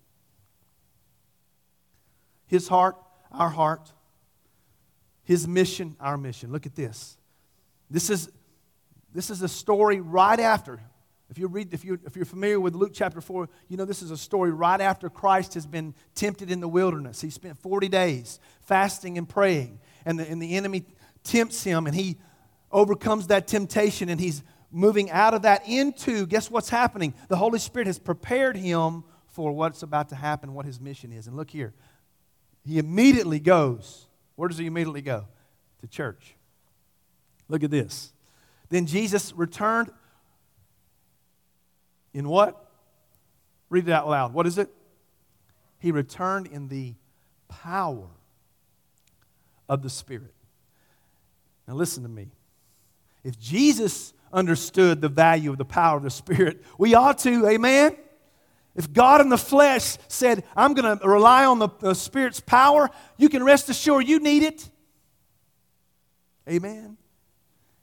His 2.46 2.68
heart, 2.68 2.96
our 3.32 3.50
heart. 3.50 3.92
His 5.24 5.48
mission, 5.48 5.96
our 6.00 6.16
mission. 6.16 6.52
Look 6.52 6.66
at 6.66 6.74
this. 6.74 7.16
This 7.90 8.10
is, 8.10 8.30
this 9.12 9.30
is 9.30 9.42
a 9.42 9.48
story 9.48 10.00
right 10.00 10.38
after 10.38 10.80
if 11.30 11.38
you 11.38 11.48
read, 11.48 11.72
if 11.72 11.84
you're, 11.84 11.98
if 12.04 12.16
you're 12.16 12.24
familiar 12.24 12.60
with 12.60 12.74
Luke 12.74 12.92
chapter 12.94 13.20
4, 13.20 13.48
you 13.68 13.76
know 13.76 13.84
this 13.84 14.02
is 14.02 14.10
a 14.10 14.16
story 14.16 14.52
right 14.52 14.80
after 14.80 15.08
Christ 15.08 15.54
has 15.54 15.66
been 15.66 15.94
tempted 16.14 16.50
in 16.50 16.60
the 16.60 16.68
wilderness. 16.68 17.20
He 17.20 17.30
spent 17.30 17.58
40 17.58 17.88
days 17.88 18.38
fasting 18.62 19.18
and 19.18 19.28
praying, 19.28 19.80
and 20.04 20.18
the, 20.18 20.30
and 20.30 20.40
the 20.40 20.54
enemy 20.54 20.84
tempts 21.24 21.64
him, 21.64 21.86
and 21.86 21.94
he 21.96 22.18
overcomes 22.70 23.28
that 23.28 23.48
temptation, 23.48 24.08
and 24.08 24.20
he's 24.20 24.42
moving 24.70 25.10
out 25.10 25.34
of 25.34 25.42
that 25.42 25.66
into, 25.66 26.26
guess 26.26 26.50
what's 26.50 26.68
happening? 26.68 27.14
The 27.28 27.36
Holy 27.36 27.58
Spirit 27.58 27.86
has 27.86 27.98
prepared 27.98 28.56
him 28.56 29.02
for 29.26 29.50
what's 29.52 29.82
about 29.82 30.10
to 30.10 30.14
happen, 30.14 30.54
what 30.54 30.66
his 30.66 30.80
mission 30.80 31.10
is. 31.10 31.26
And 31.26 31.36
look 31.36 31.50
here, 31.50 31.74
he 32.64 32.78
immediately 32.78 33.40
goes. 33.40 34.06
Where 34.36 34.48
does 34.48 34.58
he 34.58 34.66
immediately 34.66 35.02
go? 35.02 35.26
To 35.80 35.86
church. 35.86 36.34
Look 37.48 37.62
at 37.62 37.70
this. 37.70 38.12
Then 38.68 38.86
Jesus 38.86 39.32
returned 39.34 39.90
in 42.12 42.28
what? 42.28 42.70
Read 43.68 43.88
it 43.88 43.92
out 43.92 44.08
loud. 44.08 44.32
What 44.32 44.46
is 44.46 44.58
it? 44.58 44.70
He 45.78 45.92
returned 45.92 46.46
in 46.46 46.68
the 46.68 46.94
power 47.48 48.08
of 49.68 49.82
the 49.82 49.90
Spirit. 49.90 50.32
Now, 51.66 51.74
listen 51.74 52.02
to 52.02 52.08
me. 52.08 52.30
If 53.22 53.38
Jesus 53.38 54.12
understood 54.32 55.00
the 55.00 55.08
value 55.08 55.50
of 55.50 55.58
the 55.58 55.64
power 55.64 55.96
of 55.96 56.02
the 56.02 56.10
Spirit, 56.10 56.62
we 56.78 56.94
ought 56.94 57.18
to, 57.20 57.46
amen? 57.46 57.96
If 58.76 58.92
God 58.92 59.20
in 59.20 59.28
the 59.28 59.38
flesh 59.38 59.96
said, 60.08 60.44
I'm 60.56 60.74
going 60.74 60.98
to 60.98 61.08
rely 61.08 61.44
on 61.44 61.58
the, 61.58 61.68
the, 61.80 61.94
Spirit's 61.94 62.40
power, 62.40 62.90
you 63.16 63.28
can 63.28 63.44
rest 63.44 63.68
assured 63.68 64.08
you 64.08 64.18
need 64.18 64.42
it. 64.42 64.68
Amen. 66.48 66.96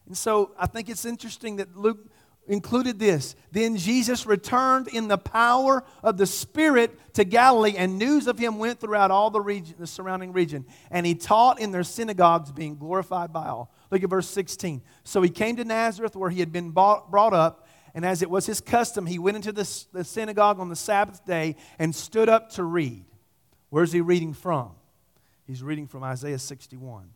And 0.06 0.18
so 0.18 0.52
I 0.58 0.68
think 0.68 0.90
it's 0.90 1.06
interesting 1.06 1.58
that 1.58 1.78
Luke 1.78 2.00
included 2.48 3.00
this. 3.00 3.36
Then 3.52 3.78
Jesus 3.78 4.26
returned 4.26 4.90
in 4.90 5.08
the 5.08 5.18
power 5.18 5.84
of 6.04 6.18
the 6.18 6.26
Spirit 6.26 7.14
to 7.14 7.24
Galilee, 7.24 7.76
and 7.78 7.98
news 7.98 8.28
of 8.28 8.38
him 8.38 8.60
went 8.60 8.80
throughout 8.80 9.12
all 9.12 9.30
the 9.30 9.40
region, 9.40 9.76
the 9.80 9.88
surrounding 9.88 10.34
region. 10.34 10.66
And 10.90 11.06
he 11.06 11.16
taught 11.16 11.62
in 11.62 11.72
their 11.72 11.84
synagogues, 11.84 12.52
being 12.52 12.76
glorified 12.76 13.32
by 13.32 13.48
all. 13.48 13.74
Look 13.90 14.04
at 14.04 14.10
verse 14.10 14.28
16. 14.28 14.82
So 15.04 15.22
he 15.22 15.30
came 15.30 15.56
to 15.58 15.64
Nazareth, 15.64 16.16
where 16.16 16.30
he 16.30 16.40
had 16.40 16.52
been 16.52 16.72
brought 16.72 17.34
up, 17.34 17.68
and 17.94 18.06
as 18.06 18.22
it 18.22 18.30
was 18.30 18.46
his 18.46 18.62
custom, 18.62 19.06
he 19.06 19.20
went 19.20 19.36
into 19.36 19.52
the, 19.52 19.86
the 19.92 20.04
synagogue 20.04 20.60
on 20.60 20.70
the 20.70 20.76
Sabbath 20.76 21.26
day 21.26 21.56
and 21.78 21.94
stood 21.94 22.30
up 22.30 22.52
to 22.52 22.64
read. 22.64 23.06
Where's 23.70 23.92
he 23.92 24.02
reading 24.02 24.34
from? 24.34 24.72
He's 25.46 25.64
reading 25.64 25.88
from 25.88 26.04
Isaiah 26.04 26.40
61 26.40 27.10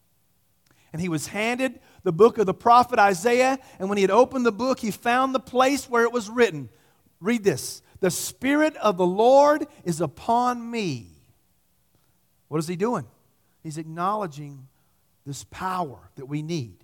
and 0.95 1.01
he 1.01 1.09
was 1.09 1.27
handed 1.27 1.81
the 2.03 2.13
book 2.13 2.37
of 2.37 2.45
the 2.45 2.53
prophet 2.53 2.99
Isaiah. 2.99 3.59
And 3.79 3.89
when 3.89 3.97
he 3.97 4.01
had 4.01 4.11
opened 4.11 4.45
the 4.45 4.51
book, 4.53 4.79
he 4.79 4.91
found 4.91 5.35
the 5.35 5.41
place 5.41 5.89
where 5.89 6.03
it 6.03 6.13
was 6.13 6.29
written. 6.29 6.69
Read 7.19 7.43
this 7.43 7.81
The 7.99 8.09
Spirit 8.09 8.77
of 8.77 8.95
the 8.95 9.05
Lord 9.05 9.67
is 9.83 9.99
upon 9.99 10.71
me. 10.71 11.07
What 12.47 12.59
is 12.59 12.67
he 12.69 12.77
doing? 12.77 13.05
He's 13.61 13.77
acknowledging 13.77 14.69
this 15.25 15.43
power 15.43 15.99
that 16.15 16.27
we 16.27 16.41
need. 16.41 16.77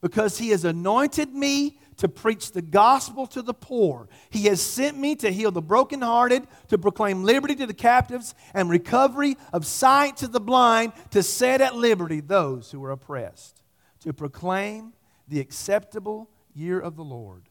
Because 0.00 0.38
he 0.38 0.50
has 0.50 0.64
anointed 0.64 1.34
me 1.34 1.78
to 1.98 2.08
preach 2.08 2.52
the 2.52 2.62
gospel 2.62 3.26
to 3.26 3.42
the 3.42 3.52
poor. 3.52 4.08
He 4.30 4.44
has 4.44 4.62
sent 4.62 4.96
me 4.96 5.14
to 5.16 5.30
heal 5.30 5.50
the 5.50 5.60
brokenhearted, 5.60 6.46
to 6.68 6.78
proclaim 6.78 7.24
liberty 7.24 7.54
to 7.56 7.66
the 7.66 7.74
captives, 7.74 8.34
and 8.54 8.70
recovery 8.70 9.36
of 9.52 9.66
sight 9.66 10.16
to 10.18 10.26
the 10.26 10.40
blind, 10.40 10.94
to 11.10 11.22
set 11.22 11.60
at 11.60 11.76
liberty 11.76 12.20
those 12.20 12.70
who 12.70 12.82
are 12.82 12.90
oppressed, 12.90 13.62
to 14.00 14.14
proclaim 14.14 14.94
the 15.28 15.40
acceptable 15.40 16.30
year 16.54 16.80
of 16.80 16.96
the 16.96 17.04
Lord. 17.04 17.42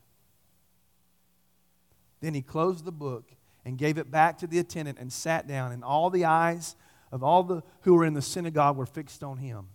Then 2.21 2.33
he 2.33 2.41
closed 2.41 2.85
the 2.85 2.91
book 2.91 3.31
and 3.63 3.77
gave 3.77 3.99
it 3.99 4.09
back 4.09 4.39
to 4.39 4.47
the 4.47 4.57
attendant 4.57 4.97
and 4.97 5.13
sat 5.13 5.47
down, 5.47 5.71
and 5.71 5.83
all 5.83 6.09
the 6.09 6.25
eyes 6.25 6.75
of 7.11 7.23
all 7.23 7.43
the 7.43 7.61
who 7.81 7.93
were 7.93 8.05
in 8.05 8.15
the 8.15 8.21
synagogue 8.21 8.77
were 8.77 8.87
fixed 8.87 9.23
on 9.23 9.37
him. 9.37 9.67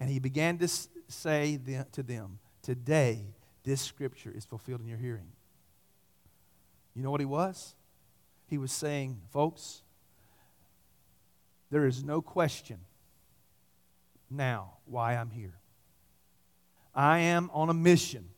And 0.00 0.10
he 0.10 0.18
began 0.18 0.58
to 0.58 0.68
say 1.08 1.58
to 1.92 2.02
them, 2.02 2.38
Today, 2.62 3.24
this 3.64 3.80
scripture 3.80 4.32
is 4.34 4.44
fulfilled 4.44 4.80
in 4.80 4.86
your 4.86 4.98
hearing. 4.98 5.28
You 6.94 7.02
know 7.02 7.10
what 7.10 7.20
he 7.20 7.26
was? 7.26 7.74
He 8.48 8.58
was 8.58 8.72
saying, 8.72 9.20
Folks, 9.32 9.82
there 11.70 11.86
is 11.86 12.02
no 12.02 12.22
question 12.22 12.78
now 14.30 14.74
why 14.86 15.16
I'm 15.16 15.30
here. 15.30 15.58
I 16.94 17.18
am 17.18 17.50
on 17.52 17.68
a 17.68 17.74
mission 17.74 18.28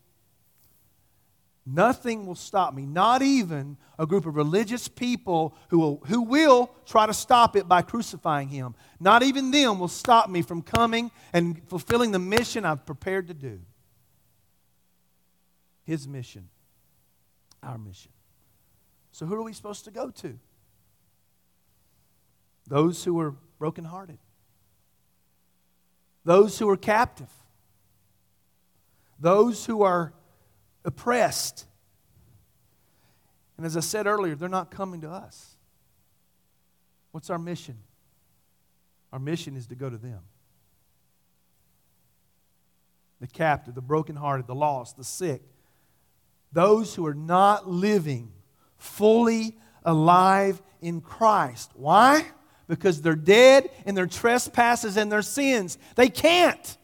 Nothing 1.70 2.24
will 2.24 2.34
stop 2.34 2.72
me, 2.72 2.86
not 2.86 3.20
even 3.20 3.76
a 3.98 4.06
group 4.06 4.24
of 4.24 4.36
religious 4.36 4.88
people 4.88 5.54
who 5.68 5.78
will, 5.78 6.02
who 6.06 6.22
will 6.22 6.70
try 6.86 7.04
to 7.04 7.12
stop 7.12 7.56
it 7.56 7.68
by 7.68 7.82
crucifying 7.82 8.48
him. 8.48 8.74
Not 8.98 9.22
even 9.22 9.50
them 9.50 9.78
will 9.78 9.88
stop 9.88 10.30
me 10.30 10.40
from 10.40 10.62
coming 10.62 11.10
and 11.34 11.60
fulfilling 11.68 12.12
the 12.12 12.18
mission 12.18 12.64
I've 12.64 12.86
prepared 12.86 13.28
to 13.28 13.34
do. 13.34 13.60
His 15.84 16.08
mission, 16.08 16.48
our 17.62 17.76
mission. 17.76 18.12
So, 19.12 19.26
who 19.26 19.34
are 19.34 19.42
we 19.42 19.52
supposed 19.52 19.84
to 19.84 19.90
go 19.90 20.10
to? 20.10 20.38
Those 22.66 23.04
who 23.04 23.20
are 23.20 23.34
brokenhearted, 23.58 24.18
those 26.24 26.58
who 26.58 26.68
are 26.70 26.78
captive, 26.78 27.30
those 29.18 29.66
who 29.66 29.82
are 29.82 30.14
oppressed. 30.88 31.66
And 33.56 33.66
as 33.66 33.76
I 33.76 33.80
said 33.80 34.06
earlier, 34.06 34.34
they're 34.34 34.48
not 34.48 34.70
coming 34.70 35.02
to 35.02 35.10
us. 35.10 35.56
What's 37.12 37.30
our 37.30 37.38
mission? 37.38 37.76
Our 39.12 39.18
mission 39.18 39.56
is 39.56 39.66
to 39.68 39.74
go 39.74 39.88
to 39.88 39.96
them. 39.96 40.20
The 43.20 43.26
captive, 43.26 43.74
the 43.74 43.82
brokenhearted, 43.82 44.46
the 44.46 44.54
lost, 44.54 44.96
the 44.96 45.04
sick, 45.04 45.42
those 46.52 46.94
who 46.94 47.06
are 47.06 47.14
not 47.14 47.68
living 47.68 48.32
fully 48.76 49.56
alive 49.84 50.62
in 50.80 51.00
Christ. 51.00 51.70
Why? 51.74 52.24
Because 52.66 53.02
they're 53.02 53.16
dead 53.16 53.70
in 53.84 53.94
their 53.94 54.06
trespasses 54.06 54.96
and 54.96 55.10
their 55.10 55.22
sins. 55.22 55.78
They 55.96 56.08
can't. 56.08 56.78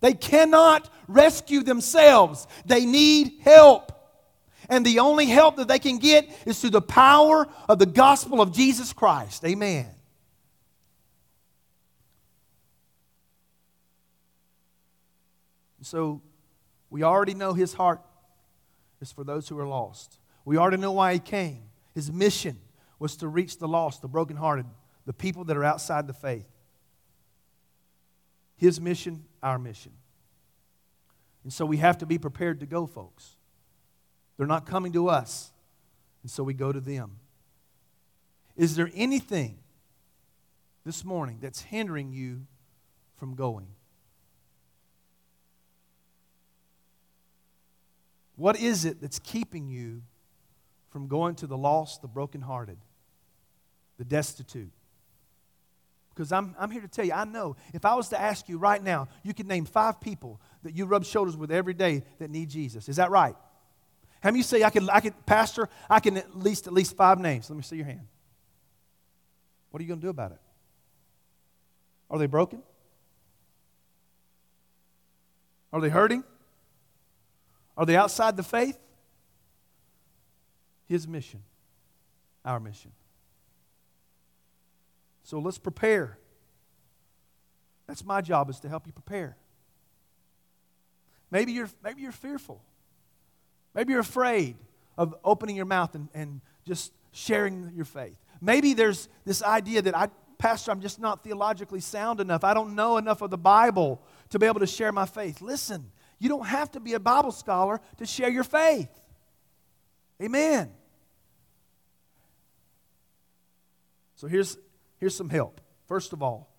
They 0.00 0.14
cannot 0.14 0.90
rescue 1.10 1.62
themselves. 1.62 2.46
They 2.66 2.86
need 2.86 3.40
help. 3.42 3.92
And 4.68 4.86
the 4.86 5.00
only 5.00 5.26
help 5.26 5.56
that 5.56 5.68
they 5.68 5.78
can 5.78 5.98
get 5.98 6.30
is 6.46 6.60
through 6.60 6.70
the 6.70 6.80
power 6.80 7.48
of 7.68 7.78
the 7.78 7.86
gospel 7.86 8.40
of 8.40 8.52
Jesus 8.52 8.92
Christ. 8.92 9.44
Amen. 9.44 9.88
So 15.82 16.22
we 16.88 17.02
already 17.02 17.34
know 17.34 17.52
his 17.52 17.72
heart 17.72 18.00
is 19.00 19.10
for 19.10 19.24
those 19.24 19.48
who 19.48 19.58
are 19.58 19.66
lost. 19.66 20.18
We 20.44 20.56
already 20.56 20.76
know 20.76 20.92
why 20.92 21.14
he 21.14 21.18
came. 21.18 21.62
His 21.94 22.12
mission 22.12 22.58
was 22.98 23.16
to 23.16 23.28
reach 23.28 23.58
the 23.58 23.66
lost, 23.66 24.02
the 24.02 24.08
brokenhearted, 24.08 24.66
the 25.06 25.12
people 25.12 25.44
that 25.44 25.56
are 25.56 25.64
outside 25.64 26.06
the 26.06 26.12
faith. 26.12 26.46
His 28.56 28.80
mission, 28.80 29.24
our 29.42 29.58
mission. 29.58 29.92
And 31.42 31.52
so 31.52 31.64
we 31.64 31.78
have 31.78 31.98
to 31.98 32.06
be 32.06 32.18
prepared 32.18 32.60
to 32.60 32.66
go, 32.66 32.86
folks. 32.86 33.36
They're 34.36 34.46
not 34.46 34.66
coming 34.66 34.92
to 34.92 35.08
us, 35.08 35.52
and 36.22 36.30
so 36.30 36.42
we 36.42 36.54
go 36.54 36.72
to 36.72 36.80
them. 36.80 37.18
Is 38.56 38.76
there 38.76 38.90
anything 38.94 39.58
this 40.84 41.04
morning 41.04 41.38
that's 41.40 41.62
hindering 41.62 42.12
you 42.12 42.46
from 43.16 43.34
going? 43.34 43.68
What 48.36 48.58
is 48.58 48.86
it 48.86 49.00
that's 49.02 49.18
keeping 49.18 49.68
you 49.68 50.02
from 50.88 51.08
going 51.08 51.34
to 51.36 51.46
the 51.46 51.58
lost, 51.58 52.00
the 52.00 52.08
brokenhearted, 52.08 52.78
the 53.98 54.04
destitute? 54.04 54.72
Because 56.14 56.32
I'm, 56.32 56.54
I'm 56.58 56.70
here 56.70 56.82
to 56.82 56.88
tell 56.88 57.04
you, 57.04 57.12
I 57.12 57.24
know 57.24 57.56
if 57.72 57.84
I 57.84 57.94
was 57.94 58.08
to 58.10 58.20
ask 58.20 58.48
you 58.48 58.58
right 58.58 58.82
now, 58.82 59.08
you 59.22 59.32
could 59.32 59.46
name 59.46 59.64
five 59.64 60.00
people 60.00 60.40
that 60.62 60.76
you 60.76 60.84
rub 60.84 61.04
shoulders 61.04 61.36
with 61.36 61.50
every 61.50 61.74
day 61.74 62.02
that 62.18 62.30
need 62.30 62.50
Jesus. 62.50 62.88
Is 62.88 62.96
that 62.96 63.10
right? 63.10 63.36
How 64.22 64.30
many 64.30 64.42
say 64.42 64.62
I 64.62 64.70
can, 64.70 64.90
I 64.90 65.00
can, 65.00 65.14
Pastor, 65.24 65.68
I 65.88 66.00
can 66.00 66.16
at 66.18 66.36
least 66.36 66.66
at 66.66 66.72
least 66.72 66.96
five 66.96 67.18
names? 67.18 67.48
Let 67.48 67.56
me 67.56 67.62
see 67.62 67.76
your 67.76 67.86
hand. 67.86 68.06
What 69.70 69.80
are 69.80 69.82
you 69.82 69.88
going 69.88 70.00
to 70.00 70.06
do 70.06 70.10
about 70.10 70.32
it? 70.32 70.40
Are 72.10 72.18
they 72.18 72.26
broken? 72.26 72.62
Are 75.72 75.80
they 75.80 75.88
hurting? 75.88 76.24
Are 77.76 77.86
they 77.86 77.96
outside 77.96 78.36
the 78.36 78.42
faith? 78.42 78.78
His 80.86 81.06
mission, 81.06 81.42
our 82.44 82.58
mission. 82.58 82.90
So 85.30 85.38
let's 85.38 85.58
prepare. 85.58 86.18
That's 87.86 88.04
my 88.04 88.20
job 88.20 88.50
is 88.50 88.58
to 88.60 88.68
help 88.68 88.88
you 88.88 88.92
prepare. 88.92 89.36
Maybe 91.30 91.52
you're, 91.52 91.70
maybe 91.84 92.02
you're 92.02 92.10
fearful. 92.10 92.60
Maybe 93.72 93.92
you're 93.92 94.00
afraid 94.00 94.56
of 94.98 95.14
opening 95.22 95.54
your 95.54 95.66
mouth 95.66 95.94
and, 95.94 96.08
and 96.14 96.40
just 96.66 96.92
sharing 97.12 97.70
your 97.76 97.84
faith. 97.84 98.16
Maybe 98.40 98.74
there's 98.74 99.08
this 99.24 99.40
idea 99.40 99.82
that 99.82 99.96
I, 99.96 100.08
Pastor, 100.36 100.72
I'm 100.72 100.80
just 100.80 100.98
not 100.98 101.22
theologically 101.22 101.78
sound 101.78 102.18
enough. 102.18 102.42
I 102.42 102.52
don't 102.52 102.74
know 102.74 102.96
enough 102.96 103.22
of 103.22 103.30
the 103.30 103.38
Bible 103.38 104.02
to 104.30 104.40
be 104.40 104.46
able 104.46 104.58
to 104.58 104.66
share 104.66 104.90
my 104.90 105.06
faith. 105.06 105.40
Listen, 105.40 105.92
you 106.18 106.28
don't 106.28 106.46
have 106.46 106.72
to 106.72 106.80
be 106.80 106.94
a 106.94 107.00
Bible 107.00 107.30
scholar 107.30 107.80
to 107.98 108.04
share 108.04 108.30
your 108.30 108.42
faith. 108.42 108.90
Amen. 110.20 110.72
So 114.16 114.26
here's, 114.26 114.58
here's 115.00 115.16
some 115.16 115.28
help. 115.28 115.60
First 115.86 116.12
of 116.12 116.22
all, 116.22 116.54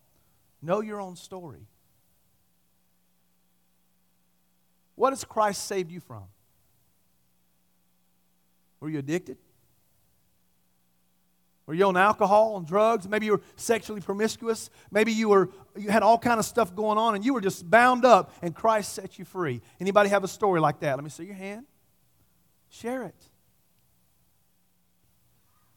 know 0.61 0.81
your 0.81 0.99
own 0.99 1.15
story. 1.15 1.67
What 4.95 5.13
has 5.13 5.23
Christ 5.23 5.65
saved 5.65 5.91
you 5.91 5.99
from? 5.99 6.25
Were 8.81 8.89
you 8.89 8.99
addicted? 8.99 9.37
Were 11.65 11.75
you 11.75 11.85
on 11.85 11.95
alcohol 11.95 12.57
and 12.57 12.67
drugs? 12.67 13.07
Maybe 13.07 13.27
you 13.27 13.33
were 13.33 13.41
sexually 13.55 14.01
promiscuous. 14.01 14.69
Maybe 14.91 15.13
you 15.13 15.29
were 15.29 15.49
you 15.77 15.89
had 15.89 16.03
all 16.03 16.17
kind 16.17 16.37
of 16.37 16.45
stuff 16.45 16.75
going 16.75 16.97
on 16.97 17.15
and 17.15 17.23
you 17.23 17.33
were 17.33 17.39
just 17.39 17.69
bound 17.69 18.03
up 18.03 18.33
and 18.41 18.53
Christ 18.53 18.93
set 18.93 19.17
you 19.17 19.23
free. 19.23 19.61
Anybody 19.79 20.09
have 20.09 20.23
a 20.23 20.27
story 20.27 20.59
like 20.59 20.81
that? 20.81 20.95
Let 20.97 21.03
me 21.03 21.09
see 21.09 21.23
your 21.23 21.35
hand. 21.35 21.65
Share 22.69 23.03
it. 23.03 23.15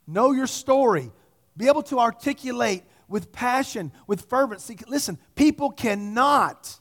Know 0.06 0.32
your 0.32 0.46
story. 0.46 1.12
Be 1.56 1.68
able 1.68 1.82
to 1.84 2.00
articulate 2.00 2.82
with 3.08 3.32
passion, 3.32 3.92
with 4.06 4.22
fervency. 4.22 4.78
Listen, 4.88 5.18
people 5.34 5.70
cannot 5.70 6.78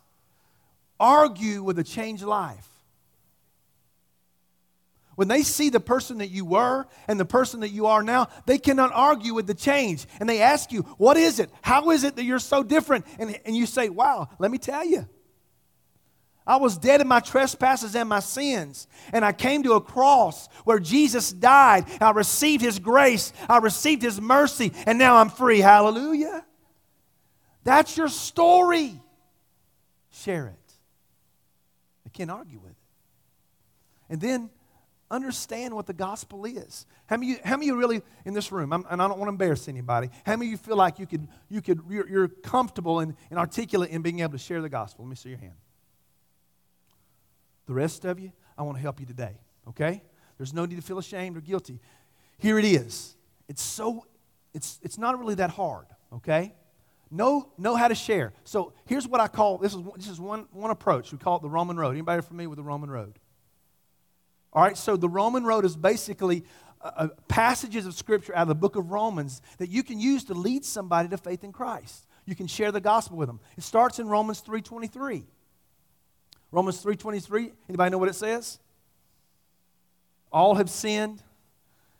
argue 0.99 1.61
with 1.63 1.77
a 1.79 1.83
changed 1.83 2.23
life. 2.23 2.67
When 5.15 5.27
they 5.27 5.43
see 5.43 5.69
the 5.69 5.79
person 5.79 6.17
that 6.19 6.29
you 6.29 6.43
were 6.43 6.87
and 7.07 7.19
the 7.19 7.25
person 7.25 7.59
that 7.59 7.69
you 7.69 7.85
are 7.85 8.01
now, 8.01 8.29
they 8.47 8.57
cannot 8.57 8.91
argue 8.93 9.33
with 9.33 9.45
the 9.45 9.53
change. 9.53 10.07
And 10.19 10.27
they 10.27 10.41
ask 10.41 10.71
you, 10.71 10.81
What 10.97 11.17
is 11.17 11.39
it? 11.39 11.51
How 11.61 11.91
is 11.91 12.03
it 12.03 12.15
that 12.15 12.23
you're 12.23 12.39
so 12.39 12.63
different? 12.63 13.05
And, 13.19 13.39
and 13.45 13.55
you 13.55 13.65
say, 13.65 13.89
Wow, 13.89 14.29
let 14.39 14.49
me 14.49 14.57
tell 14.57 14.85
you. 14.85 15.07
I 16.45 16.57
was 16.57 16.77
dead 16.77 16.99
in 17.01 17.07
my 17.07 17.19
trespasses 17.19 17.95
and 17.95 18.09
my 18.09 18.19
sins. 18.19 18.87
And 19.13 19.23
I 19.23 19.31
came 19.31 19.63
to 19.63 19.73
a 19.73 19.81
cross 19.81 20.47
where 20.65 20.79
Jesus 20.79 21.31
died. 21.31 21.85
I 22.01 22.11
received 22.11 22.63
his 22.63 22.79
grace, 22.79 23.31
I 23.47 23.57
received 23.59 24.01
his 24.01 24.19
mercy, 24.19 24.73
and 24.85 24.97
now 24.97 25.17
I'm 25.17 25.29
free. 25.29 25.59
Hallelujah. 25.59 26.45
That's 27.63 27.95
your 27.95 28.09
story. 28.09 28.99
Share 30.11 30.47
it. 30.47 30.73
I 32.05 32.09
can't 32.09 32.29
argue 32.29 32.59
with 32.59 32.71
it. 32.71 32.77
And 34.09 34.21
then 34.21 34.49
understand 35.09 35.73
what 35.73 35.85
the 35.85 35.93
gospel 35.93 36.43
is. 36.45 36.85
How 37.05 37.17
many, 37.17 37.37
how 37.43 37.57
many 37.57 37.69
of 37.69 37.75
you 37.75 37.79
really 37.79 38.01
in 38.25 38.33
this 38.33 38.51
room, 38.51 38.73
I'm, 38.73 38.85
and 38.89 39.01
I 39.01 39.07
don't 39.07 39.17
want 39.17 39.27
to 39.27 39.33
embarrass 39.33 39.67
anybody, 39.67 40.09
how 40.25 40.35
many 40.35 40.47
of 40.47 40.51
you 40.51 40.57
feel 40.57 40.75
like 40.75 40.99
you 40.99 41.05
could, 41.05 41.27
you 41.49 41.61
could, 41.61 41.81
you're, 41.89 42.09
you're 42.09 42.27
comfortable 42.27 42.99
and, 42.99 43.15
and 43.29 43.39
articulate 43.39 43.91
in 43.91 44.01
being 44.01 44.19
able 44.19 44.33
to 44.33 44.37
share 44.37 44.61
the 44.61 44.69
gospel? 44.69 45.05
Let 45.05 45.09
me 45.09 45.15
see 45.15 45.29
your 45.29 45.37
hand. 45.37 45.53
The 47.65 47.73
rest 47.73 48.05
of 48.05 48.19
you, 48.19 48.31
I 48.57 48.63
want 48.63 48.77
to 48.77 48.81
help 48.81 48.99
you 48.99 49.05
today, 49.05 49.39
okay? 49.69 50.03
There's 50.37 50.53
no 50.53 50.65
need 50.65 50.75
to 50.75 50.81
feel 50.81 50.97
ashamed 50.97 51.37
or 51.37 51.41
guilty. 51.41 51.79
Here 52.37 52.59
it 52.59 52.65
is. 52.65 53.15
It's 53.47 53.61
so, 53.61 54.05
it's, 54.53 54.79
it's 54.81 54.97
not 54.97 55.17
really 55.19 55.35
that 55.35 55.51
hard, 55.51 55.87
okay? 56.13 56.53
Know, 57.09 57.49
know 57.57 57.75
how 57.75 57.87
to 57.87 57.95
share. 57.95 58.33
So 58.43 58.73
here's 58.85 59.07
what 59.07 59.21
I 59.21 59.27
call 59.27 59.59
this 59.59 59.73
is, 59.73 59.81
this 59.95 60.09
is 60.09 60.19
one, 60.19 60.47
one 60.51 60.71
approach. 60.71 61.11
We 61.11 61.17
call 61.17 61.37
it 61.37 61.41
the 61.41 61.49
Roman 61.49 61.77
road. 61.77 61.91
Anybody 61.91 62.21
familiar 62.21 62.49
with 62.49 62.57
the 62.57 62.63
Roman 62.63 62.89
road? 62.89 63.19
All 64.51 64.63
right, 64.63 64.77
so 64.77 64.97
the 64.97 65.09
Roman 65.09 65.43
road 65.43 65.65
is 65.65 65.75
basically 65.75 66.43
uh, 66.81 67.07
passages 67.27 67.85
of 67.85 67.93
Scripture 67.93 68.35
out 68.35 68.43
of 68.43 68.47
the 68.49 68.55
book 68.55 68.75
of 68.75 68.91
Romans 68.91 69.41
that 69.57 69.69
you 69.69 69.83
can 69.83 69.99
use 69.99 70.25
to 70.25 70.33
lead 70.33 70.65
somebody 70.65 71.07
to 71.09 71.17
faith 71.17 71.43
in 71.43 71.51
Christ. 71.51 72.07
You 72.25 72.35
can 72.35 72.47
share 72.47 72.71
the 72.71 72.81
gospel 72.81 73.17
with 73.17 73.27
them. 73.27 73.39
It 73.57 73.63
starts 73.63 73.99
in 73.99 74.07
Romans 74.07 74.41
3.23. 74.41 75.23
Romans 76.53 76.83
3.23, 76.83 77.51
anybody 77.67 77.89
know 77.89 77.97
what 77.97 78.09
it 78.09 78.13
says? 78.13 78.59
All 80.31 80.53
have 80.53 80.69
sinned. 80.69 81.23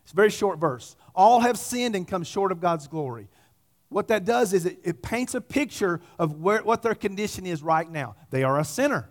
It's 0.03 0.13
a 0.13 0.15
very 0.15 0.29
short 0.29 0.59
verse. 0.59 0.95
All 1.15 1.39
have 1.39 1.57
sinned 1.57 1.95
and 1.95 2.07
come 2.07 2.23
short 2.23 2.51
of 2.51 2.61
God's 2.61 2.87
glory. 2.87 3.29
What 3.89 4.09
that 4.09 4.25
does 4.25 4.53
is 4.53 4.67
it, 4.67 4.77
it 4.83 5.01
paints 5.01 5.33
a 5.33 5.41
picture 5.41 6.01
of 6.19 6.39
where, 6.39 6.61
what 6.61 6.83
their 6.83 6.93
condition 6.93 7.47
is 7.47 7.63
right 7.63 7.89
now. 7.89 8.15
They 8.29 8.43
are 8.43 8.59
a 8.59 8.63
sinner. 8.63 9.09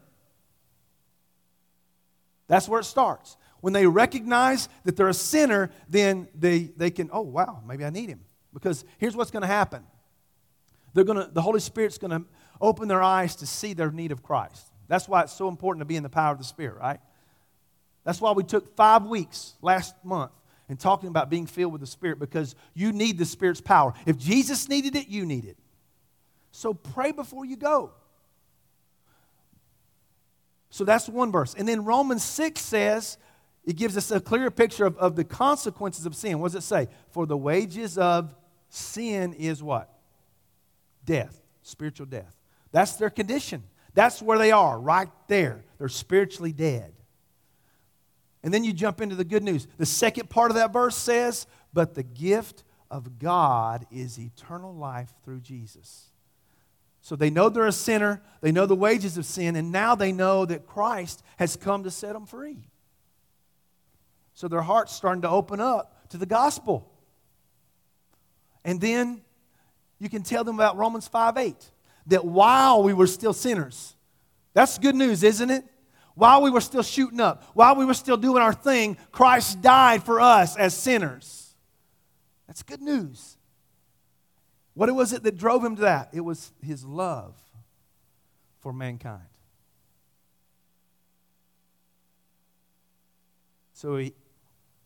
That's 2.46 2.68
where 2.68 2.78
it 2.78 2.84
starts. 2.84 3.36
When 3.62 3.72
they 3.72 3.86
recognize 3.86 4.68
that 4.84 4.96
they're 4.96 5.08
a 5.08 5.14
sinner, 5.14 5.72
then 5.88 6.28
they, 6.36 6.70
they 6.76 6.90
can, 6.90 7.10
oh, 7.12 7.22
wow, 7.22 7.62
maybe 7.66 7.84
I 7.84 7.90
need 7.90 8.08
him. 8.08 8.20
Because 8.54 8.84
here's 8.98 9.16
what's 9.16 9.32
going 9.32 9.42
to 9.42 9.48
happen 9.48 9.84
they're 10.94 11.04
gonna, 11.04 11.28
the 11.32 11.42
Holy 11.42 11.58
Spirit's 11.58 11.98
going 11.98 12.10
to 12.12 12.24
open 12.60 12.86
their 12.86 13.02
eyes 13.02 13.34
to 13.36 13.46
see 13.46 13.72
their 13.72 13.90
need 13.90 14.12
of 14.12 14.22
Christ. 14.22 14.71
That's 14.92 15.08
why 15.08 15.22
it's 15.22 15.32
so 15.32 15.48
important 15.48 15.80
to 15.80 15.86
be 15.86 15.96
in 15.96 16.02
the 16.02 16.10
power 16.10 16.32
of 16.32 16.38
the 16.38 16.44
Spirit, 16.44 16.76
right? 16.76 17.00
That's 18.04 18.20
why 18.20 18.32
we 18.32 18.44
took 18.44 18.76
five 18.76 19.06
weeks 19.06 19.54
last 19.62 19.94
month 20.04 20.32
in 20.68 20.76
talking 20.76 21.08
about 21.08 21.30
being 21.30 21.46
filled 21.46 21.72
with 21.72 21.80
the 21.80 21.86
Spirit 21.86 22.18
because 22.18 22.54
you 22.74 22.92
need 22.92 23.16
the 23.16 23.24
Spirit's 23.24 23.62
power. 23.62 23.94
If 24.04 24.18
Jesus 24.18 24.68
needed 24.68 24.94
it, 24.94 25.08
you 25.08 25.24
need 25.24 25.46
it. 25.46 25.56
So 26.50 26.74
pray 26.74 27.10
before 27.10 27.46
you 27.46 27.56
go. 27.56 27.92
So 30.68 30.84
that's 30.84 31.08
one 31.08 31.32
verse. 31.32 31.54
And 31.54 31.66
then 31.66 31.86
Romans 31.86 32.22
6 32.22 32.60
says, 32.60 33.16
it 33.64 33.76
gives 33.76 33.96
us 33.96 34.10
a 34.10 34.20
clearer 34.20 34.50
picture 34.50 34.84
of, 34.84 34.98
of 34.98 35.16
the 35.16 35.24
consequences 35.24 36.04
of 36.04 36.14
sin. 36.14 36.38
What 36.38 36.52
does 36.52 36.62
it 36.62 36.66
say? 36.66 36.88
For 37.12 37.24
the 37.24 37.38
wages 37.38 37.96
of 37.96 38.34
sin 38.68 39.32
is 39.32 39.62
what? 39.62 39.90
Death, 41.06 41.40
spiritual 41.62 42.04
death. 42.04 42.36
That's 42.72 42.96
their 42.96 43.08
condition. 43.08 43.62
That's 43.94 44.22
where 44.22 44.38
they 44.38 44.52
are, 44.52 44.78
right 44.78 45.08
there. 45.28 45.64
They're 45.78 45.88
spiritually 45.88 46.52
dead. 46.52 46.92
And 48.42 48.52
then 48.52 48.64
you 48.64 48.72
jump 48.72 49.00
into 49.00 49.14
the 49.14 49.24
good 49.24 49.42
news. 49.42 49.66
The 49.78 49.86
second 49.86 50.30
part 50.30 50.50
of 50.50 50.56
that 50.56 50.72
verse 50.72 50.96
says, 50.96 51.46
But 51.72 51.94
the 51.94 52.02
gift 52.02 52.64
of 52.90 53.18
God 53.18 53.86
is 53.90 54.18
eternal 54.18 54.74
life 54.74 55.12
through 55.24 55.40
Jesus. 55.40 56.08
So 57.02 57.16
they 57.16 57.30
know 57.30 57.48
they're 57.48 57.66
a 57.66 57.72
sinner, 57.72 58.22
they 58.40 58.52
know 58.52 58.66
the 58.66 58.76
wages 58.76 59.18
of 59.18 59.26
sin, 59.26 59.56
and 59.56 59.72
now 59.72 59.94
they 59.94 60.12
know 60.12 60.44
that 60.46 60.66
Christ 60.66 61.22
has 61.36 61.56
come 61.56 61.82
to 61.82 61.90
set 61.90 62.12
them 62.12 62.26
free. 62.26 62.68
So 64.34 64.48
their 64.48 64.62
heart's 64.62 64.94
starting 64.94 65.22
to 65.22 65.28
open 65.28 65.60
up 65.60 66.08
to 66.10 66.18
the 66.18 66.26
gospel. 66.26 66.88
And 68.64 68.80
then 68.80 69.22
you 69.98 70.08
can 70.08 70.22
tell 70.22 70.44
them 70.44 70.54
about 70.54 70.76
Romans 70.76 71.08
5 71.08 71.36
8, 71.36 71.70
that 72.06 72.24
while 72.24 72.82
we 72.82 72.92
were 72.92 73.06
still 73.06 73.32
sinners, 73.32 73.94
that's 74.54 74.78
good 74.78 74.94
news, 74.94 75.22
isn't 75.22 75.50
it? 75.50 75.64
While 76.14 76.42
we 76.42 76.50
were 76.50 76.60
still 76.60 76.82
shooting 76.82 77.20
up, 77.20 77.44
while 77.54 77.74
we 77.74 77.84
were 77.84 77.94
still 77.94 78.16
doing 78.16 78.42
our 78.42 78.52
thing, 78.52 78.98
Christ 79.10 79.62
died 79.62 80.02
for 80.02 80.20
us 80.20 80.56
as 80.56 80.76
sinners. 80.76 81.54
That's 82.46 82.62
good 82.62 82.82
news. 82.82 83.38
What 84.74 84.94
was 84.94 85.12
it 85.12 85.22
that 85.22 85.36
drove 85.36 85.64
him 85.64 85.76
to 85.76 85.82
that? 85.82 86.10
It 86.12 86.20
was 86.20 86.52
his 86.62 86.84
love 86.84 87.34
for 88.60 88.72
mankind. 88.72 89.22
So 93.72 93.96
he, 93.96 94.14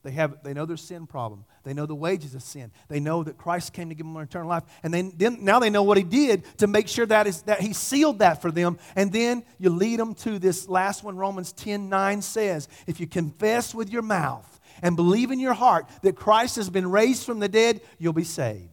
they, 0.06 0.12
have, 0.12 0.40
they 0.44 0.54
know 0.54 0.66
their 0.66 0.76
sin 0.76 1.04
problem. 1.08 1.44
They 1.64 1.74
know 1.74 1.84
the 1.84 1.94
wages 1.96 2.36
of 2.36 2.42
sin. 2.44 2.70
They 2.86 3.00
know 3.00 3.24
that 3.24 3.36
Christ 3.36 3.72
came 3.72 3.88
to 3.88 3.94
give 3.96 4.06
them 4.06 4.16
eternal 4.18 4.48
life. 4.48 4.62
And 4.84 4.94
then, 4.94 5.12
then 5.16 5.38
now 5.44 5.58
they 5.58 5.68
know 5.68 5.82
what 5.82 5.96
he 5.96 6.04
did 6.04 6.44
to 6.58 6.68
make 6.68 6.86
sure 6.86 7.06
that, 7.06 7.26
is, 7.26 7.42
that 7.42 7.60
he 7.60 7.72
sealed 7.72 8.20
that 8.20 8.40
for 8.40 8.52
them. 8.52 8.78
And 8.94 9.12
then 9.12 9.42
you 9.58 9.70
lead 9.70 9.98
them 9.98 10.14
to 10.14 10.38
this 10.38 10.68
last 10.68 11.02
one, 11.02 11.16
Romans 11.16 11.52
10 11.54 11.88
9 11.88 12.22
says, 12.22 12.68
If 12.86 13.00
you 13.00 13.08
confess 13.08 13.74
with 13.74 13.90
your 13.90 14.02
mouth 14.02 14.60
and 14.80 14.94
believe 14.94 15.32
in 15.32 15.40
your 15.40 15.54
heart 15.54 15.88
that 16.02 16.14
Christ 16.14 16.54
has 16.54 16.70
been 16.70 16.88
raised 16.88 17.26
from 17.26 17.40
the 17.40 17.48
dead, 17.48 17.80
you'll 17.98 18.12
be 18.12 18.22
saved. 18.22 18.70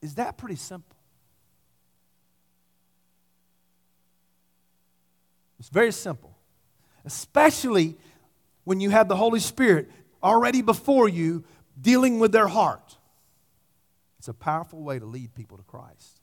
Is 0.00 0.14
that 0.14 0.38
pretty 0.38 0.56
simple? 0.56 0.96
It's 5.58 5.68
very 5.68 5.92
simple, 5.92 6.33
especially 7.04 7.96
when 8.64 8.80
you 8.80 8.90
have 8.90 9.08
the 9.08 9.16
Holy 9.16 9.40
Spirit 9.40 9.90
already 10.22 10.62
before 10.62 11.08
you 11.08 11.44
dealing 11.80 12.18
with 12.18 12.32
their 12.32 12.48
heart. 12.48 12.96
It's 14.18 14.28
a 14.28 14.34
powerful 14.34 14.82
way 14.82 14.98
to 14.98 15.04
lead 15.04 15.34
people 15.34 15.58
to 15.58 15.64
Christ. 15.64 16.20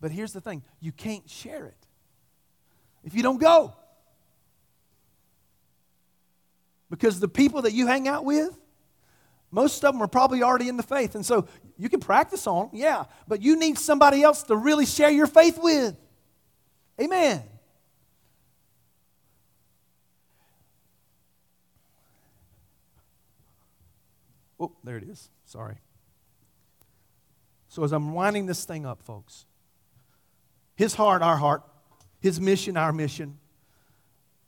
But 0.00 0.10
here's 0.10 0.32
the 0.32 0.40
thing 0.40 0.62
you 0.80 0.92
can't 0.92 1.28
share 1.28 1.66
it 1.66 1.86
if 3.04 3.14
you 3.14 3.22
don't 3.22 3.40
go. 3.40 3.74
Because 6.90 7.20
the 7.20 7.28
people 7.28 7.62
that 7.62 7.72
you 7.72 7.86
hang 7.86 8.08
out 8.08 8.24
with, 8.24 8.56
most 9.50 9.84
of 9.84 9.92
them 9.92 10.02
are 10.02 10.08
probably 10.08 10.42
already 10.42 10.68
in 10.68 10.76
the 10.76 10.82
faith. 10.82 11.14
And 11.14 11.24
so 11.24 11.46
you 11.76 11.88
can 11.88 12.00
practice 12.00 12.46
on 12.46 12.70
yeah, 12.72 13.04
but 13.26 13.42
you 13.42 13.58
need 13.58 13.78
somebody 13.78 14.22
else 14.22 14.42
to 14.44 14.56
really 14.56 14.86
share 14.86 15.10
your 15.10 15.26
faith 15.26 15.58
with. 15.62 15.96
Amen. 17.00 17.42
Oh, 24.60 24.72
there 24.84 24.96
it 24.96 25.04
is. 25.04 25.30
Sorry. 25.44 25.76
So, 27.68 27.84
as 27.84 27.92
I'm 27.92 28.12
winding 28.12 28.46
this 28.46 28.64
thing 28.64 28.86
up, 28.86 29.02
folks, 29.02 29.44
his 30.74 30.94
heart, 30.94 31.22
our 31.22 31.36
heart, 31.36 31.62
his 32.20 32.40
mission, 32.40 32.76
our 32.76 32.92
mission, 32.92 33.38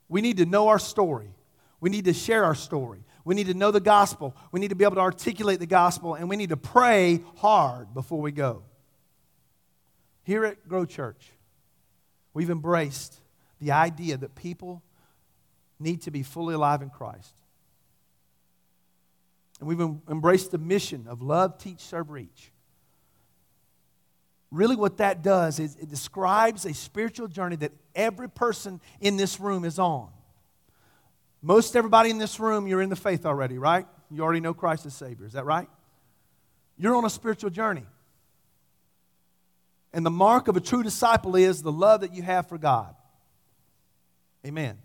we 0.09 0.20
need 0.20 0.38
to 0.38 0.46
know 0.46 0.68
our 0.68 0.79
story. 0.79 1.35
We 1.81 1.90
need 1.90 2.07
to 2.07 2.12
share 2.12 2.44
our 2.44 2.55
story. 2.55 3.05
We 3.25 3.35
need 3.35 3.46
to 3.46 3.55
know 3.55 3.70
the 3.70 3.81
gospel. 3.81 4.35
We 4.53 4.61
need 4.61 4.68
to 4.68 4.75
be 4.75 4.85
able 4.85 4.96
to 4.96 5.03
articulate 5.03 5.61
the 5.61 5.66
gospel, 5.66 6.14
and 6.14 6.29
we 6.29 6.37
need 6.37 6.49
to 6.49 6.57
pray 6.57 7.20
hard 7.37 7.94
before 7.94 8.20
we 8.20 8.33
go. 8.33 8.62
Here 10.25 10.44
at 10.44 10.66
Grow 10.68 10.85
Church, 10.85 11.31
we've 12.35 12.51
embraced 12.51 13.20
the 13.61 13.73
idea 13.73 14.16
that 14.16 14.35
people 14.35 14.83
need 15.79 16.03
to 16.03 16.11
be 16.11 16.23
fully 16.23 16.55
alive 16.55 16.83
in 16.83 16.90
Christ. 16.90 17.39
And 19.61 19.68
we've 19.68 19.81
embraced 20.09 20.51
the 20.51 20.59
mission 20.59 21.07
of 21.07 21.20
love, 21.23 21.59
teach, 21.59 21.81
serve, 21.81 22.11
reach. 22.11 22.51
Really, 24.51 24.75
what 24.75 24.96
that 24.96 25.23
does 25.23 25.61
is 25.61 25.77
it 25.77 25.88
describes 25.88 26.64
a 26.64 26.75
spiritual 26.75 27.29
journey 27.29 27.57
that 27.57 27.73
every 27.94 28.29
person 28.29 28.81
in 29.01 29.16
this 29.16 29.39
room 29.39 29.64
is 29.64 29.78
on. 29.78 30.09
Most 31.43 31.76
everybody 31.76 32.11
in 32.11 32.18
this 32.18 32.41
room, 32.41 32.66
you're 32.66 32.82
in 32.82 32.89
the 32.89 32.97
faith 32.97 33.24
already, 33.24 33.59
right? 33.59 33.87
You 34.11 34.22
already 34.22 34.41
know 34.41 34.55
Christ 34.55 34.87
as 34.87 34.95
Savior. 34.95 35.26
Is 35.26 35.34
that 35.34 35.45
right? 35.45 35.68
You're 36.76 36.97
on 36.97 37.05
a 37.05 37.11
spiritual 37.11 37.51
journey. 37.51 37.87
And 39.93 40.05
the 40.05 40.11
mark 40.11 40.49
of 40.49 40.57
a 40.57 40.61
true 40.61 40.82
disciple 40.82 41.37
is 41.37 41.62
the 41.62 41.72
love 41.72 42.01
that 42.01 42.14
you 42.14 42.22
have 42.22 42.49
for 42.49 42.59
God. 42.59 42.95
Amen. 44.47 44.78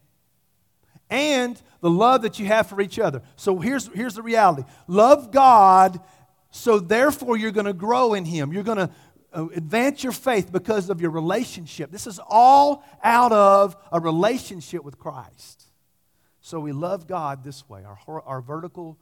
And 1.10 1.62
the 1.82 1.90
love 1.90 2.24
that 2.24 2.40
you 2.40 2.48
have 2.48 2.68
for 2.68 2.82
each 2.82 2.98
other. 2.98 3.22
So 3.36 3.60
here's, 3.60 3.88
here's 3.94 4.16
the 4.16 4.22
reality 4.24 4.64
love 4.88 5.32
God, 5.32 6.00
so 6.50 6.80
therefore 6.80 7.38
you're 7.38 7.52
going 7.52 7.66
to 7.66 7.74
grow 7.74 8.14
in 8.14 8.26
Him. 8.26 8.52
You're 8.52 8.64
going 8.64 8.78
to 8.78 8.90
uh, 9.34 9.48
advance 9.56 10.04
your 10.04 10.14
faith 10.14 10.52
because 10.52 10.90
of 10.90 11.02
your 11.02 11.12
relationship. 11.12 11.92
This 11.92 12.08
is 12.08 12.20
all 12.28 12.84
out 13.04 13.32
of 13.32 13.76
a 13.92 14.00
relationship 14.00 14.84
with 14.84 14.98
Christ. 14.98 15.64
So 16.42 16.60
we 16.60 16.72
love 16.72 17.08
God 17.08 17.44
this 17.44 17.68
way, 17.68 17.84
our, 17.84 18.22
our 18.22 18.42
vertical 18.42 18.98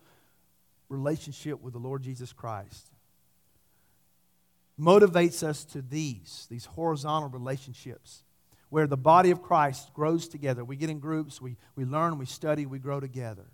relationship 0.89 1.62
with 1.62 1.74
the 1.74 1.80
Lord 1.80 2.01
Jesus 2.04 2.34
Christ 2.34 2.93
motivates 4.80 5.43
us 5.43 5.64
to 5.66 5.82
these, 5.82 6.47
these 6.49 6.66
horizontal 6.66 7.30
relationships 7.30 8.24
where 8.74 8.88
the 8.88 8.97
body 8.97 9.30
of 9.30 9.43
Christ 9.43 9.93
grows 9.93 10.28
together. 10.28 10.65
We 10.65 10.76
get 10.76 10.89
in 10.89 10.97
groups, 10.97 11.39
we, 11.39 11.57
we 11.76 11.86
learn, 11.86 12.17
we 12.17 12.26
study, 12.26 12.65
we 12.65 12.80
grow 12.80 12.99
together. 12.99 13.45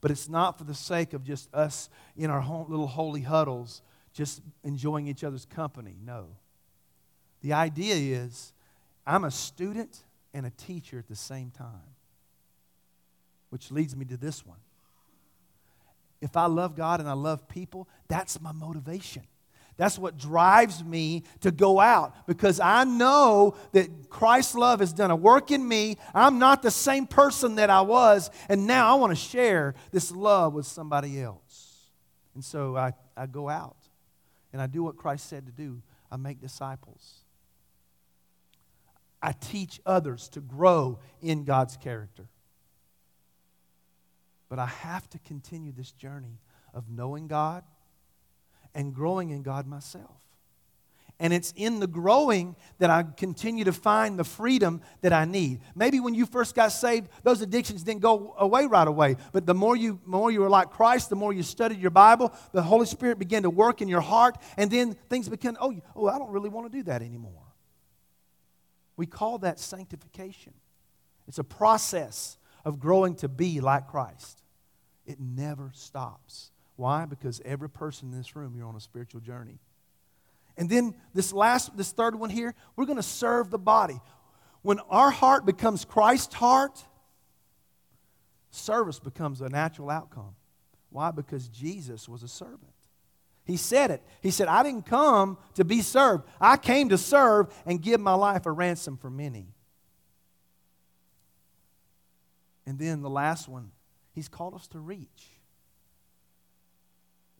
But 0.00 0.10
it's 0.10 0.30
not 0.30 0.56
for 0.56 0.64
the 0.64 0.72
sake 0.72 1.12
of 1.12 1.24
just 1.24 1.54
us 1.54 1.90
in 2.16 2.30
our 2.30 2.42
little 2.66 2.86
holy 2.86 3.20
huddles, 3.20 3.82
just 4.14 4.40
enjoying 4.64 5.08
each 5.08 5.24
other's 5.24 5.44
company. 5.44 5.96
No. 6.02 6.28
The 7.42 7.52
idea 7.52 7.96
is 7.96 8.54
I'm 9.06 9.24
a 9.24 9.30
student 9.30 10.04
and 10.32 10.46
a 10.46 10.50
teacher 10.50 10.98
at 10.98 11.06
the 11.06 11.16
same 11.16 11.50
time, 11.50 11.92
which 13.50 13.70
leads 13.70 13.94
me 13.94 14.06
to 14.06 14.16
this 14.16 14.46
one. 14.46 14.60
If 16.22 16.34
I 16.34 16.46
love 16.46 16.76
God 16.76 16.98
and 16.98 17.10
I 17.10 17.12
love 17.12 17.46
people, 17.46 17.90
that's 18.08 18.40
my 18.40 18.52
motivation. 18.52 19.24
That's 19.76 19.98
what 19.98 20.18
drives 20.18 20.84
me 20.84 21.24
to 21.40 21.50
go 21.50 21.80
out 21.80 22.26
because 22.26 22.60
I 22.60 22.84
know 22.84 23.56
that 23.72 24.10
Christ's 24.10 24.54
love 24.54 24.80
has 24.80 24.92
done 24.92 25.10
a 25.10 25.16
work 25.16 25.50
in 25.50 25.66
me. 25.66 25.96
I'm 26.14 26.38
not 26.38 26.62
the 26.62 26.70
same 26.70 27.06
person 27.06 27.56
that 27.56 27.70
I 27.70 27.80
was, 27.80 28.30
and 28.48 28.66
now 28.66 28.94
I 28.94 28.98
want 28.98 29.10
to 29.10 29.16
share 29.16 29.74
this 29.90 30.12
love 30.12 30.52
with 30.54 30.66
somebody 30.66 31.20
else. 31.20 31.88
And 32.34 32.44
so 32.44 32.76
I, 32.76 32.92
I 33.16 33.26
go 33.26 33.48
out 33.48 33.76
and 34.52 34.60
I 34.60 34.66
do 34.66 34.82
what 34.82 34.96
Christ 34.96 35.28
said 35.28 35.46
to 35.46 35.52
do 35.52 35.82
I 36.10 36.16
make 36.16 36.42
disciples. 36.42 37.24
I 39.22 39.32
teach 39.32 39.80
others 39.86 40.28
to 40.30 40.40
grow 40.40 40.98
in 41.22 41.44
God's 41.44 41.78
character. 41.78 42.28
But 44.50 44.58
I 44.58 44.66
have 44.66 45.08
to 45.10 45.18
continue 45.20 45.72
this 45.72 45.90
journey 45.92 46.38
of 46.74 46.90
knowing 46.90 47.28
God 47.28 47.64
and 48.74 48.94
growing 48.94 49.30
in 49.30 49.42
God 49.42 49.66
myself. 49.66 50.22
And 51.20 51.32
it's 51.32 51.52
in 51.54 51.78
the 51.78 51.86
growing 51.86 52.56
that 52.78 52.90
I 52.90 53.04
continue 53.04 53.64
to 53.64 53.72
find 53.72 54.18
the 54.18 54.24
freedom 54.24 54.80
that 55.02 55.12
I 55.12 55.24
need. 55.24 55.60
Maybe 55.76 56.00
when 56.00 56.14
you 56.14 56.26
first 56.26 56.56
got 56.56 56.72
saved, 56.72 57.08
those 57.22 57.42
addictions 57.42 57.84
didn't 57.84 58.00
go 58.00 58.34
away 58.36 58.66
right 58.66 58.88
away. 58.88 59.16
But 59.32 59.46
the 59.46 59.54
more 59.54 59.76
you, 59.76 60.00
more 60.04 60.32
you 60.32 60.40
were 60.40 60.50
like 60.50 60.70
Christ, 60.70 61.10
the 61.10 61.16
more 61.16 61.32
you 61.32 61.44
studied 61.44 61.78
your 61.78 61.92
Bible, 61.92 62.34
the 62.52 62.62
Holy 62.62 62.86
Spirit 62.86 63.20
began 63.20 63.44
to 63.44 63.50
work 63.50 63.80
in 63.80 63.88
your 63.88 64.00
heart, 64.00 64.36
and 64.56 64.70
then 64.70 64.94
things 65.08 65.28
became, 65.28 65.56
oh, 65.60 65.74
oh 65.94 66.08
I 66.08 66.18
don't 66.18 66.30
really 66.30 66.48
want 66.48 66.72
to 66.72 66.76
do 66.76 66.82
that 66.84 67.02
anymore. 67.02 67.44
We 68.96 69.06
call 69.06 69.38
that 69.38 69.60
sanctification. 69.60 70.54
It's 71.28 71.38
a 71.38 71.44
process 71.44 72.36
of 72.64 72.80
growing 72.80 73.14
to 73.16 73.28
be 73.28 73.60
like 73.60 73.88
Christ. 73.88 74.42
It 75.06 75.18
never 75.20 75.70
stops. 75.74 76.51
Why? 76.82 77.04
Because 77.04 77.40
every 77.44 77.70
person 77.70 78.10
in 78.10 78.18
this 78.18 78.34
room, 78.34 78.54
you're 78.56 78.66
on 78.66 78.74
a 78.74 78.80
spiritual 78.80 79.20
journey. 79.20 79.60
And 80.56 80.68
then 80.68 80.96
this 81.14 81.32
last, 81.32 81.76
this 81.76 81.92
third 81.92 82.16
one 82.16 82.28
here, 82.28 82.56
we're 82.74 82.86
going 82.86 82.96
to 82.96 83.04
serve 83.04 83.50
the 83.50 83.58
body. 83.58 84.00
When 84.62 84.80
our 84.90 85.12
heart 85.12 85.46
becomes 85.46 85.84
Christ's 85.84 86.34
heart, 86.34 86.84
service 88.50 88.98
becomes 88.98 89.42
a 89.42 89.48
natural 89.48 89.90
outcome. 89.90 90.34
Why? 90.90 91.12
Because 91.12 91.46
Jesus 91.46 92.08
was 92.08 92.24
a 92.24 92.28
servant. 92.28 92.74
He 93.44 93.56
said 93.56 93.92
it. 93.92 94.02
He 94.20 94.32
said, 94.32 94.48
I 94.48 94.64
didn't 94.64 94.86
come 94.86 95.38
to 95.54 95.64
be 95.64 95.82
served. 95.82 96.24
I 96.40 96.56
came 96.56 96.88
to 96.88 96.98
serve 96.98 97.54
and 97.64 97.80
give 97.80 98.00
my 98.00 98.14
life 98.14 98.44
a 98.44 98.50
ransom 98.50 98.96
for 98.96 99.08
many. 99.08 99.46
And 102.66 102.76
then 102.76 103.02
the 103.02 103.10
last 103.10 103.46
one, 103.46 103.70
He's 104.16 104.26
called 104.26 104.54
us 104.54 104.66
to 104.66 104.80
reach. 104.80 105.31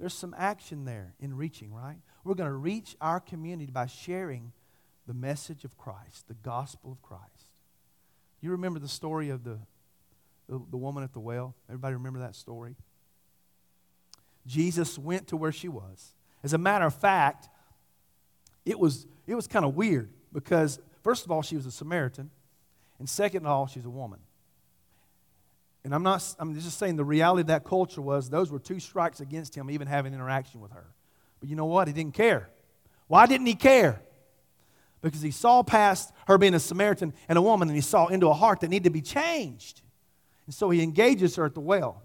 There's 0.02 0.14
some 0.14 0.34
action 0.36 0.84
there 0.84 1.14
in 1.20 1.36
reaching, 1.36 1.72
right? 1.72 1.98
We're 2.24 2.34
going 2.34 2.50
to 2.50 2.56
reach 2.56 2.96
our 3.00 3.20
community 3.20 3.70
by 3.70 3.86
sharing 3.86 4.50
the 5.06 5.14
message 5.14 5.62
of 5.62 5.78
Christ, 5.78 6.26
the 6.26 6.34
gospel 6.34 6.90
of 6.90 7.00
Christ. 7.02 7.46
You 8.40 8.50
remember 8.50 8.80
the 8.80 8.88
story 8.88 9.28
of 9.28 9.44
the, 9.44 9.60
the, 10.48 10.60
the 10.72 10.76
woman 10.76 11.04
at 11.04 11.12
the 11.12 11.20
well? 11.20 11.54
Everybody 11.68 11.94
remember 11.94 12.18
that 12.18 12.34
story? 12.34 12.74
Jesus 14.44 14.98
went 14.98 15.28
to 15.28 15.36
where 15.36 15.52
she 15.52 15.68
was. 15.68 16.14
As 16.42 16.52
a 16.52 16.58
matter 16.58 16.86
of 16.86 16.96
fact, 16.96 17.48
it 18.66 18.80
was, 18.80 19.06
it 19.28 19.36
was 19.36 19.46
kind 19.46 19.64
of 19.64 19.76
weird 19.76 20.10
because, 20.32 20.80
first 21.04 21.24
of 21.24 21.30
all, 21.30 21.42
she 21.42 21.54
was 21.54 21.64
a 21.64 21.70
Samaritan, 21.70 22.32
and 22.98 23.08
second 23.08 23.46
of 23.46 23.52
all, 23.52 23.68
she's 23.68 23.84
a 23.84 23.90
woman. 23.90 24.18
And 25.84 25.94
I'm 25.94 26.02
not, 26.02 26.22
I'm 26.38 26.54
just 26.54 26.78
saying 26.78 26.96
the 26.96 27.04
reality 27.04 27.40
of 27.40 27.46
that 27.48 27.64
culture 27.64 28.00
was 28.00 28.30
those 28.30 28.50
were 28.50 28.60
two 28.60 28.78
strikes 28.78 29.20
against 29.20 29.54
him 29.54 29.70
even 29.70 29.88
having 29.88 30.14
interaction 30.14 30.60
with 30.60 30.72
her. 30.72 30.86
But 31.40 31.48
you 31.48 31.56
know 31.56 31.66
what? 31.66 31.88
He 31.88 31.94
didn't 31.94 32.14
care. 32.14 32.48
Why 33.08 33.26
didn't 33.26 33.46
he 33.46 33.54
care? 33.54 34.00
Because 35.00 35.22
he 35.22 35.32
saw 35.32 35.64
past 35.64 36.12
her 36.28 36.38
being 36.38 36.54
a 36.54 36.60
Samaritan 36.60 37.12
and 37.28 37.36
a 37.36 37.42
woman, 37.42 37.68
and 37.68 37.74
he 37.74 37.82
saw 37.82 38.06
into 38.06 38.28
a 38.28 38.32
heart 38.32 38.60
that 38.60 38.68
needed 38.68 38.84
to 38.84 38.90
be 38.90 39.02
changed. 39.02 39.82
And 40.46 40.54
so 40.54 40.70
he 40.70 40.82
engages 40.82 41.34
her 41.36 41.44
at 41.44 41.54
the 41.54 41.60
well. 41.60 42.02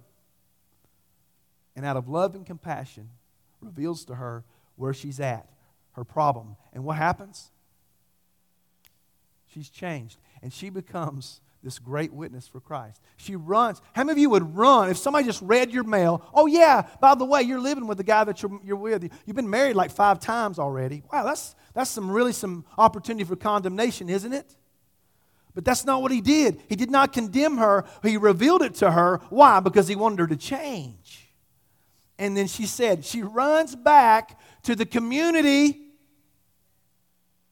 And 1.76 1.86
out 1.86 1.96
of 1.96 2.10
love 2.10 2.34
and 2.34 2.44
compassion, 2.44 3.10
reveals 3.62 4.06
to 4.06 4.16
her 4.16 4.44
where 4.76 4.94
she's 4.94 5.20
at, 5.20 5.48
her 5.94 6.04
problem. 6.04 6.56
And 6.74 6.84
what 6.84 6.98
happens? 6.98 7.52
She's 9.48 9.70
changed. 9.70 10.18
And 10.42 10.52
she 10.52 10.70
becomes 10.70 11.42
this 11.68 11.80
great 11.80 12.14
witness 12.14 12.48
for 12.48 12.62
Christ. 12.62 13.02
She 13.18 13.36
runs. 13.36 13.82
How 13.92 14.06
many 14.06 14.14
of 14.14 14.18
you 14.20 14.30
would 14.30 14.56
run 14.56 14.90
if 14.90 14.98
somebody 14.98 15.26
just 15.26 15.42
read 15.42 15.70
your 15.70 15.84
mail? 15.84 16.26
Oh, 16.34 16.46
yeah, 16.46 16.88
by 17.02 17.14
the 17.14 17.26
way, 17.26 17.42
you're 17.42 17.60
living 17.60 17.88
with 17.88 17.98
the 17.98 18.06
guy 18.06 18.24
that 18.24 18.42
you're, 18.42 18.58
you're 18.64 18.78
with. 18.78 19.04
You've 19.26 19.36
been 19.36 19.50
married 19.50 19.76
like 19.76 19.92
five 19.92 20.22
times 20.22 20.60
already. 20.60 21.04
Wow, 21.12 21.26
that's, 21.26 21.56
that's 21.74 21.90
some 21.90 22.10
really 22.10 22.32
some 22.32 22.64
opportunity 22.78 23.26
for 23.26 23.36
condemnation, 23.36 24.08
isn't 24.08 24.32
it? 24.32 24.56
But 25.54 25.66
that's 25.66 25.84
not 25.84 26.02
what 26.02 26.14
he 26.14 26.22
did. 26.22 26.62
He 26.70 26.78
did 26.78 26.90
not 26.90 27.12
condemn 27.12 27.58
her, 27.58 27.84
he 28.02 28.16
revealed 28.16 28.62
it 28.62 28.76
to 28.76 28.92
her. 28.92 29.20
Why? 29.30 29.60
Because 29.60 29.90
he 29.90 29.98
wanted 29.98 30.20
her 30.20 30.28
to 30.28 30.38
change. 30.38 31.28
And 32.18 32.38
then 32.38 32.48
she 32.48 32.66
said, 32.66 33.04
she 33.04 33.24
runs 33.24 33.76
back 33.76 34.40
to 34.64 34.74
the 34.74 34.86
community. 34.86 35.82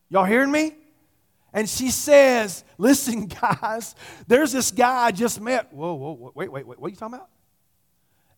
Y'all 0.07 0.23
hearing 0.23 0.51
me? 0.51 0.73
And 1.55 1.69
she 1.69 1.89
says, 1.89 2.65
Listen, 2.77 3.27
guys, 3.41 3.95
there's 4.27 4.51
this 4.51 4.69
guy 4.69 5.05
I 5.05 5.11
just 5.11 5.41
met. 5.41 5.73
Whoa, 5.73 5.93
whoa, 5.95 6.31
wait, 6.35 6.51
wait, 6.51 6.67
wait, 6.67 6.77
what 6.77 6.87
are 6.87 6.89
you 6.89 6.97
talking 6.97 7.15
about? 7.15 7.29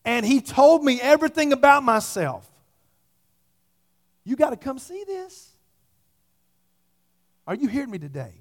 And 0.05 0.25
he 0.25 0.39
told 0.39 0.85
me 0.85 1.01
everything 1.01 1.51
about 1.51 1.83
myself. 1.83 2.47
You 4.23 4.35
got 4.35 4.51
to 4.51 4.55
come 4.55 4.77
see 4.77 5.03
this. 5.05 5.49
Are 7.47 7.55
you 7.55 7.67
hearing 7.67 7.89
me 7.89 7.97
today? 7.97 8.33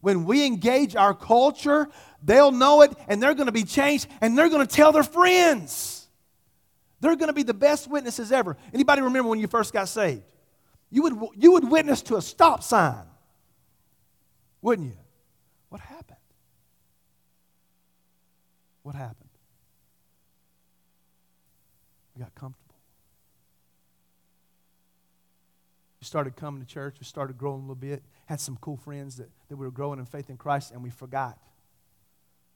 When 0.00 0.26
we 0.26 0.44
engage 0.44 0.94
our 0.94 1.14
culture, 1.14 1.88
they'll 2.22 2.52
know 2.52 2.82
it 2.82 2.92
and 3.08 3.22
they're 3.22 3.34
going 3.34 3.46
to 3.46 3.52
be 3.52 3.64
changed 3.64 4.08
and 4.20 4.36
they're 4.36 4.48
going 4.48 4.64
to 4.64 4.72
tell 4.72 4.92
their 4.92 5.02
friends. 5.02 6.06
They're 7.00 7.16
going 7.16 7.28
to 7.28 7.34
be 7.34 7.44
the 7.44 7.54
best 7.54 7.88
witnesses 7.88 8.30
ever. 8.30 8.56
Anybody 8.74 9.00
remember 9.02 9.30
when 9.30 9.40
you 9.40 9.46
first 9.48 9.72
got 9.72 9.88
saved? 9.88 10.22
You 10.90 11.02
would, 11.02 11.14
you 11.34 11.52
would 11.52 11.68
witness 11.68 12.02
to 12.02 12.16
a 12.16 12.22
stop 12.22 12.62
sign 12.62 13.04
wouldn't 14.62 14.88
you? 14.88 14.98
What 15.68 15.80
happened? 15.80 16.16
What 18.82 18.94
happened? 18.94 19.28
We 22.14 22.22
got 22.22 22.34
comfortable. 22.34 22.76
We 26.00 26.04
started 26.04 26.36
coming 26.36 26.60
to 26.62 26.66
church. 26.66 26.96
We 27.00 27.04
started 27.04 27.36
growing 27.36 27.58
a 27.58 27.62
little 27.62 27.74
bit. 27.74 28.02
Had 28.26 28.40
some 28.40 28.56
cool 28.60 28.76
friends 28.76 29.16
that, 29.16 29.30
that 29.48 29.56
we 29.56 29.66
were 29.66 29.72
growing 29.72 29.98
in 29.98 30.04
faith 30.04 30.30
in 30.30 30.36
Christ, 30.36 30.72
and 30.72 30.82
we 30.82 30.90
forgot. 30.90 31.38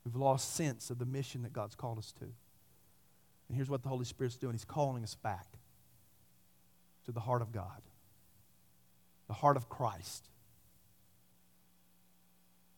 We've 0.05 0.17
lost 0.17 0.55
sense 0.55 0.91
of 0.91 0.99
the 0.99 1.07
mission 1.07 1.43
that 1.43 1.53
God's 1.53 1.75
called 1.75 1.99
us 1.99 2.13
to. 2.19 2.25
And 2.25 3.57
here's 3.57 3.69
what 3.69 3.83
the 3.83 3.89
Holy 3.89 4.05
Spirit's 4.05 4.37
doing 4.37 4.55
He's 4.55 4.65
calling 4.65 5.03
us 5.03 5.15
back 5.15 5.47
to 7.05 7.13
the 7.13 7.21
heart 7.21 7.43
of 7.43 7.53
God, 7.53 7.83
the 9.27 9.35
heart 9.35 9.57
of 9.57 9.69
Christ. 9.69 10.29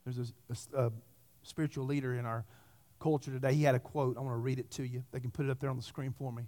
There's 0.05 0.18
a, 0.18 0.76
a, 0.76 0.86
a 0.86 0.92
spiritual 1.42 1.86
leader 1.86 2.14
in 2.14 2.26
our 2.26 2.44
culture 3.00 3.30
today. 3.30 3.55
He 3.55 3.62
had 3.62 3.74
a 3.74 3.80
quote. 3.80 4.16
I 4.16 4.20
want 4.20 4.34
to 4.34 4.38
read 4.38 4.59
it 4.59 4.70
to 4.72 4.82
you. 4.82 5.05
They 5.12 5.20
can 5.20 5.30
put 5.30 5.46
it 5.46 5.50
up 5.50 5.61
there 5.61 5.70
on 5.70 5.76
the 5.76 5.82
screen 5.82 6.14
for 6.16 6.32
me. 6.32 6.44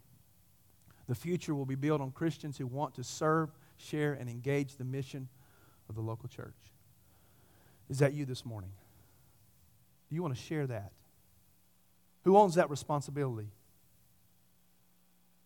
The 1.09 1.15
future 1.15 1.55
will 1.55 1.67
be 1.67 1.75
built 1.75 2.01
on 2.01 2.11
Christians 2.11 2.59
who 2.59 2.67
want 2.67 2.95
to 2.95 3.05
serve, 3.05 3.51
share, 3.77 4.15
and 4.15 4.29
engage 4.29 4.77
the 4.77 4.85
mission 4.85 5.29
of 5.89 5.95
the 5.95 6.01
local 6.01 6.29
church. 6.29 6.57
Is 7.89 8.01
that 8.01 8.13
you 8.13 8.25
this 8.25 8.45
morning? 8.45 8.71
Do 10.09 10.17
you 10.17 10.23
want 10.23 10.35
to 10.35 10.41
share 10.41 10.67
that? 10.67 10.93
Who 12.25 12.37
owns 12.37 12.57
that 12.57 12.71
responsibility? 12.71 13.49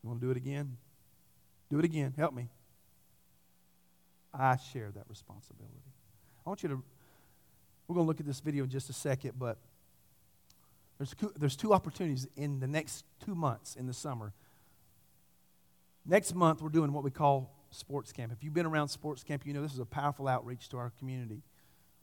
You 0.02 0.08
want 0.08 0.20
to 0.20 0.26
do 0.26 0.30
it 0.30 0.36
again? 0.36 0.78
Do 1.68 1.78
it 1.78 1.84
again. 1.84 2.14
Help 2.16 2.32
me. 2.34 2.48
I 4.32 4.56
share 4.56 4.90
that 4.94 5.04
responsibility. 5.08 5.74
I 6.46 6.48
want 6.48 6.62
you 6.62 6.68
to 6.70 6.82
we're 7.90 7.94
going 7.94 8.06
to 8.06 8.08
look 8.08 8.20
at 8.20 8.26
this 8.26 8.38
video 8.38 8.62
in 8.62 8.70
just 8.70 8.88
a 8.88 8.92
second, 8.92 9.32
but 9.36 9.58
there's, 10.96 11.12
there's 11.36 11.56
two 11.56 11.74
opportunities 11.74 12.28
in 12.36 12.60
the 12.60 12.68
next 12.68 13.04
two 13.24 13.34
months 13.34 13.74
in 13.74 13.88
the 13.88 13.92
summer. 13.92 14.32
Next 16.06 16.32
month, 16.36 16.62
we're 16.62 16.68
doing 16.68 16.92
what 16.92 17.02
we 17.02 17.10
call 17.10 17.52
sports 17.72 18.12
camp. 18.12 18.30
If 18.30 18.44
you've 18.44 18.54
been 18.54 18.64
around 18.64 18.86
sports 18.86 19.24
camp, 19.24 19.44
you 19.44 19.52
know 19.52 19.60
this 19.60 19.72
is 19.72 19.80
a 19.80 19.84
powerful 19.84 20.28
outreach 20.28 20.68
to 20.68 20.76
our 20.76 20.92
community. 21.00 21.42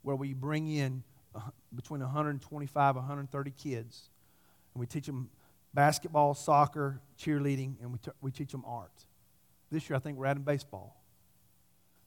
where 0.01 0.17
we 0.17 0.33
bring 0.33 0.67
in 0.67 1.03
uh, 1.33 1.39
between 1.73 2.01
125 2.01 2.95
130 2.97 3.51
kids, 3.51 4.09
and 4.73 4.81
we 4.81 4.85
teach 4.85 5.05
them 5.05 5.29
basketball, 5.73 6.33
soccer, 6.33 6.99
cheerleading, 7.17 7.75
and 7.81 7.93
we, 7.93 7.97
t- 7.99 8.11
we 8.19 8.29
teach 8.29 8.51
them 8.51 8.65
art. 8.67 9.05
This 9.71 9.89
year, 9.89 9.95
I 9.95 9.99
think 9.99 10.17
we're 10.17 10.25
adding 10.25 10.43
baseball. 10.43 11.01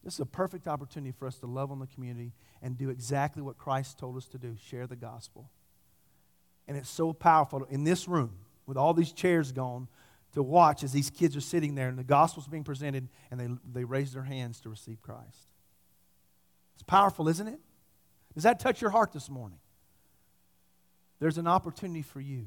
This 0.03 0.15
is 0.15 0.21
a 0.21 0.27
perfect 0.27 0.67
opportunity 0.67 1.13
for 1.13 1.27
us 1.27 1.39
to 1.39 1.47
love 1.47 1.71
on 1.71 1.79
the 1.79 1.87
community 1.87 2.33
and 2.63 2.77
do 2.77 2.89
exactly 2.89 3.43
what 3.43 3.59
Christ 3.59 3.99
told 3.99 4.17
us 4.17 4.27
to 4.29 4.39
do 4.39 4.57
share 4.57 4.87
the 4.87 4.97
gospel. 4.97 5.51
And 6.67 6.77
it's 6.77 6.89
so 6.89 7.13
powerful 7.13 7.65
in 7.65 7.85
this 7.85 8.09
room, 8.09 8.33
with 8.67 8.77
all 8.77 8.95
these 8.95 9.13
chairs 9.13 9.53
gone, 9.53 9.89
to 10.33 10.43
watch 10.43 10.85
as 10.85 10.93
these 10.93 11.11
kids 11.11 11.37
are 11.37 11.41
sitting 11.41 11.75
there 11.75 11.89
and 11.89 11.99
the 11.99 12.05
gospel's 12.05 12.47
being 12.47 12.65
presented 12.65 13.09
and 13.31 13.41
they, 13.41 13.49
they 13.81 13.85
raise 13.85 14.13
their 14.13 14.23
hands 14.23 14.61
to 14.61 14.69
receive 14.69 15.03
Christ. 15.03 15.49
It's 16.75 16.85
powerful, 16.85 17.29
isn't 17.29 17.49
it? 17.49 17.59
Does 18.35 18.45
that 18.45 18.61
touch 18.61 18.81
your 18.81 18.91
heart 18.91 19.13
this 19.13 19.29
morning? 19.29 19.59
There's 21.19 21.37
an 21.37 21.47
opportunity 21.47 22.03
for 22.03 22.21
you 22.21 22.47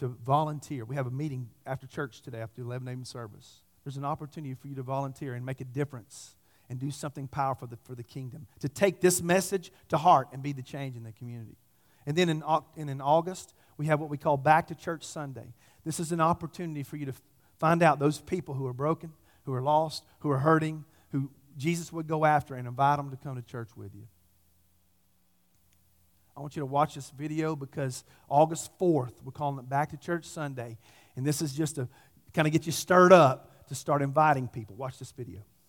to 0.00 0.08
volunteer. 0.08 0.84
We 0.84 0.96
have 0.96 1.06
a 1.06 1.10
meeting 1.10 1.50
after 1.64 1.86
church 1.86 2.22
today, 2.22 2.40
after 2.40 2.62
the 2.62 2.66
11 2.66 2.88
a.m. 2.88 3.04
service. 3.04 3.62
There's 3.86 3.96
an 3.96 4.04
opportunity 4.04 4.52
for 4.54 4.66
you 4.66 4.74
to 4.74 4.82
volunteer 4.82 5.34
and 5.34 5.46
make 5.46 5.60
a 5.60 5.64
difference 5.64 6.34
and 6.68 6.76
do 6.76 6.90
something 6.90 7.28
powerful 7.28 7.68
for 7.84 7.94
the, 7.94 8.02
kingdom. 8.02 8.48
To 8.58 8.68
take 8.68 9.00
this 9.00 9.22
message 9.22 9.70
to 9.90 9.96
heart 9.96 10.26
and 10.32 10.42
be 10.42 10.52
the 10.52 10.60
change 10.60 10.96
in 10.96 11.04
the 11.04 11.12
community. 11.12 11.54
And 12.04 12.16
then 12.16 12.28
in, 12.28 12.42
in, 12.74 12.88
in 12.88 13.00
August, 13.00 13.54
we 13.76 13.86
have 13.86 14.00
what 14.00 14.10
we 14.10 14.18
call 14.18 14.38
Back 14.38 14.66
to 14.66 14.74
Church 14.74 15.04
Sunday. 15.04 15.54
This 15.84 16.00
is 16.00 16.10
an 16.10 16.20
opportunity 16.20 16.82
for 16.82 16.96
you 16.96 17.06
to 17.06 17.12
find 17.60 17.80
out 17.80 18.00
those 18.00 18.18
people 18.18 18.54
who 18.54 18.66
are 18.66 18.72
broken, 18.72 19.12
who 19.44 19.54
are 19.54 19.62
lost, 19.62 20.04
who 20.18 20.32
are 20.32 20.38
hurting, 20.38 20.84
who 21.12 21.30
Jesus 21.56 21.92
would 21.92 22.08
go 22.08 22.24
after 22.24 22.56
and 22.56 22.66
invite 22.66 22.96
them 22.96 23.12
to 23.12 23.16
come 23.16 23.36
to 23.36 23.42
church 23.42 23.68
with 23.76 23.94
you. 23.94 24.08
I 26.36 26.40
want 26.40 26.56
you 26.56 26.60
to 26.60 26.66
watch 26.66 26.96
this 26.96 27.10
video 27.10 27.54
because 27.54 28.02
August 28.28 28.76
4th, 28.80 29.12
we're 29.24 29.30
calling 29.30 29.60
it 29.60 29.68
Back 29.68 29.90
to 29.90 29.96
Church 29.96 30.24
Sunday. 30.24 30.76
And 31.14 31.24
this 31.24 31.40
is 31.40 31.52
just 31.52 31.76
to 31.76 31.86
kind 32.34 32.48
of 32.48 32.52
get 32.52 32.66
you 32.66 32.72
stirred 32.72 33.12
up 33.12 33.52
to 33.68 33.74
start 33.74 34.02
inviting 34.02 34.48
people. 34.48 34.76
Watch 34.76 34.98
this 34.98 35.12
video. 35.12 35.40